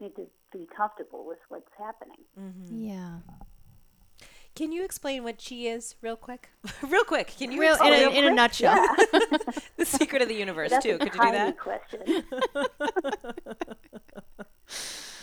need 0.00 0.14
to 0.16 0.28
be 0.52 0.66
comfortable 0.76 1.24
with 1.24 1.38
what's 1.48 1.70
happening. 1.78 2.18
Mm-hmm. 2.38 2.84
Yeah. 2.84 3.18
Can 4.54 4.70
you 4.72 4.84
explain 4.84 5.24
what 5.24 5.38
chi 5.44 5.56
is, 5.56 5.96
real 6.00 6.16
quick? 6.16 6.50
real 6.82 7.04
quick. 7.04 7.34
Can 7.38 7.50
you 7.52 7.60
Real, 7.60 7.76
in, 7.82 7.92
explain 7.92 7.92
a, 7.92 8.10
in 8.10 8.24
a 8.24 8.30
quick? 8.30 8.34
nutshell. 8.34 8.76
the 9.76 9.84
secret 9.84 10.22
of 10.22 10.28
the 10.28 10.34
universe 10.34 10.70
That's 10.70 10.84
too? 10.84 10.98
a 10.98 10.98
Could 10.98 11.14
you 11.14 11.20
do 11.20 11.30
that? 11.32 11.58
question. 11.58 12.00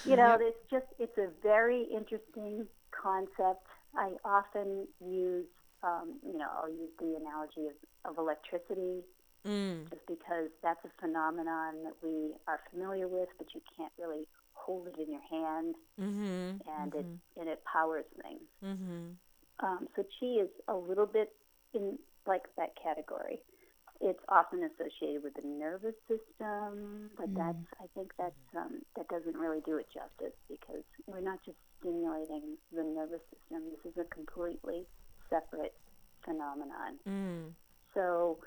you 0.06 0.16
know, 0.16 0.38
it's 0.40 0.58
just 0.70 0.86
it's 1.00 1.18
a 1.18 1.28
very 1.44 1.84
interesting 1.84 2.68
concept. 2.92 3.68
I 3.96 4.12
often 4.26 4.88
use, 5.06 5.46
um, 5.84 6.16
you 6.26 6.38
know, 6.38 6.48
I'll 6.62 6.70
use 6.70 6.90
the 7.00 7.16
analogy 7.20 7.68
of, 7.68 8.12
of 8.12 8.18
electricity 8.18 9.02
Mm. 9.48 9.90
just 9.90 10.06
because 10.06 10.50
that's 10.62 10.86
a 10.86 10.90
phenomenon 11.02 11.84
that 11.84 11.94
we 12.04 12.36
are 12.48 12.60
familiar 12.70 13.08
with, 13.08 13.28
but 13.40 13.48
you 13.56 13.62
can't 13.76 13.92
really 13.98 14.28
hold 14.66 14.88
it 14.88 14.96
in 15.00 15.12
your 15.12 15.22
hand, 15.30 15.76
Mm-hmm. 16.00 16.58
and 16.82 16.96
it 16.96 17.06
and 17.40 17.50
it 17.50 17.62
powers 17.66 18.06
things. 18.22 18.42
Mm-hmm. 18.64 19.66
Um, 19.66 19.88
so 19.96 20.04
chi 20.20 20.42
is 20.42 20.50
a 20.68 20.76
little 20.76 21.06
bit 21.06 21.32
in 21.74 21.98
like 22.26 22.44
that 22.58 22.74
category. 22.82 23.40
It's 24.04 24.20
often 24.30 24.64
associated 24.64 25.22
with 25.24 25.36
the 25.36 25.48
nervous 25.48 25.94
system, 26.08 27.12
but 27.18 27.34
that's 27.36 27.68
I 27.80 27.86
think 27.94 28.14
that's 28.18 28.44
um, 28.58 28.82
that 28.96 29.08
doesn't 29.10 29.38
really 29.38 29.62
do 29.64 29.78
it 29.78 29.88
justice 29.94 30.36
because 30.50 30.84
we're 31.06 31.22
not 31.22 31.40
just 31.46 31.58
stimulating 31.80 32.58
the 32.74 32.84
nervous 32.84 33.22
system. 33.30 33.64
This 33.70 33.92
is 33.92 33.98
a 34.00 34.06
completely 34.16 34.88
separate 35.30 35.74
phenomenon. 36.26 36.98
Mm. 37.08 37.52
So, 37.94 38.40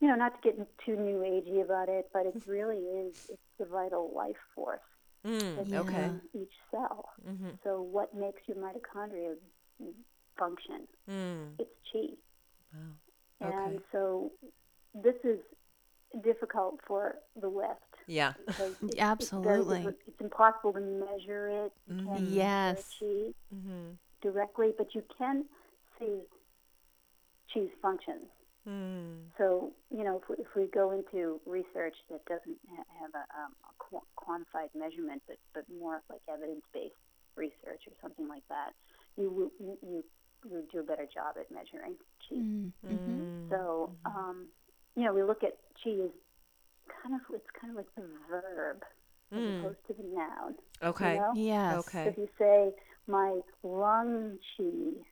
you 0.00 0.08
know, 0.08 0.16
not 0.16 0.42
to 0.42 0.50
get 0.50 0.58
too 0.84 0.96
new 0.96 1.18
agey 1.20 1.62
about 1.62 1.88
it, 1.88 2.08
but 2.12 2.26
it 2.26 2.34
really 2.46 2.78
is 2.78 3.14
it's 3.30 3.48
the 3.58 3.66
vital 3.66 4.12
life 4.14 4.42
force 4.56 4.80
Mm. 5.26 5.72
Okay. 5.72 6.10
each 6.34 6.52
cell. 6.70 7.08
Mm-hmm. 7.28 7.50
So, 7.62 7.80
what 7.80 8.14
makes 8.14 8.42
your 8.46 8.56
mitochondria 8.58 9.34
function? 10.38 10.86
Mm. 11.08 11.52
It's 11.58 11.70
chi. 11.92 11.98
Wow. 12.74 13.48
Okay. 13.48 13.56
And 13.56 13.80
so 13.92 14.30
this 14.94 15.14
is 15.24 15.38
difficult 16.22 16.78
for 16.86 17.16
the 17.40 17.48
West 17.48 17.80
Yeah. 18.06 18.34
because 18.46 18.72
it's, 18.82 18.94
It's, 18.94 19.00
Absolutely. 19.00 19.82
very, 19.82 19.94
it's 20.06 20.20
impossible 20.20 20.72
to 20.74 20.80
measure 20.80 21.48
it. 21.48 21.72
You 21.88 21.94
Mhm. 21.96 22.06
can't 22.06 22.20
measure 22.24 22.34
Yes. 22.36 22.96
chi 22.98 23.34
Mm-hmm. 23.54 23.90
directly, 24.22 24.72
but 24.76 24.94
you 24.94 25.02
can 25.16 25.44
see 25.98 26.20
chi's 27.48 27.70
functions. 27.82 28.28
Mm. 28.68 29.28
So, 29.36 29.72
you 29.90 30.04
know, 30.04 30.20
if 30.22 30.28
we, 30.28 30.36
if 30.44 30.48
we 30.56 30.66
go 30.72 30.92
into 30.92 31.40
research 31.46 31.96
that 32.10 32.24
doesn't 32.26 32.56
ha- 32.70 32.84
have 33.00 33.10
a, 33.14 33.24
um, 33.38 33.52
a 33.64 33.72
qu- 33.78 34.08
quantified 34.16 34.68
measurement, 34.74 35.22
but, 35.28 35.36
but 35.52 35.64
more 35.78 36.00
like 36.08 36.20
evidence-based 36.32 36.94
research 37.36 37.82
or 37.86 37.92
something 38.00 38.28
like 38.28 38.44
that, 38.48 38.70
you 39.16 39.30
will- 39.30 39.52
you 39.82 40.04
you 40.46 40.56
would 40.56 40.70
do 40.70 40.80
a 40.80 40.82
better 40.82 41.06
job 41.06 41.36
at 41.40 41.50
measuring 41.50 41.94
chi. 42.28 42.36
Mm-hmm. 42.36 42.94
Mm. 42.94 43.48
So, 43.48 43.90
um, 44.04 44.48
you 44.94 45.04
know, 45.04 45.14
we 45.14 45.22
look 45.22 45.42
at 45.42 45.56
chi 45.82 45.90
as 45.90 46.10
kind 47.02 47.14
of 47.14 47.20
it's 47.34 47.48
kind 47.58 47.70
of 47.70 47.76
like 47.78 47.94
the 47.96 48.06
verb 48.28 48.82
as 49.32 49.38
Mm. 49.38 49.60
opposed 49.60 49.78
to 49.86 49.94
the 49.94 50.02
noun. 50.02 50.54
Okay. 50.82 51.14
You 51.14 51.20
know? 51.20 51.32
Yes. 51.34 51.72
So 51.72 51.78
Okay. 51.80 52.08
if 52.08 52.18
you 52.18 52.28
say 52.38 52.74
my 53.06 53.40
lung 53.62 54.38
chi 54.56 55.02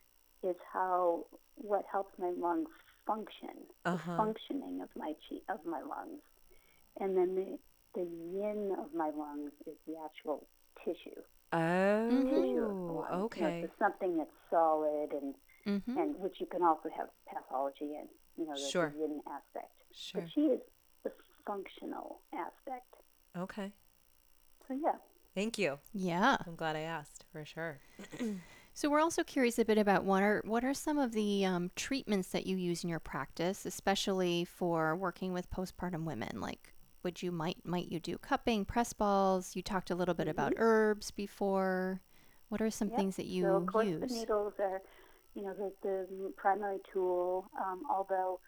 is 0.47 0.55
how 0.71 1.25
what 1.55 1.83
helps 1.91 2.17
my 2.19 2.29
lungs 2.37 2.69
function, 3.05 3.55
Uh 3.85 3.91
the 3.91 3.97
huh. 3.97 4.17
functioning 4.17 4.81
of 4.81 4.89
my 4.95 5.13
chi 5.29 5.37
of 5.53 5.59
my 5.65 5.81
lungs, 5.81 6.21
and 6.99 7.15
then 7.17 7.35
the 7.35 7.57
the 7.95 8.01
yin 8.05 8.75
of 8.79 8.93
my 8.93 9.09
lungs 9.11 9.51
is 9.67 9.75
the 9.87 9.95
actual 10.03 10.47
tissue. 10.83 11.21
Oh, 11.51 12.09
You 12.09 12.55
know, 12.55 13.05
okay. 13.25 13.61
it's 13.63 13.77
something 13.79 14.17
that's 14.17 14.29
solid 14.49 15.09
and 15.13 15.35
Mm-hmm. 15.65 15.97
and 15.97 16.15
which 16.19 16.35
you 16.41 16.45
can 16.45 16.61
also 16.61 16.89
have 16.97 17.07
pathology 17.25 17.95
in. 17.95 18.07
You 18.37 18.45
know, 18.47 18.53
the, 18.53 18.69
Sure. 18.69 18.89
the 18.93 18.99
yin 18.99 19.21
aspect. 19.27 19.71
Sure. 19.93 20.19
But 20.21 20.29
chi 20.35 20.41
is 20.55 20.59
the 21.05 21.11
functional 21.47 22.19
aspect. 22.33 22.93
Okay. 23.37 23.71
So 24.67 24.73
yeah. 24.73 24.95
Thank 25.35 25.57
you. 25.57 25.79
Yeah. 25.93 26.35
I'm 26.45 26.55
glad 26.57 26.75
I 26.75 26.81
asked 26.81 27.23
for 27.31 27.45
sure. 27.45 27.79
So 28.75 28.89
we're 28.89 28.99
also 29.01 29.23
curious 29.23 29.59
a 29.59 29.65
bit 29.65 29.77
about 29.77 30.03
what 30.03 30.23
are 30.23 30.41
what 30.45 30.63
are 30.63 30.73
some 30.73 30.97
of 30.97 31.11
the 31.11 31.45
um, 31.45 31.69
treatments 31.75 32.29
that 32.29 32.47
you 32.47 32.57
use 32.57 32.83
in 32.83 32.89
your 32.89 32.99
practice, 32.99 33.65
especially 33.65 34.45
for 34.45 34.95
working 34.95 35.31
with 35.31 35.49
postpartum 35.51 36.05
women. 36.05 36.41
Like, 36.41 36.73
would 37.03 37.21
you 37.21 37.31
might 37.31 37.57
might 37.65 37.91
you 37.91 37.99
do 37.99 38.17
cupping, 38.17 38.65
press 38.65 38.91
balls? 38.93 39.55
You 39.55 39.61
talked 39.61 39.91
a 39.91 39.95
little 39.95 40.15
bit 40.15 40.27
about 40.27 40.53
herbs 40.57 41.11
before. 41.11 42.01
What 42.49 42.61
are 42.61 42.69
some 42.71 42.89
Yep. 42.89 42.97
things 42.97 43.15
that 43.17 43.27
you 43.27 43.43
so 43.43 43.55
of 43.57 43.65
course 43.67 43.87
use? 43.87 44.09
the 44.09 44.15
needles 44.19 44.53
are, 44.59 44.81
you 45.35 45.43
know, 45.43 45.53
the, 45.53 45.71
the 45.83 46.33
primary 46.37 46.79
tool. 46.91 47.49
Um, 47.59 47.83
although, 47.89 48.39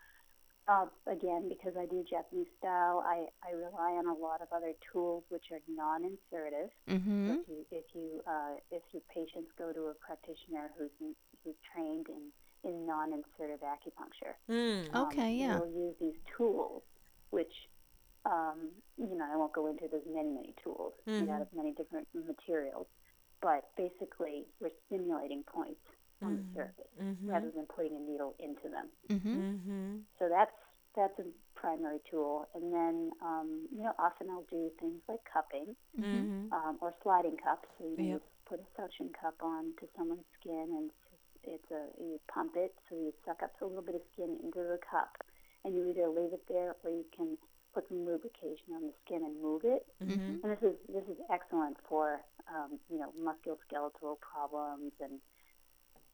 uh, 0.68 0.86
again, 1.08 1.48
because 1.48 1.74
I 1.78 1.86
do 1.86 2.04
Japanese 2.10 2.48
style, 2.60 3.04
I, 3.06 3.26
I 3.48 3.52
rely 3.54 3.92
on 4.02 4.08
a 4.08 4.14
lot 4.14 4.42
of 4.42 4.48
other 4.52 4.74
tools 4.92 5.24
which 5.30 5.46
are 5.52 5.60
non-insertive. 5.70 6.70
mm-hmm. 6.90 7.32
If 7.32 7.48
you 7.48 7.66
if 7.72 7.86
you 7.94 8.22
uh, 8.28 8.56
if 8.72 8.82
your 8.92 9.04
patients 9.14 9.52
go 9.58 9.72
to 9.72 9.82
a 9.88 9.94
practitioner 9.94 10.72
who's 10.78 10.90
in, 11.00 11.14
who's 11.44 11.56
trained 11.74 12.08
in 12.10 12.32
in 12.70 12.86
non-insertive 12.88 13.60
acupuncture, 13.62 14.34
Mm. 14.50 14.96
um, 14.96 15.08
Okay, 15.08 15.34
yeah. 15.34 15.60
we'll 15.60 15.70
use 15.88 15.96
these 16.00 16.18
tools, 16.36 16.82
which 17.30 17.54
um, 18.26 18.70
you 18.98 19.16
know 19.16 19.26
I 19.32 19.36
won't 19.38 19.54
go 19.54 19.68
into. 19.68 19.86
There's 19.90 20.08
many 20.12 20.30
many 20.32 20.56
tools 20.64 20.94
made 21.06 21.30
out 21.30 21.42
of 21.44 21.48
many 21.56 21.74
different 21.74 22.08
materials, 22.14 22.88
but 23.42 23.70
basically 23.78 24.46
we're 24.60 24.72
stimulating 24.88 25.44
points 25.44 25.80
on 26.26 26.36
the 26.38 26.46
surface 26.56 26.92
rather 27.24 27.52
than 27.56 27.66
putting 27.66 27.96
a 27.96 28.00
needle 28.00 28.36
into 28.40 28.68
them. 28.70 28.88
Mm-hmm. 29.10 29.40
Mm-hmm. 29.40 29.90
So 30.20 30.30
that's 30.30 30.52
that's 30.96 31.18
a 31.20 31.26
primary 31.60 32.00
tool, 32.10 32.48
and 32.56 32.72
then 32.74 33.12
um, 33.22 33.68
you 33.76 33.84
know 33.84 33.94
often 34.00 34.28
I'll 34.30 34.48
do 34.50 34.70
things 34.80 35.02
like 35.08 35.20
cupping 35.32 35.76
Mm-hmm. 36.00 36.52
um, 36.54 36.78
or 36.82 36.94
sliding 37.04 37.38
cups. 37.38 37.68
So 37.78 37.86
you, 37.86 37.96
you 38.04 38.12
Yep. 38.14 38.22
put 38.50 38.60
a 38.60 38.68
suction 38.80 39.10
cup 39.20 39.36
on 39.42 39.74
to 39.80 39.88
someone's 39.98 40.28
skin, 40.40 40.68
and 40.78 40.92
it's 41.44 41.70
a 41.72 41.84
you 42.02 42.20
pump 42.32 42.54
it, 42.56 42.74
so 42.90 42.96
you 42.96 43.12
suck 43.26 43.44
up 43.44 43.54
a 43.62 43.66
little 43.66 43.82
bit 43.84 43.96
of 43.96 44.02
skin 44.14 44.38
into 44.44 44.60
the 44.60 44.80
cup, 44.90 45.12
and 45.64 45.76
you 45.76 45.86
either 45.88 46.08
leave 46.08 46.34
it 46.34 46.44
there 46.48 46.76
or 46.84 46.90
you 46.92 47.06
can 47.16 47.38
put 47.74 47.88
some 47.90 48.06
lubrication 48.06 48.72
on 48.74 48.84
the 48.88 48.94
skin 49.04 49.22
and 49.26 49.36
move 49.42 49.62
it. 49.66 49.86
Mm-hmm. 50.02 50.40
And 50.44 50.48
this 50.54 50.64
is 50.64 50.76
this 50.88 51.04
is 51.12 51.18
excellent 51.32 51.76
for 51.90 52.22
um, 52.48 52.80
you 52.90 53.00
know 53.00 53.12
musculoskeletal 53.20 54.16
problems 54.22 54.94
and 55.02 55.20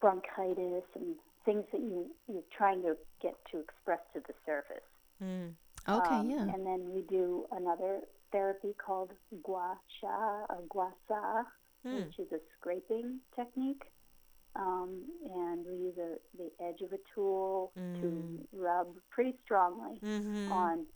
bronchitis 0.02 0.84
and 0.96 1.14
things 1.46 1.64
that 1.72 1.80
you 1.80 2.10
you're 2.28 2.42
trying 2.56 2.82
to 2.82 2.96
get 3.22 3.34
to 3.52 3.60
express 3.60 4.00
to 4.14 4.20
the 4.28 4.34
surface. 4.44 4.88
Mm. 5.22 5.54
Okay, 5.88 6.20
Um, 6.20 6.30
yeah. 6.30 6.54
And 6.54 6.66
then 6.66 6.90
we 6.94 7.02
do 7.02 7.46
another 7.52 8.00
therapy 8.32 8.74
called 8.84 9.10
gua 9.42 9.78
sha 10.00 10.18
or 10.50 10.58
gua 10.68 10.92
sa, 11.08 11.44
Mm. 11.86 11.94
which 12.06 12.18
is 12.18 12.30
a 12.32 12.40
scraping 12.58 13.18
technique. 13.34 13.84
Um, 14.54 14.90
and 15.34 15.64
we 15.66 15.74
use 15.88 15.98
a, 15.98 16.10
the 16.36 16.50
edge 16.68 16.80
of 16.82 16.92
a 16.92 17.00
tool 17.14 17.72
to 18.00 18.08
rub 18.52 18.88
pretty 19.10 19.34
strongly 19.44 19.96
Mm-hmm. 20.02 20.52
on 20.52 20.86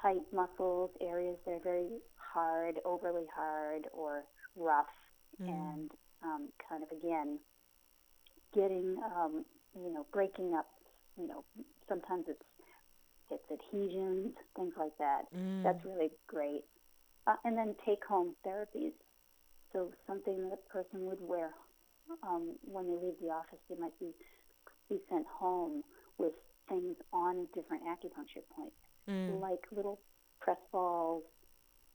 tight 0.00 0.22
muscles, 0.32 0.90
areas 1.00 1.36
that 1.44 1.52
are 1.58 1.64
very 1.72 1.90
hard, 2.32 2.74
overly 2.86 3.26
hard, 3.34 3.82
or 3.92 4.24
rough, 4.56 4.94
and 5.40 5.90
um, 6.22 6.48
kind 6.68 6.82
of 6.82 6.90
again 6.96 7.38
getting, 8.54 8.96
um, 9.16 9.44
you 9.74 9.92
know, 9.92 10.06
breaking 10.12 10.54
up. 10.54 10.66
You 11.18 11.28
know, 11.28 11.44
sometimes 11.88 12.24
it's 12.28 12.42
it's 13.30 13.44
adhesions, 13.50 14.34
things 14.56 14.72
like 14.78 14.96
that. 14.98 15.22
Mm. 15.34 15.62
That's 15.62 15.84
really 15.84 16.10
great. 16.26 16.64
Uh, 17.26 17.36
and 17.44 17.56
then 17.56 17.74
take 17.86 18.04
home 18.04 18.34
therapies. 18.46 18.92
So 19.72 19.92
something 20.06 20.48
that 20.48 20.58
a 20.58 20.68
person 20.72 21.04
would 21.06 21.20
wear 21.20 21.50
um, 22.24 22.56
when 22.62 22.86
they 22.86 22.96
leave 22.96 23.14
the 23.22 23.28
office, 23.28 23.58
they 23.68 23.76
might 23.78 23.96
be 24.00 24.10
be 24.88 24.98
sent 25.08 25.26
home 25.28 25.82
with 26.18 26.32
things 26.68 26.96
on 27.12 27.46
different 27.54 27.84
acupuncture 27.84 28.42
points 28.56 28.74
Mm. 29.08 29.40
like 29.40 29.58
little 29.72 29.98
press 30.40 30.58
balls, 30.72 31.24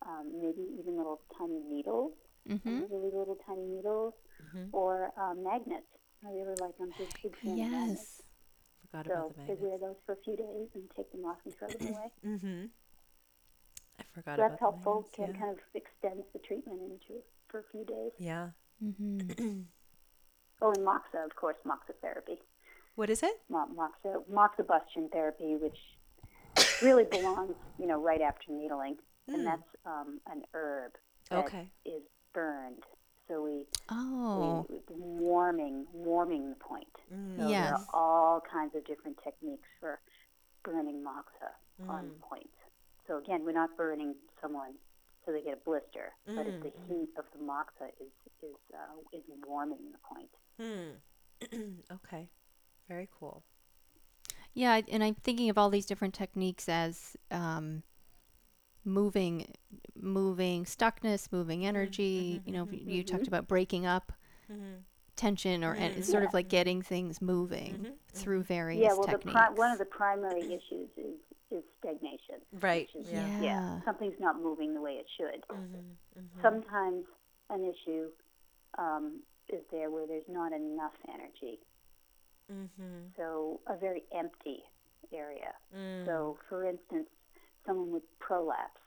um, 0.05 0.31
maybe 0.41 0.67
even 0.79 0.97
little 0.97 1.21
tiny 1.37 1.59
needles, 1.69 2.11
Mm-hmm. 2.49 2.81
really 2.91 3.11
little 3.13 3.37
tiny 3.47 3.65
needles, 3.65 4.13
Mhm. 4.43 4.69
or 4.71 5.11
um, 5.17 5.43
magnets. 5.43 5.87
I 6.25 6.31
really 6.31 6.55
like 6.59 6.77
them. 6.77 6.91
Just 6.97 7.21
big 7.21 7.35
fan 7.43 7.51
of 7.53 7.57
magnets. 7.71 8.01
Yes. 8.01 8.21
Forgot 8.91 9.05
So 9.07 9.13
about 9.13 9.35
the 9.35 9.43
they 9.47 9.59
wear 9.61 9.77
those 9.77 9.95
for 10.05 10.13
a 10.13 10.17
few 10.23 10.35
days 10.35 10.69
and 10.75 10.83
take 10.95 11.11
them 11.11 11.25
off 11.25 11.37
and 11.45 11.53
throw 11.55 11.67
them 11.67 11.87
away. 11.87 12.09
Mm-hmm. 12.25 12.65
I 13.99 14.03
forgot 14.13 14.35
So 14.37 14.41
about 14.41 14.49
that's 14.49 14.53
the 14.53 14.59
helpful. 14.59 14.93
magnets, 14.95 15.15
Can 15.15 15.33
yeah. 15.33 15.39
kind 15.39 15.51
of 15.51 15.59
extends 15.73 16.25
the 16.33 16.39
treatment 16.39 16.81
into 16.81 17.21
for 17.49 17.59
a 17.59 17.63
few 17.71 17.85
days. 17.85 18.11
Yeah. 18.19 18.49
Mm-hmm. 18.83 19.61
Oh, 20.61 20.71
and 20.71 20.85
moxa, 20.87 21.23
of 21.25 21.35
course, 21.35 21.57
moxa 21.65 21.93
therapy. 22.01 22.39
What 22.95 23.09
is 23.09 23.21
it? 23.23 23.41
Mo- 23.49 23.67
Moxa, 23.75 24.23
moxibustion 24.31 25.11
therapy, 25.11 25.57
which 25.57 25.77
really 26.81 27.03
belongs, 27.11 27.55
you 27.77 27.85
know, 27.87 28.01
right 28.01 28.21
after 28.21 28.53
needling, 28.53 28.95
and 29.27 29.45
that's 29.45 29.67
um, 29.85 30.21
an 30.31 30.43
herb 30.53 30.93
that 31.29 31.39
is 31.39 31.45
Okay. 31.45 31.69
burned. 32.33 32.83
So 33.27 33.41
we 33.43 33.65
Oh. 33.89 34.65
we, 34.69 34.79
warming 34.89 35.85
warming 35.93 36.49
the 36.49 36.55
point. 36.55 36.87
Mm. 37.13 37.37
So 37.37 37.47
there 37.47 37.73
are 37.73 37.85
all 37.93 38.41
kinds 38.41 38.75
of 38.75 38.85
different 38.85 39.17
techniques 39.23 39.67
for 39.79 39.99
burning 40.63 41.03
moxa 41.03 41.51
on 41.89 42.05
Mm. 42.09 42.19
points. 42.21 42.57
So 43.07 43.17
again, 43.17 43.43
we're 43.45 43.51
not 43.51 43.75
burning 43.77 44.15
someone 44.41 44.73
so 45.25 45.31
they 45.31 45.41
get 45.41 45.53
a 45.53 45.61
blister, 45.65 46.13
but 46.25 46.45
it's 46.47 46.63
the 46.63 46.69
Mm. 46.71 46.85
heat 46.87 47.09
of 47.17 47.25
the 47.31 47.39
moxa 47.39 47.89
is 47.99 48.11
is 48.41 48.55
uh, 48.73 48.77
is 49.11 49.23
warming 49.47 49.91
the 49.91 49.97
point. 49.99 50.29
Hmm. 50.57 51.81
okay. 51.91 52.29
Very 52.87 53.09
cool. 53.19 53.43
Yeah, 54.53 54.81
and 54.87 55.03
I'm 55.03 55.15
thinking 55.15 55.49
of 55.49 55.57
all 55.57 55.69
these 55.69 55.85
different 55.85 56.13
techniques 56.13 56.69
as 56.69 57.17
um, 57.31 57.83
moving, 58.85 59.51
moving 59.99 60.65
stuckness, 60.65 61.31
moving 61.31 61.65
energy. 61.65 62.41
You 62.45 62.53
know, 62.53 62.67
you 62.71 63.03
talked 63.03 63.27
about 63.27 63.47
breaking 63.47 63.85
up 63.85 64.11
Mm-hmm. 64.51 64.75
tension, 65.15 65.63
or 65.63 65.73
and 65.73 65.97
it's 65.97 66.07
sort 66.07 66.23
of 66.23 66.31
like 66.31 66.47
getting 66.49 66.83
things 66.83 67.19
moving 67.19 67.87
through 68.13 68.43
various 68.43 68.79
Yeah, 68.83 68.89
well, 68.89 69.01
the 69.07 69.13
techniques. 69.13 69.31
pri- 69.33 69.49
one 69.55 69.71
of 69.71 69.79
the 69.79 69.85
primary 69.85 70.41
issues 70.43 70.87
is 70.97 71.15
is 71.49 71.63
stagnation. 71.79 72.35
Right. 72.61 72.87
is- 72.93 73.09
Yeah. 73.11 73.25
Yeah. 73.27 73.41
yeah, 73.41 73.79
something's 73.85 74.19
not 74.19 74.39
moving 74.39 74.75
the 74.75 74.81
way 74.81 74.93
it 75.03 75.07
should. 75.17 75.41
Mm-hmm. 75.49 76.41
Sometimes 76.43 77.05
an 77.49 77.63
issue 77.63 78.09
um, 78.77 79.21
is 79.49 79.61
there 79.71 79.89
where 79.89 80.05
there's 80.05 80.27
not 80.29 80.51
enough 80.53 80.93
energy. 81.11 81.57
Mm-hmm. 82.51 83.07
So 83.17 83.61
a 83.67 83.75
very 83.77 84.03
empty 84.15 84.59
area. 85.11 85.53
Mm. 85.75 86.05
So, 86.05 86.37
for 86.49 86.65
instance, 86.69 87.07
someone 87.65 87.91
with 87.91 88.03
prolapse, 88.19 88.79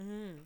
Mm-hmm. 0.00 0.40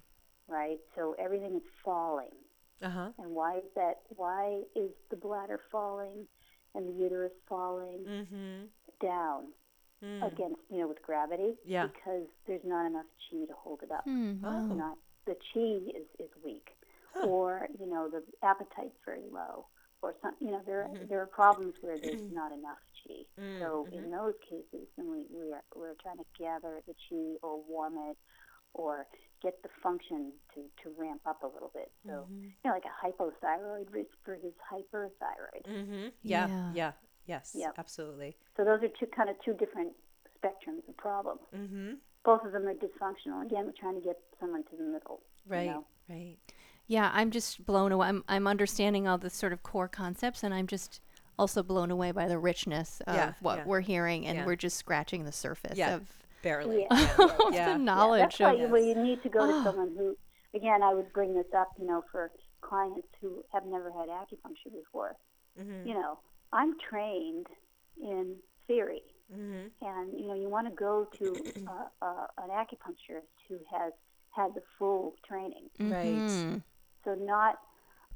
right? 0.49 0.79
So 0.97 1.15
everything 1.19 1.57
is 1.57 1.63
falling. 1.85 2.35
Uh 2.83 2.91
huh. 2.91 3.09
And 3.19 3.31
why 3.35 3.59
is 3.59 3.65
that? 3.77 4.01
Why 4.17 4.63
is 4.75 4.91
the 5.11 5.17
bladder 5.17 5.61
falling 5.71 6.27
and 6.75 6.89
the 6.89 6.93
uterus 7.03 7.33
falling 7.49 8.01
Mm-hmm. 8.09 8.65
down 9.01 9.45
against, 10.23 10.61
you 10.71 10.79
know, 10.81 10.89
with 10.89 11.01
gravity? 11.03 11.55
Yeah. 11.65 11.87
Because 11.87 12.27
there's 12.47 12.65
not 12.65 12.87
enough 12.87 13.07
chi 13.31 13.47
to 13.47 13.55
hold 13.57 13.81
it 13.83 13.91
up. 13.91 14.05
Hmm, 14.05 14.43
wow. 14.43 14.67
Not 14.67 14.97
the 15.27 15.35
chi 15.53 15.97
is, 15.99 16.07
is 16.19 16.31
weak, 16.45 16.69
or 17.25 17.69
you 17.81 17.87
know 17.87 18.11
the 18.11 18.23
appetite's 18.47 18.99
very 19.07 19.23
low, 19.33 19.67
or 20.03 20.15
some 20.21 20.35
you 20.41 20.51
know 20.51 20.61
there 20.67 20.87
there 21.09 21.21
are 21.23 21.27
problems 21.27 21.75
where 21.81 21.97
there's 21.97 22.21
not 22.33 22.53
enough 22.53 22.77
chi. 23.07 23.25
So 23.61 23.87
in 23.93 24.11
those 24.11 24.35
cases, 24.49 24.87
then 24.97 25.11
we 25.11 25.27
we 25.31 25.53
are 25.53 25.63
we're 25.75 25.95
trying 26.03 26.19
to 26.19 26.25
gather 26.39 26.81
the 26.87 26.95
chi 27.09 27.37
or 27.43 27.61
warm 27.69 27.95
it, 28.11 28.17
or 28.73 29.07
get 29.43 29.63
the 29.63 29.69
function 29.83 30.33
to 30.55 30.61
to 30.83 30.91
ramp 30.99 31.21
up 31.27 31.43
a 31.43 31.47
little 31.47 31.71
bit. 31.75 31.91
So 32.07 32.27
you 32.31 32.51
know 32.65 32.71
like 32.73 32.85
a 32.85 33.07
hypothyroid 33.07 33.93
risk 33.93 34.11
versus 34.27 34.53
hyperthyroid. 34.73 35.67
Mm-hmm. 35.69 36.09
Yeah. 36.23 36.49
Yeah. 36.49 36.71
Yeah. 36.75 36.93
Yes. 37.27 37.53
Yep. 37.55 37.75
Absolutely. 37.79 38.37
So 38.57 38.65
those 38.65 38.83
are 38.83 38.89
two 39.01 39.07
kind 39.15 39.31
of 39.31 39.37
two 39.45 39.55
different 39.55 39.93
spectrums 40.39 40.87
of 40.89 40.97
problems. 40.97 41.41
Mm-hmm. 41.57 41.93
Both 42.25 42.45
of 42.45 42.53
them 42.53 42.67
are 42.67 42.75
dysfunctional. 42.75 43.45
Again, 43.45 43.65
we're 43.67 43.73
trying 43.79 43.95
to 43.95 44.01
get 44.07 44.19
someone 44.41 44.63
to 44.65 44.77
the 44.77 44.83
middle. 44.85 45.21
you 45.47 45.53
Right. 45.53 45.67
know? 45.67 45.85
Right. 46.09 46.37
Yeah, 46.87 47.11
I'm 47.15 47.31
just 47.31 47.65
blown 47.65 47.93
away. 47.93 48.09
I'm, 48.09 48.25
I'm 48.29 48.47
understanding 48.47 49.09
all 49.09 49.17
the 49.17 49.31
sort 49.31 49.53
of 49.55 49.63
core 49.63 49.89
concepts, 49.89 50.43
and 50.43 50.53
I'm 50.53 50.67
just 50.67 51.01
also 51.39 51.63
blown 51.63 51.91
away 51.91 52.13
by 52.13 52.29
the 52.29 52.39
richness 52.39 53.01
of 53.07 53.15
Yeah, 53.15 53.33
what 53.41 53.59
yeah. 53.59 53.65
we're 53.67 53.81
hearing, 53.81 54.27
and 54.27 54.39
Yeah. 54.39 54.47
we're 54.47 54.57
just 54.57 54.77
scratching 54.77 55.25
the 55.25 55.33
surface 55.33 55.77
Yeah. 55.77 55.95
of 55.97 56.09
Barely. 56.43 56.83
Yeah. 56.83 56.89
Yeah. 57.19 57.37
of 57.47 57.55
Yeah. 57.55 57.73
the 57.73 57.79
knowledge 57.79 58.21
That's 58.21 58.41
why 58.41 58.53
of 58.53 58.61
you, 58.61 58.69
well, 58.69 58.83
you 58.83 58.95
need 58.95 59.23
to 59.23 59.29
go 59.31 59.47
to 59.47 59.63
someone 59.65 59.95
who, 59.97 60.17
again, 60.55 60.83
I 60.83 60.93
would 60.93 61.13
bring 61.13 61.35
this 61.35 61.47
up, 61.57 61.71
you 61.79 61.87
know, 61.87 62.05
for 62.13 62.31
clients 62.61 63.09
who 63.21 63.43
have 63.53 63.65
never 63.67 63.91
had 63.91 64.09
acupuncture 64.09 64.73
before. 64.73 65.17
Mm-hmm. 65.59 65.89
You 65.89 65.95
know, 65.95 66.19
I'm 66.53 66.75
trained 66.79 67.47
in 68.01 68.37
theory, 68.67 69.03
Mm-hmm. 69.35 69.87
and 69.87 70.21
you 70.21 70.27
know, 70.29 70.35
you 70.35 70.51
want 70.51 70.69
to 70.69 70.75
go 70.75 71.09
to 71.19 71.35
uh, 71.67 72.05
uh, 72.05 72.27
an 72.43 72.51
acupuncturist 72.51 73.33
who 73.49 73.57
has 73.73 73.93
had 74.37 74.55
the 74.55 74.61
full 74.79 75.15
training. 75.27 75.71
Right. 75.81 76.05
Mhm. 76.29 76.63
So 77.05 77.15
not 77.15 77.57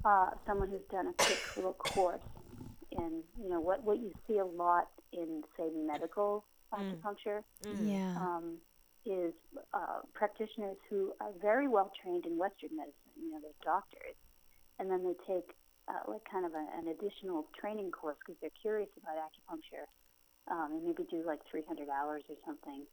uh, 0.05 0.31
someone 0.47 0.69
who's 0.69 0.85
done 0.91 1.07
a 1.07 1.13
quick 1.15 1.57
little 1.57 1.73
course 1.73 2.21
in, 2.99 3.23
you 3.41 3.49
know, 3.49 3.61
what, 3.61 3.83
what 3.85 3.99
you 3.99 4.13
see 4.27 4.39
a 4.39 4.45
lot 4.45 4.89
in, 5.13 5.43
say, 5.57 5.69
medical 5.75 6.45
acupuncture 6.73 7.43
Mm. 7.65 7.89
Yeah. 7.89 8.15
um, 8.17 8.59
is 9.07 9.33
uh, 9.73 10.01
practitioners 10.13 10.77
who 10.91 11.13
are 11.21 11.33
very 11.41 11.67
well 11.69 11.91
trained 12.03 12.27
in 12.27 12.37
Western 12.37 12.77
medicine. 12.77 13.15
You 13.17 13.31
know, 13.33 13.39
they're 13.41 13.65
doctors, 13.65 14.17
and 14.79 14.91
then 14.91 15.03
they 15.03 15.15
take 15.27 15.55
uh, 15.89 16.03
like 16.11 16.21
kind 16.31 16.45
of 16.45 16.53
a, 16.53 16.65
an 16.79 16.89
additional 16.89 17.47
training 17.59 17.91
course 17.91 18.17
because 18.21 18.37
they're 18.41 18.59
curious 18.61 18.91
about 19.03 19.17
acupuncture, 19.17 19.87
um, 20.53 20.73
and 20.73 20.85
maybe 20.85 21.05
do 21.11 21.23
like 21.25 21.41
300 21.51 21.89
hours 21.89 22.23
or 22.29 22.37
something 22.45 22.85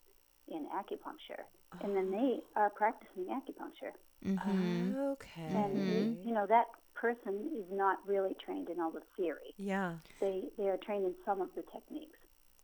in 0.48 0.68
acupuncture, 0.72 1.44
and 1.84 1.96
then 1.98 2.12
they 2.12 2.40
are 2.56 2.70
practicing 2.70 3.26
acupuncture. 3.26 3.92
Mhm. 4.24 4.96
Okay. 5.14 5.48
And 5.54 6.26
you 6.26 6.34
know 6.34 6.46
that 6.48 6.66
person 6.96 7.50
is 7.58 7.66
not 7.72 7.98
really 8.08 8.36
trained 8.44 8.70
in 8.70 8.80
all 8.80 8.92
the 8.92 9.04
theory. 9.18 9.54
Yeah. 9.58 9.94
They 10.20 10.44
they 10.58 10.68
are 10.70 10.78
trained 10.78 11.06
in 11.06 11.14
some 11.26 11.42
of 11.42 11.50
the 11.56 11.64
techniques. 11.74 12.20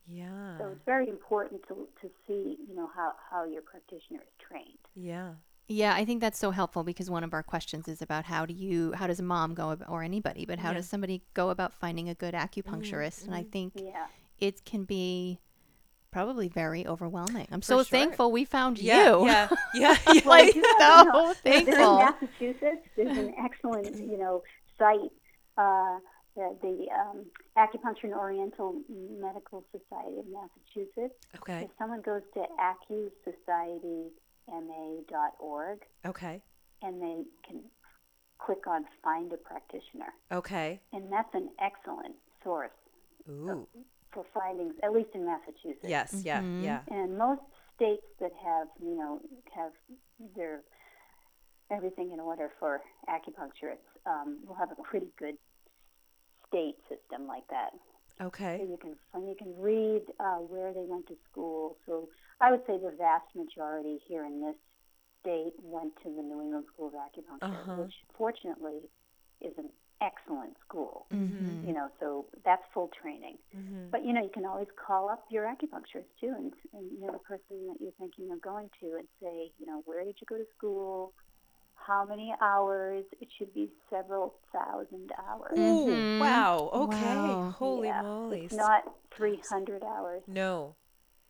Yeah. 0.08 0.58
So 0.58 0.68
it's 0.70 0.86
very 0.86 1.08
important 1.10 1.62
to 1.68 1.88
to 2.02 2.10
see 2.28 2.58
you 2.68 2.76
know 2.76 2.90
how 2.96 3.14
how 3.30 3.46
your 3.46 3.62
practitioner 3.62 4.22
is 4.22 4.36
trained. 4.48 4.80
yeah. 4.96 5.34
Yeah, 5.68 5.94
I 5.96 6.04
think 6.04 6.20
that's 6.20 6.38
so 6.38 6.52
helpful 6.52 6.84
because 6.84 7.10
one 7.10 7.24
of 7.24 7.34
our 7.34 7.44
questions 7.44 7.88
is 7.88 8.02
about 8.02 8.26
how 8.26 8.46
do 8.46 8.54
you, 8.54 8.92
how 8.92 9.08
does 9.08 9.22
a 9.22 9.24
mom 9.24 9.54
go 9.54 9.70
about, 9.70 9.88
or 9.90 10.04
anybody, 10.04 10.46
but 10.46 10.60
how 10.60 10.72
Yeah. 10.72 10.78
does 10.78 10.90
somebody 10.90 11.22
go 11.34 11.50
about 11.50 11.72
finding 11.72 12.10
a 12.10 12.14
good 12.14 12.34
mm, 12.34 12.42
acupuncturist? 12.46 13.26
And 13.26 13.34
I 13.34 13.44
mm. 13.44 13.52
think 13.54 13.74
Yeah. 13.76 14.08
it 14.40 14.66
can 14.66 14.84
be 14.84 15.40
probably 16.12 16.47
very 16.49 16.86
overwhelming. 16.86 17.47
I'm 17.51 17.62
so 17.62 17.78
sure. 17.78 17.84
thankful 17.86 18.32
we 18.32 18.45
found 18.45 18.78
Yeah. 18.80 19.09
you. 19.18 19.26
Yeah. 19.26 19.49
Yeah. 19.74 19.95
yeah. 20.14 20.22
Like 20.26 20.55
you 20.55 20.64
so 20.80 20.97
you 20.99 21.05
know, 21.12 21.34
They're 21.43 21.57
in 21.59 21.66
thankful. 21.66 21.97
Massachusetts. 21.99 22.88
There's 22.95 23.18
an 23.18 23.34
excellent 23.43 23.95
you 23.97 24.18
know 24.18 24.43
site. 24.78 25.12
Uh, 25.57 25.99
the, 26.36 26.55
the 26.62 26.88
um, 26.97 27.26
Acupuncture 27.57 28.05
and 28.05 28.14
Oriental 28.14 28.82
Medical 29.20 29.66
Society 29.72 30.18
of 30.20 30.26
Massachusetts. 30.32 31.14
Okay. 31.36 31.64
If 31.66 31.72
someone 31.78 32.01
goes 32.01 32.22
to 32.36 32.45
acusocietyma.org, 34.49 35.80
Okay. 36.05 36.41
and 36.82 37.01
they 37.01 37.24
can 37.47 37.62
click 38.39 38.66
on 38.66 38.86
find 39.03 39.32
a 39.34 39.38
practitioner 39.38 40.12
Okay. 40.32 40.80
and 40.93 41.12
that's 41.12 41.30
an 41.36 41.47
excellent 41.59 42.16
source 42.43 42.72
Ooh. 43.30 43.68
For 44.14 44.26
findings 44.34 44.74
at 44.84 44.91
least 44.91 45.09
in 45.14 45.26
massachusetts 45.26 45.84
Yes. 45.84 46.24
Yeah. 46.26 46.41
Mhm. 46.41 46.64
Yeah. 46.64 46.82
and 46.89 47.18
most 47.18 47.41
states 47.76 48.05
that 48.20 48.32
have 48.43 48.68
you 48.82 48.95
know 48.95 49.20
have 49.55 49.72
their 50.36 50.62
everything 51.70 52.12
in 52.12 52.20
order 52.20 52.51
for 52.59 52.82
acupuncturists 53.07 53.88
um, 54.05 54.39
will 54.45 54.55
have 54.55 54.72
a 54.72 54.82
pretty 54.84 55.07
good 55.18 55.38
state 56.47 56.76
system 56.89 57.28
like 57.28 57.47
that 57.49 57.72
so 58.20 58.26
Okay. 58.28 58.62
you 58.70 58.78
can 58.78 58.95
and 59.16 59.28
you 59.28 59.36
can 59.36 59.51
read 59.57 60.01
uh, 60.20 60.36
where 60.38 60.72
they 60.74 60.86
went 60.86 61.07
to 61.07 61.16
school. 61.32 61.78
So 61.88 62.07
I 62.39 62.51
would 62.51 62.62
say 62.68 62.78
the 62.78 62.91
vast 62.95 63.26
majority 63.36 63.97
here 64.07 64.26
in 64.26 64.41
this 64.45 64.55
state 65.22 65.53
went 65.64 65.93
to 66.03 66.09
the 66.16 66.22
New 66.22 66.39
England 66.39 66.66
School 66.72 66.89
of 66.89 66.93
Acupuncture, 66.93 67.49
Uh-huh. 67.49 67.82
which 67.82 67.95
fortunately 68.16 68.78
is 69.41 69.53
an 69.57 69.70
excellent 70.02 70.56
school. 70.68 71.06
Mhm. 71.14 71.66
You 71.68 71.74
know, 71.74 71.89
so 71.99 72.26
that's 72.43 72.64
full 72.74 72.89
training. 73.02 73.38
Mm-hmm. 73.56 73.89
But 73.91 74.04
you 74.06 74.14
know, 74.14 74.22
you 74.24 74.30
can 74.34 74.45
always 74.45 74.68
call 74.76 75.10
up 75.10 75.26
your 75.30 75.45
acupuncturist 75.45 76.10
too, 76.20 76.34
and, 76.38 76.54
and 76.74 76.91
you 76.91 76.99
know 77.06 77.12
the 77.14 77.20
person 77.20 77.68
that 77.68 77.78
you're 77.80 77.91
thinking 77.99 78.32
of 78.32 78.41
going 78.41 78.70
to, 78.82 78.95
and 78.97 79.08
say, 79.22 79.52
you 79.60 79.66
know, 79.66 79.82
where 79.86 80.04
did 80.04 80.16
you 80.20 80.26
go 80.28 80.38
to 80.38 80.45
school? 80.58 81.14
How 81.76 82.06
many 82.06 82.34
hours? 82.41 83.06
It 83.20 83.28
should 83.38 83.54
be 83.54 83.70
several 83.89 84.36
thousand 84.54 85.12
hours. 85.28 85.58
Ooh, 85.58 85.88
Mhm. 85.89 86.20
wow. 86.20 86.70
Okay. 86.74 87.16
Wow. 87.16 87.56
Holy 87.58 87.88
Yeah, 87.88 88.02
moly. 88.04 88.45
It's 88.45 88.54
not 88.54 88.84
300 89.16 89.84
hours. 89.84 90.22
No. 90.28 90.76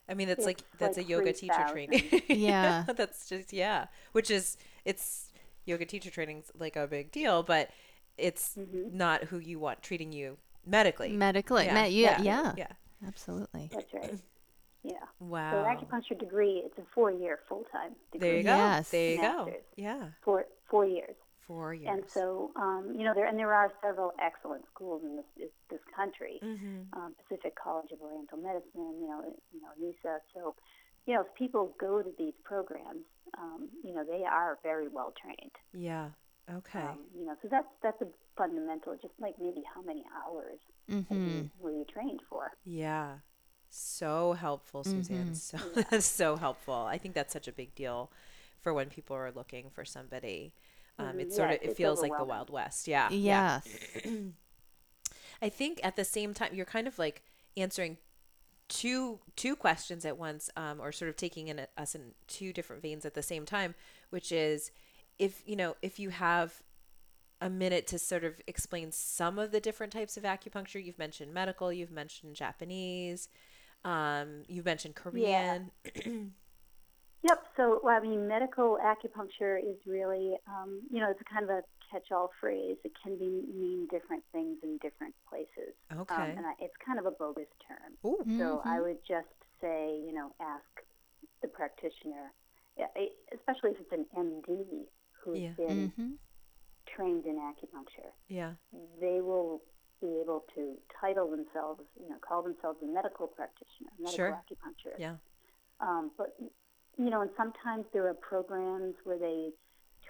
I 0.09 0.13
mean, 0.13 0.27
that's 0.27 0.45
like 0.45 0.61
that's 0.77 0.97
like 0.97 1.05
a 1.05 1.09
yoga 1.09 1.31
teacher 1.31 1.53
3,000. 1.53 1.71
training. 1.73 2.21
Yeah. 2.27 2.83
that's 2.95 3.29
just 3.29 3.53
yeah. 3.53 3.85
Which 4.11 4.29
is 4.29 4.57
it's 4.83 5.31
yoga 5.65 5.85
teacher 5.85 6.09
training's 6.09 6.51
like 6.59 6.75
a 6.75 6.85
big 6.85 7.11
deal, 7.11 7.43
but 7.43 7.69
it's 8.17 8.55
Mhm. 8.55 8.93
not 8.93 9.25
who 9.25 9.39
you 9.39 9.59
want 9.59 9.81
treating 9.81 10.11
you 10.11 10.37
medically. 10.65 11.11
Medically. 11.11 11.65
Yeah, 11.65 11.85
Yeah. 11.85 11.85
yeah, 11.85 12.21
yeah, 12.21 12.43
yeah. 12.43 12.53
yeah. 12.57 13.07
Absolutely. 13.07 13.69
That's 13.73 13.93
right. 13.93 14.19
Yeah. 14.83 14.99
So 15.19 15.25
Wow. 15.25 15.63
acupuncture 15.65 16.17
degree, 16.17 16.63
it's 16.65 16.77
a 16.77 16.85
four-year 16.93 17.39
full-time 17.47 17.95
degree. 18.11 18.29
There 18.29 18.37
you 18.37 18.43
go. 18.43 18.55
Yes. 18.55 18.91
There 18.91 19.11
you 19.15 19.21
go. 19.21 19.53
Yeah. 19.75 20.09
Four 20.21 20.45
four 20.65 20.85
years. 20.85 21.15
Four 21.47 21.73
years. 21.73 21.89
And 21.91 22.09
so, 22.09 22.51
um, 22.55 22.93
you 22.95 23.03
know, 23.03 23.13
there 23.13 23.25
and 23.25 23.37
there 23.37 23.53
are 23.53 23.71
several 23.81 24.13
excellent 24.19 24.65
schools 24.73 25.03
in 25.03 25.17
this 25.17 25.25
this, 25.37 25.51
this 25.69 25.81
country. 25.95 26.39
Mm-hmm. 26.41 26.97
Um, 26.99 27.13
Pacific 27.15 27.55
College 27.55 27.91
of 27.91 28.01
Oriental 28.01 28.37
Medicine, 28.37 28.99
you 29.01 29.07
know, 29.07 29.21
you 29.51 29.61
know, 29.61 29.69
NESA. 29.79 30.19
So, 30.33 30.55
you 31.05 31.13
know, 31.15 31.21
if 31.21 31.33
people 31.35 31.75
go 31.79 32.01
to 32.01 32.11
these 32.17 32.33
programs, 32.43 33.05
um, 33.37 33.69
you 33.83 33.93
know, 33.93 34.03
they 34.03 34.23
are 34.23 34.59
very 34.63 34.87
well 34.87 35.13
trained. 35.21 35.51
Yeah. 35.73 36.09
Okay. 36.49 36.79
Um, 36.79 37.05
you 37.17 37.25
know, 37.25 37.35
so 37.41 37.47
that's 37.49 37.67
that's 37.83 38.01
a 38.01 38.07
fundamental. 38.37 38.95
Just 39.01 39.13
like 39.19 39.35
maybe 39.39 39.61
how 39.73 39.81
many 39.81 40.03
hours 40.25 40.59
that 41.09 41.19
hmm 41.19 41.25
you, 41.25 41.49
were 41.59 41.71
you 41.71 41.85
trained 41.85 42.21
for? 42.29 42.51
Yeah. 42.65 43.19
So 43.69 44.33
helpful, 44.33 44.83
Suzanne. 44.83 45.31
Mhm. 45.31 45.35
So 45.35 45.57
that's 45.89 46.05
so 46.05 46.35
helpful. 46.37 46.73
I 46.73 46.97
think 46.97 47.15
that's 47.15 47.33
such 47.33 47.47
a 47.47 47.51
big 47.53 47.75
deal 47.75 48.11
for 48.59 48.73
when 48.73 48.89
people 48.89 49.15
are 49.15 49.31
looking 49.31 49.69
for 49.69 49.85
somebody. 49.85 50.53
Um, 50.99 51.17
Mhm. 51.17 51.19
It 51.19 51.33
sort 51.33 51.51
of 51.51 51.59
it 51.61 51.73
feels 51.73 52.01
like 52.01 52.17
the. 52.17 52.25
Wild 52.25 52.49
West. 52.49 52.87
Yeah. 52.87 53.09
Yes. 53.09 53.67
I 55.41 55.49
think 55.49 55.79
at 55.83 55.95
the 55.95 56.05
same 56.05 56.33
time 56.33 56.53
you're 56.53 56.65
kind 56.65 56.87
of 56.87 56.99
like 56.99 57.23
answering 57.57 57.97
two 58.67 59.19
two 59.35 59.55
questions 59.55 60.05
at 60.05 60.17
once, 60.17 60.49
um, 60.55 60.79
or 60.79 60.91
sort 60.91 61.09
of 61.09 61.15
taking 61.17 61.47
in 61.49 61.67
us 61.77 61.95
in 61.95 62.13
two 62.27 62.53
different 62.53 62.81
veins 62.81 63.05
at 63.05 63.13
the 63.13 63.23
same 63.23 63.45
time, 63.45 63.75
which 64.09 64.31
is 64.31 64.71
if 65.21 65.43
you 65.45 65.55
know 65.55 65.75
if 65.81 65.99
you 65.99 66.09
have 66.09 66.61
a 67.39 67.49
minute 67.49 67.87
to 67.87 67.97
sort 67.97 68.23
of 68.23 68.41
explain 68.47 68.91
some 68.91 69.39
of 69.39 69.51
the 69.51 69.59
different 69.59 69.93
types 69.93 70.15
of 70.17 70.23
acupuncture. 70.23 70.83
You've 70.83 70.99
mentioned 70.99 71.33
medical, 71.33 71.71
you've 71.73 71.91
mentioned 71.91 72.35
Japanese, 72.35 73.29
um, 73.83 74.43
you've 74.47 74.65
mentioned 74.65 74.95
Korean. 74.95 75.71
Yeah. 75.95 76.11
Yep. 77.23 77.43
So, 77.55 77.79
well, 77.83 77.95
I 77.95 77.99
mean, 78.01 78.27
medical 78.27 78.79
acupuncture 78.83 79.59
is 79.59 79.77
really, 79.85 80.37
um, 80.47 80.81
you 80.89 80.99
know, 80.99 81.11
it's 81.11 81.21
a 81.21 81.23
kind 81.31 81.43
of 81.43 81.51
a 81.51 81.61
catch-all 81.91 82.31
phrase. 82.39 82.77
It 82.83 82.93
can 82.97 83.15
be 83.15 83.43
mean 83.53 83.87
different 83.91 84.23
things 84.31 84.57
in 84.63 84.79
different 84.81 85.13
places. 85.29 85.75
Okay. 85.95 86.15
Um, 86.15 86.29
and 86.37 86.45
I, 86.47 86.53
it's 86.59 86.73
kind 86.83 86.97
of 86.97 87.05
a 87.05 87.11
bogus 87.11 87.45
term. 87.67 87.93
Ooh. 88.03 88.25
So 88.39 88.63
I 88.65 88.77
Mhm. 88.79 88.83
would 88.85 89.05
just 89.07 89.27
say, 89.61 90.01
you 90.03 90.13
know, 90.13 90.33
ask 90.41 90.81
the 91.43 91.47
practitioner, 91.47 92.33
yeah, 92.75 92.87
especially 93.31 93.69
if 93.69 93.79
it's 93.81 93.91
an 93.91 94.07
MD 94.17 94.87
who's 95.23 95.39
Yeah. 95.39 95.53
been 95.57 95.91
hmm 95.95 96.11
trained 96.95 97.25
in 97.25 97.35
acupuncture. 97.37 98.11
Yeah. 98.27 98.53
They 98.99 99.21
will 99.21 99.61
be 100.01 100.19
able 100.19 100.43
to 100.55 100.77
title 100.99 101.29
themselves, 101.29 101.81
you 102.01 102.09
know, 102.09 102.17
call 102.27 102.41
themselves 102.41 102.79
a 102.81 102.85
medical 102.85 103.27
practitioner, 103.27 103.89
medical 103.99 104.15
Sure. 104.15 104.31
acupuncturist. 104.43 104.99
Yeah. 104.99 105.15
Um, 105.79 106.11
but 106.17 106.35
you 106.97 107.09
know, 107.09 107.21
and 107.21 107.31
sometimes 107.37 107.85
there 107.93 108.07
are 108.07 108.13
programs 108.15 108.95
where 109.05 109.17
they 109.17 109.51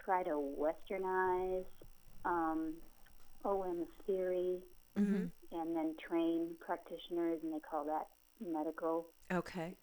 try 0.04 0.22
to 0.24 0.30
westernize 0.58 1.64
um, 2.24 2.74
OM 3.44 3.86
theory 4.06 4.58
Mm-hmm. 4.98 5.24
and 5.58 5.74
then 5.76 5.94
train 6.06 6.54
practitioners, 6.60 7.38
and 7.42 7.50
they 7.54 7.60
call 7.60 7.86
that 7.86 8.08
medical. 8.46 9.06
Okay. 9.32 9.74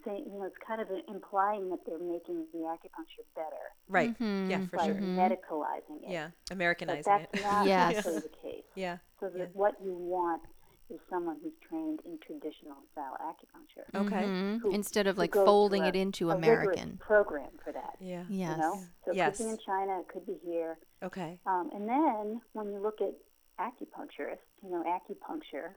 Mm, 0.00 0.04
Say, 0.04 0.22
you 0.26 0.38
know, 0.38 0.44
it's 0.44 0.56
kind 0.66 0.80
of 0.80 0.88
implying 1.08 1.68
that 1.70 1.80
they're 1.86 1.98
making 1.98 2.46
the 2.52 2.58
acupuncture 2.60 3.24
better 3.34 3.56
Right. 3.88 4.16
Mhm. 4.18 4.50
Yeah, 4.50 4.66
for 4.66 4.76
by 4.76 4.86
sure. 4.86 4.94
Mhm. 4.94 5.16
medicalizing 5.16 6.02
it. 6.04 6.10
Yeah. 6.10 6.30
But 6.48 6.54
Americanizing 6.54 7.02
that's 7.04 7.34
it. 7.38 7.42
not 7.42 7.66
Yes. 7.66 7.96
actually 7.98 8.20
the 8.20 8.28
case. 8.42 8.64
yeah. 8.74 8.98
So 9.18 9.28
that 9.30 9.38
Yeah. 9.38 9.46
what 9.52 9.74
you 9.82 9.94
want 9.94 10.42
is 10.88 10.98
someone 11.08 11.38
who's 11.42 11.52
trained 11.68 12.00
in 12.04 12.18
traditional 12.18 12.76
style 12.92 13.16
acupuncture. 13.20 13.84
Okay. 14.06 14.24
Mhm. 14.24 14.58
Who- 14.60 14.70
Instead 14.72 15.06
of 15.06 15.18
like 15.18 15.34
folding 15.34 15.82
through 15.82 15.88
it 15.90 15.96
into 15.96 16.30
a 16.30 16.34
American. 16.34 16.98
program 16.98 17.50
for 17.58 17.72
that. 17.72 17.96
Yeah. 18.00 18.24
Yes. 18.28 18.50
You 18.56 18.62
know, 18.62 18.74
so 19.04 19.10
it 19.12 19.16
Yes. 19.16 19.36
could 19.38 19.44
be 19.44 19.50
in 19.50 19.58
China, 19.58 20.00
it 20.00 20.08
could 20.08 20.26
be 20.26 20.34
here. 20.44 20.78
Okay. 21.02 21.38
Um, 21.46 21.70
and 21.72 21.88
then 21.88 22.40
when 22.52 22.72
you 22.72 22.80
look 22.80 23.00
at 23.00 23.14
acupuncturists, 23.58 24.38
you 24.62 24.70
know, 24.70 24.82
acupuncture, 24.84 25.74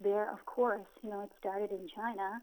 there, 0.00 0.30
of 0.30 0.44
course, 0.44 0.86
you 1.02 1.08
know, 1.10 1.20
it 1.20 1.30
started 1.38 1.70
in 1.70 1.88
China, 1.88 2.42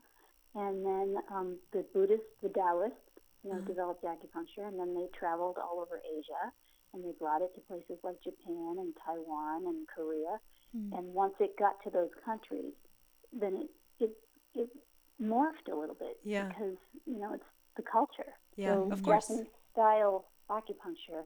and 0.56 0.86
then 0.86 1.16
um, 1.32 1.58
the 1.74 1.86
Buddhists, 1.94 2.26
the 2.44 2.50
Taoists, 2.50 2.98
you 3.44 3.50
know, 3.50 3.58
Uh-huh. 3.58 3.68
developed 3.68 4.04
acupuncture, 4.04 4.68
and 4.68 4.78
then 4.80 4.94
they 4.94 5.08
traveled 5.18 5.58
all 5.58 5.80
over 5.82 6.02
Asia, 6.06 6.52
and 6.94 7.04
they 7.04 7.12
brought 7.18 7.42
it 7.42 7.54
to 7.56 7.62
places 7.62 7.98
like 8.04 8.22
Japan 8.22 8.76
and 8.80 8.94
Taiwan 9.06 9.66
and 9.68 9.88
Korea. 9.88 10.40
Mm. 10.76 10.98
And 10.98 11.14
once 11.14 11.34
it 11.40 11.58
got 11.58 11.76
to 11.84 11.90
those 11.90 12.12
countries, 12.24 12.74
then 13.34 13.54
it 13.64 13.70
it, 14.00 14.12
it 14.56 14.70
morphed 15.22 15.68
a 15.72 15.76
little 15.76 15.96
bit 15.96 16.18
Yeah. 16.24 16.48
because 16.50 16.78
you 17.06 17.20
know 17.20 17.34
it's 17.34 17.52
the 17.78 17.84
culture. 17.84 18.34
Yeah, 18.58 18.76
so 18.76 18.92
of 18.92 19.02
course. 19.04 19.28
Japanese 19.28 19.52
style 19.72 20.26
acupuncture 20.50 21.24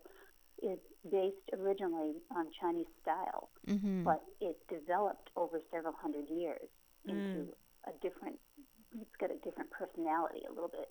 is 0.61 0.79
based 1.11 1.47
originally 1.53 2.13
on 2.31 2.45
Chinese 2.61 2.87
style, 3.01 3.49
Mm-hmm. 3.67 4.03
but 4.03 4.21
it 4.39 4.55
developed 4.69 5.29
over 5.35 5.59
several 5.71 5.93
hundred 5.93 6.29
years 6.29 6.69
Mm. 7.07 7.11
into 7.11 7.39
a 7.87 7.91
different. 8.01 8.39
It's 9.01 9.15
got 9.19 9.31
a 9.31 9.39
different 9.43 9.69
personality 9.71 10.41
a 10.49 10.53
little 10.53 10.69
bit. 10.71 10.89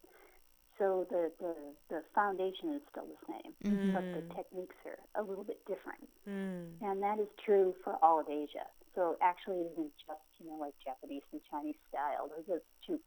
So 0.79 1.07
the 1.11 1.31
the, 1.39 1.55
the 1.89 2.01
foundation 2.15 2.75
is 2.75 2.83
still 2.91 3.07
the 3.07 3.21
same, 3.31 3.53
Mm-hmm. 3.65 3.93
but 3.95 4.05
the 4.17 4.23
techniques 4.35 4.77
are 4.85 4.99
a 5.21 5.23
little 5.25 5.45
bit 5.45 5.61
different. 5.67 6.03
Mm. 6.29 6.83
And 6.83 7.03
that 7.03 7.19
is 7.21 7.29
true 7.45 7.75
for 7.85 7.97
all 8.03 8.19
of 8.21 8.29
Asia. 8.29 8.67
So 8.95 9.17
actually, 9.23 9.63
it 9.63 9.73
isn't 9.73 9.93
just 10.07 10.23
you 10.41 10.47
know 10.51 10.57
like 10.59 10.75
Japanese 10.85 11.23
and 11.33 11.41
Chinese 11.51 11.79
style. 11.89 12.29
Those 12.29 12.59
are 12.59 12.63
two 12.87 12.99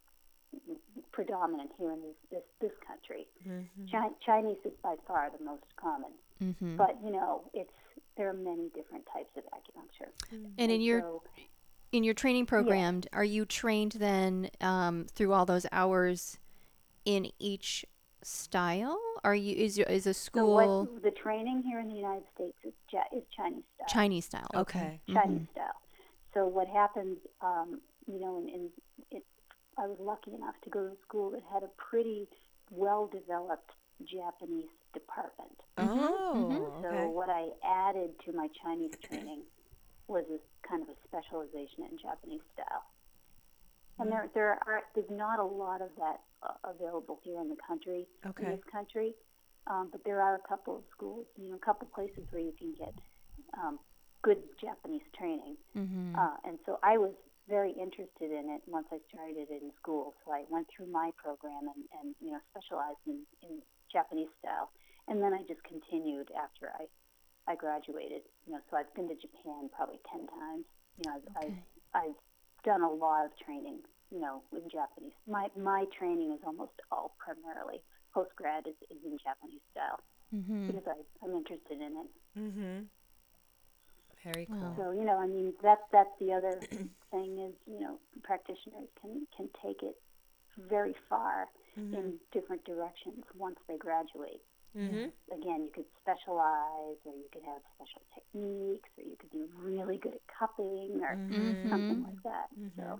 predominant 1.11 1.71
here 1.77 1.91
in 1.91 2.01
this 2.01 2.15
this, 2.31 2.43
this 2.61 2.71
country. 2.87 3.27
Mhm. 3.47 3.91
Chi- 3.91 4.15
Chinese 4.25 4.57
is 4.65 4.73
by 4.83 4.95
far 5.07 5.29
the 5.37 5.43
most 5.43 5.65
common, 5.75 6.11
Mm-hmm. 6.41 6.77
but 6.77 6.95
you 7.03 7.11
know 7.11 7.43
it's 7.53 7.71
there 8.15 8.29
are 8.29 8.33
many 8.33 8.69
different 8.73 9.05
types 9.11 9.29
of 9.37 9.43
acupuncture. 9.57 10.09
And 10.57 10.71
in 10.71 10.81
your 10.81 11.01
so, 11.01 11.23
in 11.91 12.03
your 12.03 12.13
training 12.13 12.45
program, 12.45 13.01
are 13.13 13.23
you 13.23 13.45
trained 13.45 13.93
then 13.93 14.49
um, 14.61 15.05
through 15.13 15.33
all 15.33 15.45
those 15.45 15.65
hours 15.71 16.38
in 17.05 17.31
each 17.39 17.85
style? 18.23 18.99
Are 19.23 19.35
you 19.35 19.55
is 19.55 19.77
your- 19.77 19.88
is 19.88 20.05
a 20.07 20.13
school? 20.13 20.57
so 20.57 20.63
school 20.63 20.93
what 20.93 21.03
the 21.03 21.11
training 21.11 21.63
here 21.63 21.79
in 21.79 21.88
the 21.88 21.95
United 21.95 22.25
States 22.35 22.57
is 22.63 22.73
ja- 22.91 23.03
is 23.17 23.23
Chinese 23.35 23.63
style. 23.75 23.88
Chinese 23.89 24.25
style? 24.25 24.47
Okay. 24.55 24.99
Okay. 25.09 25.19
Chinese 25.19 25.47
style. 25.51 25.75
So 26.33 26.45
what 26.45 26.67
happens, 26.67 27.17
um, 27.41 27.81
you 28.05 28.19
know, 28.19 28.38
in, 28.39 28.49
in 28.49 28.69
it, 29.11 29.23
I 29.77 29.88
was 29.88 29.97
lucky 29.99 30.33
enough 30.33 30.55
to 30.63 30.69
go 30.69 30.81
to 30.88 30.91
a 30.93 30.97
school 31.07 31.31
that 31.31 31.41
had 31.51 31.63
a 31.63 31.69
pretty 31.77 32.27
well 32.69 33.07
developed 33.07 33.71
Japanese 34.03 34.69
department. 34.93 35.55
Oh, 35.77 36.49
Mhm. 36.51 36.81
So 36.81 36.88
okay. 36.89 37.05
what 37.07 37.29
I 37.29 37.49
added 37.63 38.11
to 38.25 38.33
my 38.33 38.49
Chinese 38.61 38.91
training 39.01 39.41
was 40.07 40.25
a 40.31 40.39
kind 40.67 40.81
of 40.83 40.89
a 40.89 40.97
specialization 41.07 41.83
in 41.91 41.97
Japanese 41.99 42.41
style. 42.53 42.83
And 43.99 44.11
there, 44.11 44.29
there 44.33 44.51
are 44.67 44.83
there's 44.93 45.09
not 45.09 45.39
a 45.39 45.43
lot 45.43 45.81
of 45.81 45.89
that 45.97 46.21
uh, 46.43 46.53
available 46.69 47.19
here 47.23 47.41
in 47.41 47.49
the 47.49 47.57
country, 47.67 48.05
in 48.23 48.31
this 48.51 48.65
country, 48.71 49.13
um, 49.65 49.89
but 49.91 50.03
there 50.05 50.21
are 50.21 50.35
a 50.35 50.47
couple 50.47 50.75
of 50.77 50.83
schools, 50.95 51.25
you 51.35 51.49
know, 51.49 51.55
a 51.55 51.65
couple 51.65 51.87
places 51.93 52.23
where 52.29 52.43
you 52.43 52.53
can 52.59 52.73
get 52.77 52.93
um, 53.57 53.79
good 54.21 54.37
Japanese 54.61 55.01
training. 55.17 55.57
Mhm. 55.75 56.15
Uh, 56.15 56.37
and 56.45 56.59
so 56.65 56.77
I 56.83 56.97
was 56.97 57.13
very 57.49 57.71
interested 57.71 58.29
in 58.31 58.49
it 58.51 58.61
once 58.67 58.87
I 58.91 58.99
started 59.09 59.49
it 59.49 59.61
in 59.63 59.71
school. 59.81 60.13
So 60.25 60.31
I 60.31 60.43
went 60.49 60.67
through 60.69 60.87
my 60.87 61.11
program 61.17 61.67
and, 61.73 61.83
and 61.99 62.15
you 62.21 62.31
know 62.31 62.39
specialized 62.51 63.01
in, 63.07 63.25
in 63.41 63.61
Japanese 63.91 64.29
style, 64.39 64.69
and 65.07 65.23
then 65.23 65.33
I 65.33 65.41
just 65.47 65.63
continued 65.63 66.29
after 66.37 66.69
I 66.69 66.85
I 67.47 67.55
graduated. 67.55 68.21
You 68.45 68.53
know, 68.53 68.59
so 68.69 68.77
I've 68.77 68.93
been 68.95 69.07
to 69.09 69.15
Japan 69.15 69.69
probably 69.75 69.99
ten 70.11 70.27
times. 70.27 70.65
You 70.97 71.03
know, 71.05 71.15
I've 71.15 71.27
Okay. 71.43 71.63
I've, 71.93 72.03
I've 72.11 72.19
done 72.63 72.81
a 72.83 72.89
lot 72.91 73.25
of 73.25 73.31
training. 73.45 73.79
You 74.09 74.21
know, 74.21 74.41
in 74.53 74.69
Japanese. 74.69 75.11
My 75.27 75.47
my 75.59 75.83
training 75.97 76.31
is 76.31 76.39
almost 76.45 76.71
all 76.91 77.15
primarily 77.19 77.81
post 78.13 78.31
grad 78.37 78.65
is, 78.65 78.75
is 78.89 79.03
in 79.03 79.17
Japanese 79.19 79.59
style 79.71 79.99
Mhm. 80.33 80.67
because 80.67 80.87
I, 80.87 80.95
I'm 81.25 81.35
interested 81.35 81.81
in 81.81 81.91
it. 82.03 82.09
Mm-hmm. 82.39 82.77
Very 84.23 84.45
cool. 84.47 84.73
So 84.77 84.91
you 84.91 85.03
know, 85.03 85.17
I 85.19 85.27
mean, 85.27 85.53
that's 85.61 85.81
that's 85.91 86.09
the 86.19 86.31
other 86.33 86.59
thing 87.11 87.37
is 87.39 87.53
you 87.67 87.79
know 87.79 87.99
practitioners 88.23 88.87
can 89.01 89.27
can 89.35 89.49
take 89.63 89.83
it 89.83 89.95
very 90.69 90.95
far 91.09 91.47
Mm-hmm. 91.77 91.93
in 91.93 92.13
different 92.33 92.65
directions 92.65 93.23
once 93.37 93.57
they 93.67 93.77
graduate. 93.77 94.41
Mm-hmm. 94.76 95.09
Again, 95.34 95.63
you 95.63 95.72
could 95.74 95.86
specialize, 96.01 96.97
or 97.05 97.13
you 97.15 97.26
could 97.32 97.43
have 97.43 97.61
special 97.76 98.01
techniques, 98.13 98.89
or 98.97 99.03
you 99.03 99.15
could 99.20 99.32
be 99.32 99.45
really 99.59 99.97
good 99.97 100.13
at 100.13 100.22
cupping, 100.28 100.99
or 101.01 101.15
Mhm. 101.15 101.70
something 101.70 102.03
like 102.03 102.22
that. 102.24 102.47
So 102.76 102.82
Mm-hmm. 102.84 102.95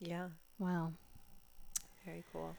Yeah. 0.00 0.28
Wow. 0.58 0.92
Very 2.04 2.24
cool. 2.32 2.54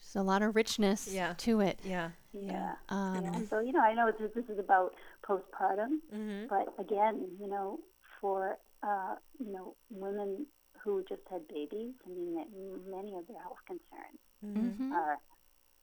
There's 0.00 0.16
a 0.16 0.22
lot 0.22 0.42
of 0.42 0.56
richness 0.56 1.06
Yeah. 1.12 1.34
to 1.38 1.60
it. 1.60 1.78
Yeah. 1.84 2.10
yeah. 2.32 2.74
Um, 2.88 3.24
yeah. 3.24 3.40
So 3.50 3.60
you 3.60 3.72
know, 3.72 3.80
I 3.80 3.94
know 3.94 4.10
this, 4.10 4.32
this 4.34 4.48
is 4.48 4.58
about 4.58 4.94
postpartum, 5.22 6.00
Mm-hmm. 6.12 6.46
but 6.48 6.74
again, 6.78 7.28
you 7.38 7.46
know, 7.48 7.78
for 8.20 8.58
uh, 8.82 9.14
you 9.38 9.52
know 9.52 9.76
women 9.90 10.46
who 10.82 11.04
just 11.08 11.22
had 11.30 11.46
babies, 11.46 11.94
I 12.04 12.08
mean, 12.08 12.34
that 12.34 12.48
many 12.90 13.14
of 13.14 13.26
their 13.28 13.40
health 13.40 13.58
concerns 13.66 14.18
Mm-hmm. 14.44 14.90
mhm. 14.90 14.92
are, 14.92 15.18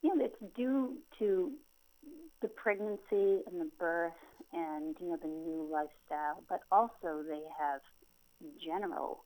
you 0.02 0.14
know, 0.14 0.24
it's 0.24 0.54
due 0.56 0.96
to 1.18 1.52
the 2.42 2.48
pregnancy 2.48 3.42
and 3.46 3.60
the 3.60 3.70
birth 3.78 4.12
and, 4.52 4.96
you 5.00 5.08
know, 5.10 5.16
the 5.20 5.28
new 5.28 5.68
lifestyle, 5.70 6.42
but 6.48 6.60
also 6.72 7.22
they 7.28 7.42
have 7.58 7.80
general 8.64 9.24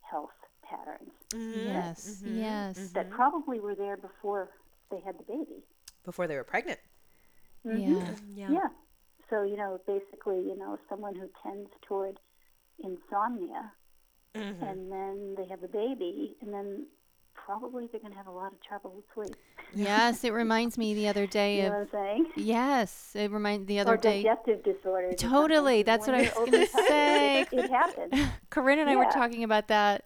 health 0.00 0.30
patterns 0.68 1.10
Mm-hmm. 1.34 1.66
Yes. 1.66 2.22
Yes. 2.24 2.90
that 2.94 3.10
probably 3.10 3.58
were 3.60 3.74
there 3.74 3.96
before 3.96 4.50
they 4.90 5.00
had 5.04 5.18
the 5.18 5.24
baby. 5.24 5.62
Before 6.04 6.26
they 6.28 6.36
were 6.36 6.44
pregnant. 6.44 6.78
Mhm. 7.64 7.80
Yeah. 7.80 8.14
Yeah. 8.34 8.50
Yeah. 8.52 8.68
So, 9.28 9.42
you 9.42 9.56
know, 9.56 9.80
basically, 9.86 10.36
you 10.38 10.56
know, 10.56 10.78
someone 10.88 11.14
who 11.16 11.28
tends 11.42 11.70
toward 11.82 12.18
insomnia 12.78 13.72
Mm-hmm. 14.34 14.64
and 14.66 14.92
then 14.92 15.34
they 15.38 15.46
have 15.48 15.62
the 15.62 15.68
baby 15.68 16.36
and 16.42 16.52
then 16.52 16.86
probably 17.50 17.86
they're 17.92 18.00
going 18.00 18.12
to 18.12 18.18
have 18.18 18.26
a 18.26 18.30
lot 18.32 18.52
of 18.52 18.60
trouble 18.60 18.92
with 18.94 19.04
sleep. 19.14 19.36
Yes, 19.74 20.24
it 20.24 20.32
reminds 20.32 20.76
me 20.76 20.94
the 20.94 21.06
other 21.08 21.26
day 21.40 21.58
You 21.58 21.62
know 21.70 21.80
of 21.82 21.92
what 21.92 21.98
I'm 22.00 22.06
saying? 22.06 22.26
yes, 22.36 23.12
it 23.14 23.30
reminds 23.30 23.66
the 23.66 23.78
other 23.78 23.94
or 23.94 23.96
day. 23.96 24.22
digestive 24.24 24.64
disorders. 24.64 25.14
Totally, 25.18 25.78
something. 25.78 25.84
that's 25.84 26.06
what 26.06 26.16
I 26.16 26.22
was 26.22 26.50
gonna 26.50 26.66
say. 26.88 27.40
It, 27.42 27.48
it 27.52 27.70
happens. 27.70 28.12
Corinne 28.50 28.80
and 28.80 28.90
I 28.90 28.96
were 28.96 29.10
talking 29.12 29.44
about 29.44 29.68
that 29.68 30.04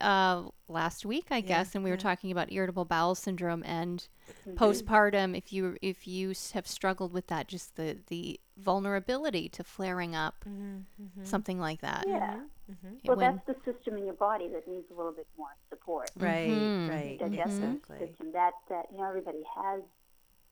uh, 0.00 0.44
last 0.68 1.06
week, 1.06 1.26
I 1.30 1.36
Yeah, 1.36 1.40
guess, 1.42 1.74
and 1.74 1.82
we 1.82 1.90
were 1.90 1.96
yeah. 1.96 2.02
talking 2.02 2.30
about 2.30 2.52
irritable 2.52 2.84
bowel 2.84 3.14
syndrome 3.14 3.62
and 3.64 4.06
Mhm. 4.46 4.54
postpartum. 4.54 5.36
If 5.36 5.52
you 5.52 5.76
if 5.82 6.06
you 6.06 6.34
have 6.54 6.66
struggled 6.66 7.12
with 7.12 7.26
that, 7.28 7.48
just 7.48 7.76
the 7.76 7.98
the 8.08 8.38
vulnerability 8.56 9.48
to 9.50 9.64
flaring 9.64 10.14
up, 10.14 10.44
Mm-hmm. 10.46 11.24
something 11.24 11.58
like 11.58 11.80
that. 11.80 12.04
Yeah. 12.06 12.40
Mm-hmm. 12.70 12.88
Well, 13.06 13.16
when- 13.16 13.40
that's 13.46 13.46
the 13.64 13.72
system 13.72 13.96
in 13.96 14.04
your 14.04 14.14
body 14.14 14.48
that 14.48 14.68
needs 14.68 14.86
a 14.90 14.94
little 14.94 15.12
bit 15.12 15.26
more 15.38 15.48
support. 15.88 16.10
Right. 16.16 16.50
Mhm. 16.50 16.88
Right. 16.88 17.18
Digestive 17.18 17.74
Exactly. 17.76 18.06
system. 18.06 18.32
That 18.32 18.52
that 18.68 18.86
you 18.90 18.98
know 18.98 19.04
everybody 19.04 19.42
has, 19.54 19.82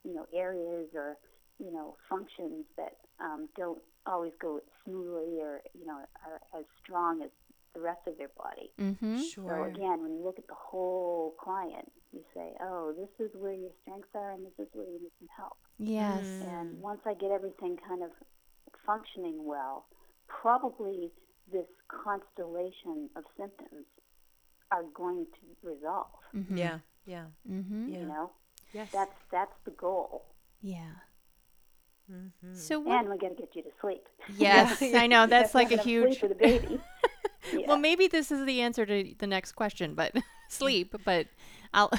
you 0.03 0.13
know, 0.13 0.25
areas 0.33 0.89
or 0.93 1.17
you 1.59 1.71
know 1.71 1.95
functions 2.09 2.65
that 2.77 2.97
um, 3.19 3.49
don't 3.55 3.81
always 4.05 4.33
go 4.39 4.61
smoothly 4.83 5.39
or 5.41 5.61
you 5.73 5.85
know 5.85 5.99
are 6.25 6.41
as 6.57 6.65
strong 6.83 7.21
as 7.21 7.29
the 7.73 7.81
rest 7.81 7.99
of 8.07 8.17
their 8.17 8.29
body. 8.29 8.71
mm-hmm. 8.79 9.17
So 9.19 9.63
again, 9.63 10.01
when 10.01 10.15
you 10.15 10.23
look 10.23 10.39
at 10.39 10.47
the 10.47 10.55
whole 10.55 11.35
client, 11.39 11.91
you 12.11 12.23
say, 12.33 12.53
oh, 12.61 12.93
this 12.97 13.09
is 13.19 13.31
where 13.35 13.53
your 13.53 13.69
strengths 13.83 14.09
are, 14.15 14.31
and 14.31 14.43
this 14.43 14.57
is 14.57 14.67
where 14.73 14.85
you 14.85 14.99
need 14.99 15.11
some 15.19 15.27
help. 15.37 15.57
Yes. 15.77 16.25
And 16.47 16.81
once 16.81 17.01
I 17.05 17.13
get 17.13 17.29
everything 17.29 17.77
kind 17.87 18.01
of 18.01 18.09
functioning 18.83 19.45
well, 19.45 19.85
probably 20.27 21.11
this 21.51 21.67
constellation 21.87 23.09
of 23.15 23.23
symptoms 23.37 23.85
are 24.71 24.83
going 24.93 25.25
to 25.33 25.67
resolve. 25.67 26.07
Mm-hmm. 26.35 26.57
Yeah. 26.57 26.79
Yeah. 27.05 27.25
Mm-hmm. 27.49 27.89
Yeah. 27.89 27.99
You 27.99 28.05
know, 28.05 28.31
Yes. 28.73 28.89
that's 28.91 29.15
that's 29.31 29.55
the 29.65 29.71
goal. 29.71 30.25
Yeah. 30.61 30.91
mm-hmm. 32.11 32.53
So 32.53 32.79
what? 32.79 32.99
And 32.99 33.09
we 33.09 33.17
got 33.17 33.29
to 33.29 33.35
get 33.35 33.55
you 33.55 33.63
to 33.63 33.69
sleep. 33.81 34.03
Yes, 34.37 34.81
I 34.95 35.07
know 35.07 35.25
that's 35.27 35.55
like 35.55 35.69
a 35.71 35.73
Enough 35.75 35.83
sleep 35.83 36.05
huge. 36.07 36.19
for 36.19 36.27
the 36.27 36.35
baby. 36.35 36.79
Yeah. 37.53 37.65
Well, 37.67 37.77
maybe 37.77 38.07
this 38.07 38.29
is 38.29 38.45
the 38.45 38.59
answer 38.59 38.85
to 38.85 39.13
the 39.19 39.27
next 39.27 39.53
question, 39.53 39.93
but 39.95 40.11
sleep. 40.49 40.93
But 41.05 41.27
I'll 41.73 41.89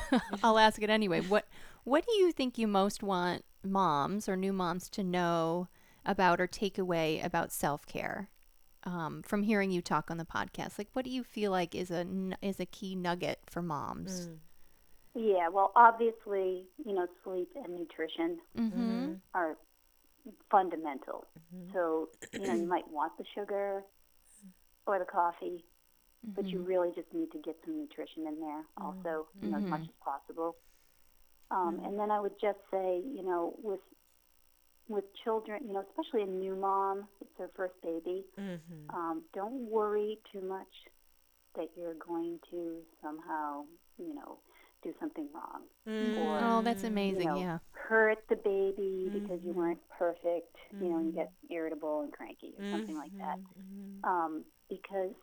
I'll 0.42 0.58
ask 0.58 0.82
it 0.82 0.90
anyway. 0.90 1.20
What 1.22 1.46
What 1.84 2.04
do 2.06 2.12
you 2.16 2.32
think 2.32 2.58
you 2.58 2.66
most 2.66 3.02
want 3.02 3.44
moms 3.64 4.28
or 4.28 4.36
new 4.36 4.52
moms 4.52 4.90
to 4.90 5.02
know 5.02 5.68
about 6.04 6.38
or 6.38 6.46
take 6.46 6.76
away 6.76 7.18
about 7.20 7.50
self 7.50 7.86
care? 7.86 8.28
Um, 8.88 9.22
from 9.22 9.42
hearing 9.42 9.70
you 9.70 9.82
talk 9.82 10.10
on 10.10 10.16
the 10.16 10.24
podcast, 10.24 10.78
like 10.78 10.88
what 10.94 11.04
do 11.04 11.10
you 11.10 11.22
feel 11.22 11.50
like 11.50 11.74
is 11.74 11.90
a 11.90 11.98
n- 11.98 12.36
is 12.40 12.58
a 12.58 12.64
key 12.66 12.94
nugget 12.94 13.38
for 13.46 13.60
moms? 13.60 14.28
Mm. 14.28 14.38
yeah. 15.14 15.48
Well, 15.50 15.72
obviously, 15.76 16.64
you 16.86 16.94
know, 16.94 17.06
sleep 17.22 17.50
and 17.54 17.76
nutrition 17.76 18.38
Mm-hmm. 18.56 18.80
mm-hmm. 18.80 19.12
are 19.34 19.58
fundamental. 20.50 21.26
Mm-hmm. 21.38 21.72
So, 21.74 22.08
you 22.32 22.46
know, 22.46 22.54
you 22.54 22.66
might 22.66 22.88
want 22.90 23.12
the 23.18 23.24
sugar 23.34 23.82
or 24.86 24.98
the 24.98 25.04
coffee, 25.04 25.64
but 26.34 26.46
you 26.46 26.58
mm-hmm. 26.58 26.68
really 26.68 26.90
just 26.94 27.12
need 27.12 27.30
to 27.32 27.38
get 27.38 27.56
some 27.64 27.76
nutrition 27.78 28.26
in 28.26 28.40
there 28.40 28.62
also, 28.78 29.28
you 29.42 29.50
know, 29.50 29.58
as 29.58 29.64
much 29.64 29.82
as 29.82 29.96
possible. 30.02 30.56
Um, 31.50 31.80
And 31.84 31.98
then 31.98 32.10
I 32.10 32.20
would 32.20 32.38
just 32.40 32.58
say, 32.70 33.02
you 33.04 33.22
know, 33.22 33.54
with 33.62 33.80
with 34.88 35.04
children, 35.24 35.60
you 35.66 35.72
know, 35.74 35.84
especially 35.90 36.22
a 36.22 36.26
new 36.26 36.56
mom, 36.56 37.06
it's 37.20 37.30
their 37.38 37.50
first 37.56 37.74
baby. 37.82 38.24
Mm-hmm. 38.38 38.94
Um, 38.96 39.22
don't 39.34 39.68
worry 39.70 40.18
too 40.32 40.40
much 40.40 40.66
that 41.56 41.68
you're 41.76 41.94
going 41.94 42.38
to 42.50 42.78
somehow, 43.02 43.64
you 43.98 44.14
know, 44.14 44.38
do 44.82 44.94
something 45.00 45.26
wrong 45.34 45.62
or 45.86 46.38
Oh, 46.40 46.62
that's 46.62 46.82
you 46.82 46.88
amazing. 46.88 47.26
know, 47.26 47.36
yeah. 47.36 47.58
hurt 47.72 48.18
the 48.28 48.36
baby 48.36 49.08
because 49.12 49.42
you 49.42 49.52
Mhm. 49.52 49.56
weren't 49.56 49.88
perfect, 49.88 50.54
you 50.72 50.88
know, 50.90 50.98
and 50.98 51.06
you 51.06 51.12
get 51.12 51.32
irritable 51.50 52.02
and 52.02 52.12
cranky 52.12 52.54
or 52.58 52.70
something 52.70 52.96
like 52.96 53.16
that. 53.18 53.38
Mm-hmm. 53.38 54.04
Um, 54.04 54.44
because 54.68 55.14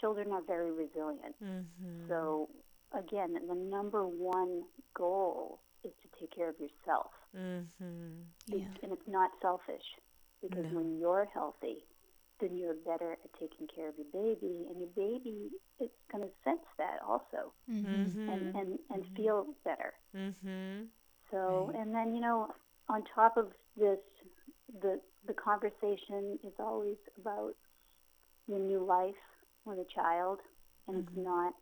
children 0.00 0.30
are 0.32 0.42
very 0.42 0.70
resilient. 0.70 1.34
Mm-hmm. 1.42 2.08
So 2.08 2.48
again, 2.92 3.34
the 3.48 3.54
number 3.54 4.06
one 4.06 4.64
goal 4.94 5.60
is 5.82 5.92
to 6.02 6.08
take 6.20 6.30
care 6.30 6.48
of 6.48 6.56
yourself. 6.60 7.10
Mm-hmm. 7.36 8.22
Yeah. 8.46 8.56
It's, 8.74 8.82
and 8.82 8.92
it's 8.92 9.08
not 9.08 9.30
selfish 9.42 9.84
because 10.42 10.64
No. 10.72 10.78
when 10.80 10.98
you're 10.98 11.28
healthy, 11.32 11.84
then 12.40 12.56
you're 12.56 12.74
better 12.74 13.12
at 13.12 13.32
taking 13.38 13.66
care 13.74 13.88
of 13.88 13.94
your 13.98 14.06
baby, 14.12 14.66
and 14.68 14.78
your 14.78 14.88
baby 14.96 15.50
is 15.78 15.90
going 16.10 16.24
to 16.24 16.30
sense 16.44 16.64
that 16.78 16.98
also 17.06 17.52
Mm-hmm. 17.70 18.28
and, 18.30 18.54
and, 18.56 18.78
and 18.90 19.04
feel 19.16 19.46
better. 19.64 19.92
Mm-hmm. 20.16 20.84
So, 21.30 21.70
Right. 21.72 21.80
and 21.80 21.94
then, 21.94 22.14
you 22.14 22.20
know, 22.20 22.48
on 22.88 23.04
top 23.14 23.36
of 23.36 23.52
this, 23.76 23.98
the, 24.80 25.00
the 25.26 25.34
conversation 25.34 26.38
is 26.42 26.52
always 26.58 26.96
about 27.20 27.54
your 28.48 28.58
new 28.58 28.84
life 28.84 29.14
with 29.64 29.78
a 29.78 29.86
child, 29.94 30.38
and 30.88 30.96
it's 30.98 31.16
not, 31.16 31.52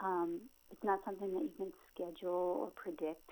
um, 0.00 0.40
it's 0.70 0.82
not 0.82 0.98
something 1.04 1.32
that 1.34 1.42
you 1.42 1.52
can 1.56 1.72
schedule 1.94 2.58
or 2.62 2.70
predict. 2.74 3.30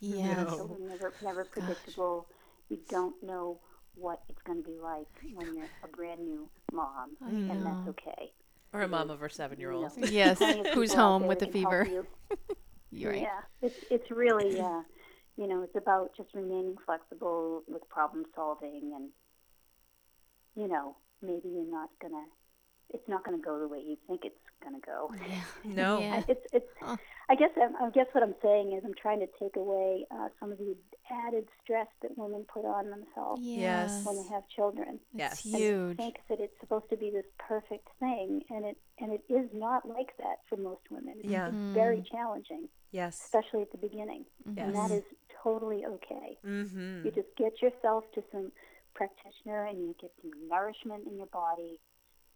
Yes. 0.00 0.36
No. 0.36 0.56
Children 0.56 0.88
never, 0.88 1.12
never 1.22 1.44
predictable. 1.44 2.26
You 2.68 2.78
don't 2.88 3.14
know 3.22 3.60
what 3.94 4.20
it's 4.28 4.40
going 4.42 4.62
to 4.62 4.68
be 4.68 4.78
like 4.82 5.06
when 5.34 5.54
you're 5.54 5.68
a 5.84 5.88
brand 5.88 6.20
new 6.20 6.48
mom, 6.72 7.10
I 7.24 7.28
and 7.28 7.48
know. 7.48 7.64
that's 7.64 7.88
okay. 7.90 8.32
Or 8.72 8.80
a 8.82 8.88
mom 8.88 9.10
of 9.10 9.20
our 9.20 9.28
seven-year-old. 9.28 9.92
You 9.96 10.02
know, 10.02 10.08
Yes. 10.08 10.38
Who's 10.74 10.94
home 10.94 11.26
with 11.26 11.40
that 11.40 11.52
the 11.52 11.52
fever? 11.52 11.86
you. 11.90 12.06
You're 12.94 13.12
right. 13.12 13.22
Yeah, 13.22 13.40
it's 13.62 13.76
it's 13.90 14.10
really 14.10 14.60
uh, 14.60 14.82
you 15.38 15.46
know 15.46 15.62
it's 15.62 15.76
about 15.76 16.10
just 16.16 16.28
remaining 16.34 16.76
flexible 16.84 17.62
with 17.66 17.88
problem 17.88 18.24
solving, 18.34 18.92
and 18.94 19.08
you 20.54 20.68
know 20.68 20.96
maybe 21.22 21.48
you're 21.48 21.70
not 21.70 21.88
gonna, 22.02 22.24
it's 22.92 23.08
not 23.08 23.24
gonna 23.24 23.38
go 23.38 23.58
the 23.58 23.68
way 23.68 23.78
you 23.78 23.96
think 24.06 24.22
it's 24.24 24.36
gonna 24.62 24.78
go. 24.84 25.10
Yeah. 25.28 25.40
No. 25.64 25.98
Yeah. 26.00 26.16
I- 26.26 26.30
It's 26.32 26.46
it's. 26.52 26.66
I 27.28 27.34
guess 27.36 27.50
I'm, 27.56 27.74
I 27.76 27.88
guess 27.90 28.06
what 28.12 28.22
I'm 28.22 28.34
saying 28.42 28.72
is 28.72 28.82
I'm 28.84 28.94
trying 29.00 29.20
to 29.20 29.28
take 29.38 29.56
away 29.56 30.04
uh, 30.10 30.28
some 30.38 30.52
of 30.52 30.58
the 30.58 30.76
added 31.10 31.46
stress 31.62 31.86
that 32.02 32.10
women 32.18 32.44
put 32.52 32.64
on 32.66 32.90
themselves 32.90 33.40
Yes. 33.42 34.04
when 34.04 34.16
they 34.16 34.28
have 34.34 34.42
children. 34.48 34.98
Yes. 35.14 35.44
And 35.44 35.54
huge. 35.54 35.96
think 35.96 36.16
that 36.28 36.40
it's 36.40 36.58
supposed 36.60 36.90
to 36.90 36.96
be 36.96 37.10
this 37.10 37.24
perfect 37.38 37.88
thing, 38.00 38.42
and 38.50 38.64
it 38.64 38.76
and 38.98 39.12
it 39.12 39.22
is 39.32 39.48
not 39.54 39.88
like 39.88 40.16
that 40.18 40.38
for 40.48 40.56
most 40.56 40.82
women. 40.90 41.14
It's 41.20 41.28
Yeah. 41.28 41.48
Mm. 41.50 41.72
very 41.74 42.02
challenging, 42.10 42.68
Yes. 42.90 43.20
especially 43.24 43.62
at 43.62 43.70
the 43.72 43.78
beginning, 43.78 44.24
Mhm. 44.48 44.58
and 44.62 44.74
that 44.74 44.90
is 44.90 45.04
totally 45.42 45.86
okay. 45.86 46.38
Mm-hmm. 46.44 47.04
You 47.06 47.10
just 47.12 47.34
get 47.36 47.62
yourself 47.62 48.04
to 48.14 48.22
some 48.32 48.52
practitioner, 48.94 49.64
and 49.66 49.78
you 49.78 49.94
get 50.00 50.12
some 50.20 50.32
nourishment 50.48 51.06
in 51.06 51.16
your 51.16 51.26
body, 51.28 51.80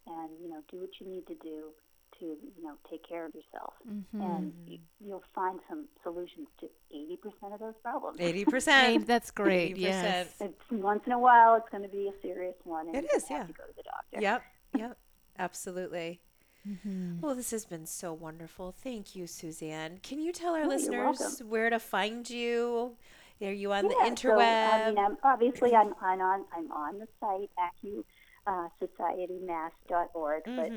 and 0.06 0.30
you 0.40 0.48
know 0.48 0.62
do 0.70 0.78
what 0.80 0.90
you 1.00 1.06
need 1.06 1.26
to 1.26 1.34
do 1.34 1.70
to 2.18 2.24
you 2.24 2.62
know 2.62 2.74
take 2.90 3.06
care 3.08 3.24
of 3.26 3.34
yourself, 3.34 3.74
Mhm. 3.86 4.02
and 4.22 4.52
you, 4.66 4.78
you'll 5.00 5.22
find 5.34 5.60
some 5.68 5.86
solutions 6.02 6.48
to 6.60 6.68
eighty 6.90 7.16
percent 7.16 7.52
of 7.52 7.60
those 7.60 7.74
problems. 7.82 8.18
Eighty 8.20 8.44
percent. 8.54 9.06
That's 9.06 9.30
great. 9.30 9.76
80%. 9.76 9.78
Yes. 9.78 10.34
It's 10.40 10.70
once 10.70 11.02
in 11.06 11.12
a 11.12 11.18
while 11.18 11.54
it's 11.56 11.68
going 11.70 11.82
to 11.82 11.88
be 11.88 12.08
a 12.08 12.22
serious 12.22 12.56
one, 12.64 12.86
and 12.88 12.96
It 12.96 13.02
you 13.04 13.08
have 13.12 13.22
yeah. 13.30 13.44
to 13.46 13.52
go 13.52 13.64
to 13.64 13.72
the 13.76 13.82
doctor. 13.82 14.20
Yep. 14.20 14.42
Yep. 14.78 14.98
Absolutely. 15.38 16.20
Mhm. 16.68 17.20
Well, 17.20 17.34
this 17.34 17.50
has 17.52 17.64
been 17.64 17.86
so 17.86 18.12
wonderful. 18.12 18.72
Thank 18.72 19.14
you, 19.14 19.26
Suzanne. 19.26 20.00
Can 20.02 20.18
you 20.18 20.32
tell 20.32 20.54
our 20.54 20.64
Oh, 20.64 20.68
listeners 20.68 21.40
where 21.46 21.70
to 21.70 21.78
find 21.78 22.28
you? 22.28 22.96
Are 23.40 23.52
you 23.52 23.72
on 23.72 23.86
the 23.88 23.94
Yeah, 24.00 24.10
interweb? 24.10 24.70
So, 24.70 24.74
I 24.74 24.88
mean, 24.88 24.98
I'm, 24.98 25.16
obviously, 25.22 25.74
I'm, 25.74 25.94
I'm 26.00 26.20
on 26.20 26.44
I'm 26.56 26.72
on 26.72 26.98
the 26.98 27.06
site 27.20 27.50
acu 27.58 28.02
uh, 28.46 28.68
societymass.org, 28.82 30.42
but. 30.44 30.72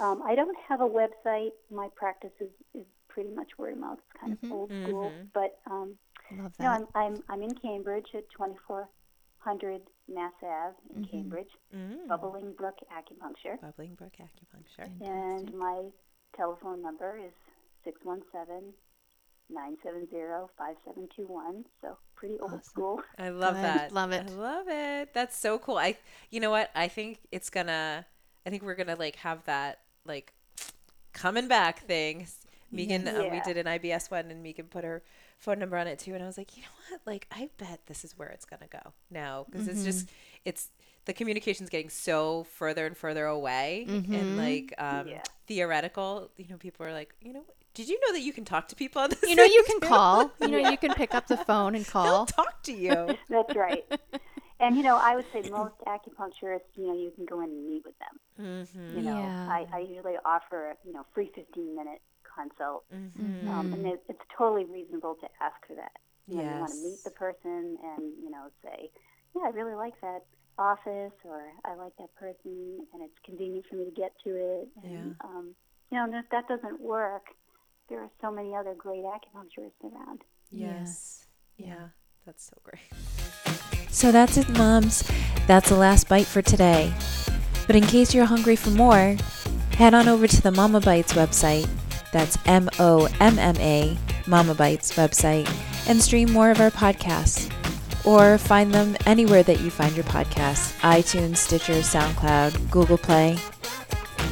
Um, 0.00 0.22
I 0.24 0.34
don't 0.34 0.56
have 0.68 0.80
a 0.80 0.88
website. 0.88 1.50
My 1.70 1.88
practice 1.96 2.32
is, 2.40 2.50
is 2.74 2.86
pretty 3.08 3.30
much 3.30 3.48
word 3.58 3.72
of 3.74 3.78
mouth. 3.78 3.98
It's 3.98 4.20
kind 4.20 4.38
Mhm. 4.38 4.44
of 4.46 4.52
old 4.52 4.70
school, 4.82 5.10
Mhm. 5.10 5.28
but 5.32 5.58
um, 5.70 5.98
Love 6.32 6.52
you 6.58 6.64
know, 6.64 6.72
that. 6.72 6.88
I'm, 6.94 7.14
I'm 7.14 7.22
I'm 7.28 7.42
in 7.42 7.54
Cambridge 7.54 8.08
at 8.14 8.28
2400 8.30 9.82
Mass 10.08 10.32
Ave 10.42 10.74
in 10.94 11.02
Mhm. 11.02 11.10
Cambridge, 11.10 11.50
Mm. 11.72 12.08
Bubbling 12.08 12.52
Brook 12.52 12.78
Acupuncture, 12.92 13.60
Bubbling 13.60 13.94
Brook 13.94 14.12
Acupuncture. 14.18 14.90
and 15.00 15.52
my 15.54 15.90
telephone 16.36 16.82
number 16.82 17.16
is 17.18 17.32
617 17.84 18.74
970 19.48 20.48
5721. 20.58 21.64
So 21.80 21.96
pretty 22.16 22.38
old 22.40 22.52
Awesome. 22.52 22.62
school. 22.62 23.02
I 23.18 23.28
love 23.28 23.54
Good. 23.54 23.62
that. 23.62 23.92
Love 23.92 24.12
it 24.12 24.22
I 24.28 24.32
it. 24.32 24.36
love 24.36 24.68
it. 24.68 25.14
That's 25.14 25.36
so 25.36 25.58
cool. 25.58 25.78
I 25.78 25.96
you 26.30 26.40
know 26.40 26.50
what? 26.50 26.70
I 26.74 26.88
think 26.88 27.20
it's 27.32 27.50
gonna 27.50 28.04
I 28.44 28.50
think 28.50 28.62
we're 28.62 28.74
gonna 28.74 28.96
like 28.96 29.16
have 29.16 29.44
that 29.44 29.80
like 30.06 30.32
coming 31.12 31.48
back 31.48 31.80
thing. 31.86 32.26
Megan, 32.72 33.06
uh, 33.06 33.28
we 33.30 33.40
did 33.40 33.56
an 33.56 33.66
IBS 33.66 34.10
one 34.10 34.30
and 34.30 34.42
Megan 34.42 34.66
put 34.66 34.82
her 34.84 35.02
phone 35.38 35.58
number 35.60 35.76
on 35.78 35.86
it 35.86 35.98
too. 36.00 36.14
And 36.14 36.22
I 36.22 36.26
was 36.26 36.36
like, 36.36 36.56
you 36.56 36.62
know 36.62 36.68
what? 36.90 37.00
Like, 37.06 37.26
I 37.30 37.48
bet 37.58 37.80
this 37.86 38.04
is 38.04 38.18
where 38.18 38.28
it's 38.28 38.44
going 38.44 38.60
to 38.60 38.68
go 38.68 38.92
now. 39.10 39.46
because 39.50 39.68
it's 39.68 39.84
just, 39.84 40.08
it's, 40.44 40.70
the 41.04 41.12
communication's 41.12 41.70
getting 41.70 41.88
so 41.90 42.44
further 42.50 42.84
and 42.84 42.96
further 42.96 43.24
away 43.26 43.84
and 43.88 44.04
Mhm. 44.04 44.36
like 44.36 44.74
um, 44.78 45.06
Yeah. 45.08 45.22
theoretical. 45.46 46.30
You 46.36 46.46
know, 46.50 46.56
people 46.56 46.84
are 46.84 46.92
like, 46.92 47.14
you 47.22 47.32
know, 47.32 47.44
did 47.74 47.88
you 47.88 48.00
know 48.06 48.12
that 48.14 48.22
you 48.22 48.32
can 48.32 48.44
talk 48.44 48.66
to 48.68 48.74
people 48.76 49.00
on 49.02 49.10
this? 49.10 49.22
You 49.22 49.36
know, 49.36 49.44
you 49.44 49.62
can 49.66 49.80
too?" 49.80 49.86
call. 49.86 50.32
You 50.40 50.48
know, 50.48 50.58
you 50.70 50.76
can 50.76 50.92
pick 50.94 51.14
up 51.14 51.28
the 51.28 51.36
phone 51.48 51.76
and 51.76 51.84
They'll 51.84 51.92
call. 51.92 52.26
talk 52.26 52.62
to 52.64 52.72
you. 52.72 53.16
That's 53.30 53.54
right. 53.54 53.84
And 54.60 54.76
you 54.76 54.82
know, 54.82 54.96
I 54.96 55.16
would 55.16 55.26
say 55.32 55.42
most 55.50 55.74
acupuncturists, 55.86 56.70
you 56.74 56.86
know, 56.88 56.94
you 56.94 57.10
can 57.14 57.24
go 57.26 57.40
in 57.40 57.50
and 57.50 57.68
meet 57.68 57.84
with 57.84 57.94
them. 57.98 58.46
mm-hmm. 58.46 58.96
You 58.96 59.02
know, 59.02 59.18
Yeah. 59.20 59.46
I, 59.48 59.66
I 59.72 59.78
usually 59.80 60.14
offer 60.24 60.70
a 60.70 60.74
you 60.86 60.92
know 60.92 61.04
free 61.14 61.30
15 61.34 61.74
minute 61.76 62.00
consult, 62.34 62.84
Mm-hmm. 62.94 63.48
um, 63.48 63.72
and 63.72 63.86
it, 63.86 64.02
it's 64.08 64.20
totally 64.36 64.64
reasonable 64.64 65.14
to 65.20 65.26
ask 65.40 65.56
for 65.66 65.74
that. 65.76 65.92
You, 66.28 66.36
know, 66.38 66.42
you 66.42 66.60
want 66.60 66.72
to 66.72 66.78
meet 66.88 67.02
the 67.04 67.10
person 67.10 67.78
and 67.82 68.02
you 68.22 68.30
know 68.30 68.48
say, 68.62 68.90
yeah, 69.34 69.42
I 69.46 69.50
really 69.50 69.74
like 69.74 69.94
that 70.02 70.24
office, 70.58 71.12
or 71.24 71.42
I 71.64 71.74
like 71.74 71.92
that 71.98 72.14
person, 72.16 72.86
and 72.92 73.02
it's 73.02 73.18
convenient 73.24 73.66
for 73.68 73.76
me 73.76 73.84
to 73.84 73.90
get 73.90 74.12
to 74.24 74.30
it. 74.30 74.68
And, 74.82 74.92
Yeah. 74.92 75.12
um, 75.28 75.54
you 75.90 75.98
know, 75.98 76.04
and 76.04 76.14
if 76.14 76.28
that 76.30 76.48
doesn't 76.48 76.80
work, 76.80 77.26
there 77.88 78.00
are 78.00 78.10
so 78.20 78.30
many 78.32 78.54
other 78.56 78.74
great 78.74 79.04
acupuncturists 79.04 79.84
around. 79.84 80.22
Yes. 80.50 81.26
Yeah. 81.58 81.88
That's 82.24 82.44
so 82.44 82.56
great. 82.64 83.45
So 83.96 84.12
that's 84.12 84.36
it, 84.36 84.46
moms. 84.50 85.10
That's 85.46 85.70
the 85.70 85.74
last 85.74 86.06
bite 86.06 86.26
for 86.26 86.42
today. 86.42 86.92
But 87.66 87.76
in 87.76 87.82
case 87.82 88.14
you're 88.14 88.26
hungry 88.26 88.54
for 88.54 88.68
more, 88.68 89.16
head 89.72 89.94
on 89.94 90.06
over 90.06 90.26
to 90.26 90.42
the 90.42 90.50
Momma 90.50 90.80
Bites 90.82 91.14
website. 91.14 91.66
That's 92.12 92.36
M 92.44 92.68
O 92.78 93.08
M 93.20 93.38
M 93.38 93.56
A, 93.56 93.96
Momma 94.26 94.54
Bites 94.54 94.92
website, 94.96 95.50
and 95.88 95.98
stream 95.98 96.30
more 96.30 96.50
of 96.50 96.60
our 96.60 96.70
podcasts. 96.70 97.50
Or 98.04 98.36
find 98.36 98.70
them 98.70 98.98
anywhere 99.06 99.42
that 99.44 99.62
you 99.62 99.70
find 99.70 99.96
your 99.96 100.04
podcasts 100.04 100.78
iTunes, 100.80 101.38
Stitcher, 101.38 101.80
SoundCloud, 101.80 102.70
Google 102.70 102.98
Play. 102.98 103.38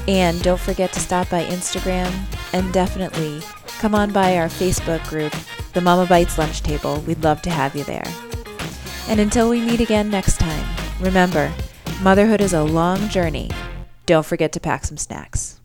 And 0.07 0.43
don't 0.43 0.61
forget 0.61 0.93
to 0.93 1.01
stop 1.01 1.31
by 1.31 1.43
Instagram 1.47 2.13
and 2.53 2.71
definitely 2.75 3.41
come 3.79 3.95
on 3.95 4.13
by 4.13 4.37
our 4.37 4.49
Facebook 4.49 5.09
group, 5.09 5.35
the 5.73 5.81
Momma 5.81 6.05
Bites 6.05 6.37
Lunch 6.37 6.61
Table. 6.61 7.01
We'd 7.07 7.25
love 7.25 7.41
to 7.41 7.51
have 7.51 7.75
you 7.75 7.85
there. 7.85 8.05
And 9.09 9.21
until 9.21 9.51
we 9.51 9.61
meet 9.61 9.81
again 9.81 10.11
next 10.11 10.39
time, 10.39 10.67
remember, 11.01 11.53
motherhood 12.03 12.41
is 12.41 12.53
a 12.53 12.63
long 12.63 13.09
journey. 13.09 13.51
Don't 14.07 14.27
forget 14.27 14.53
to 14.53 14.61
pack 14.61 14.85
some 14.85 14.97
snacks. 14.97 15.61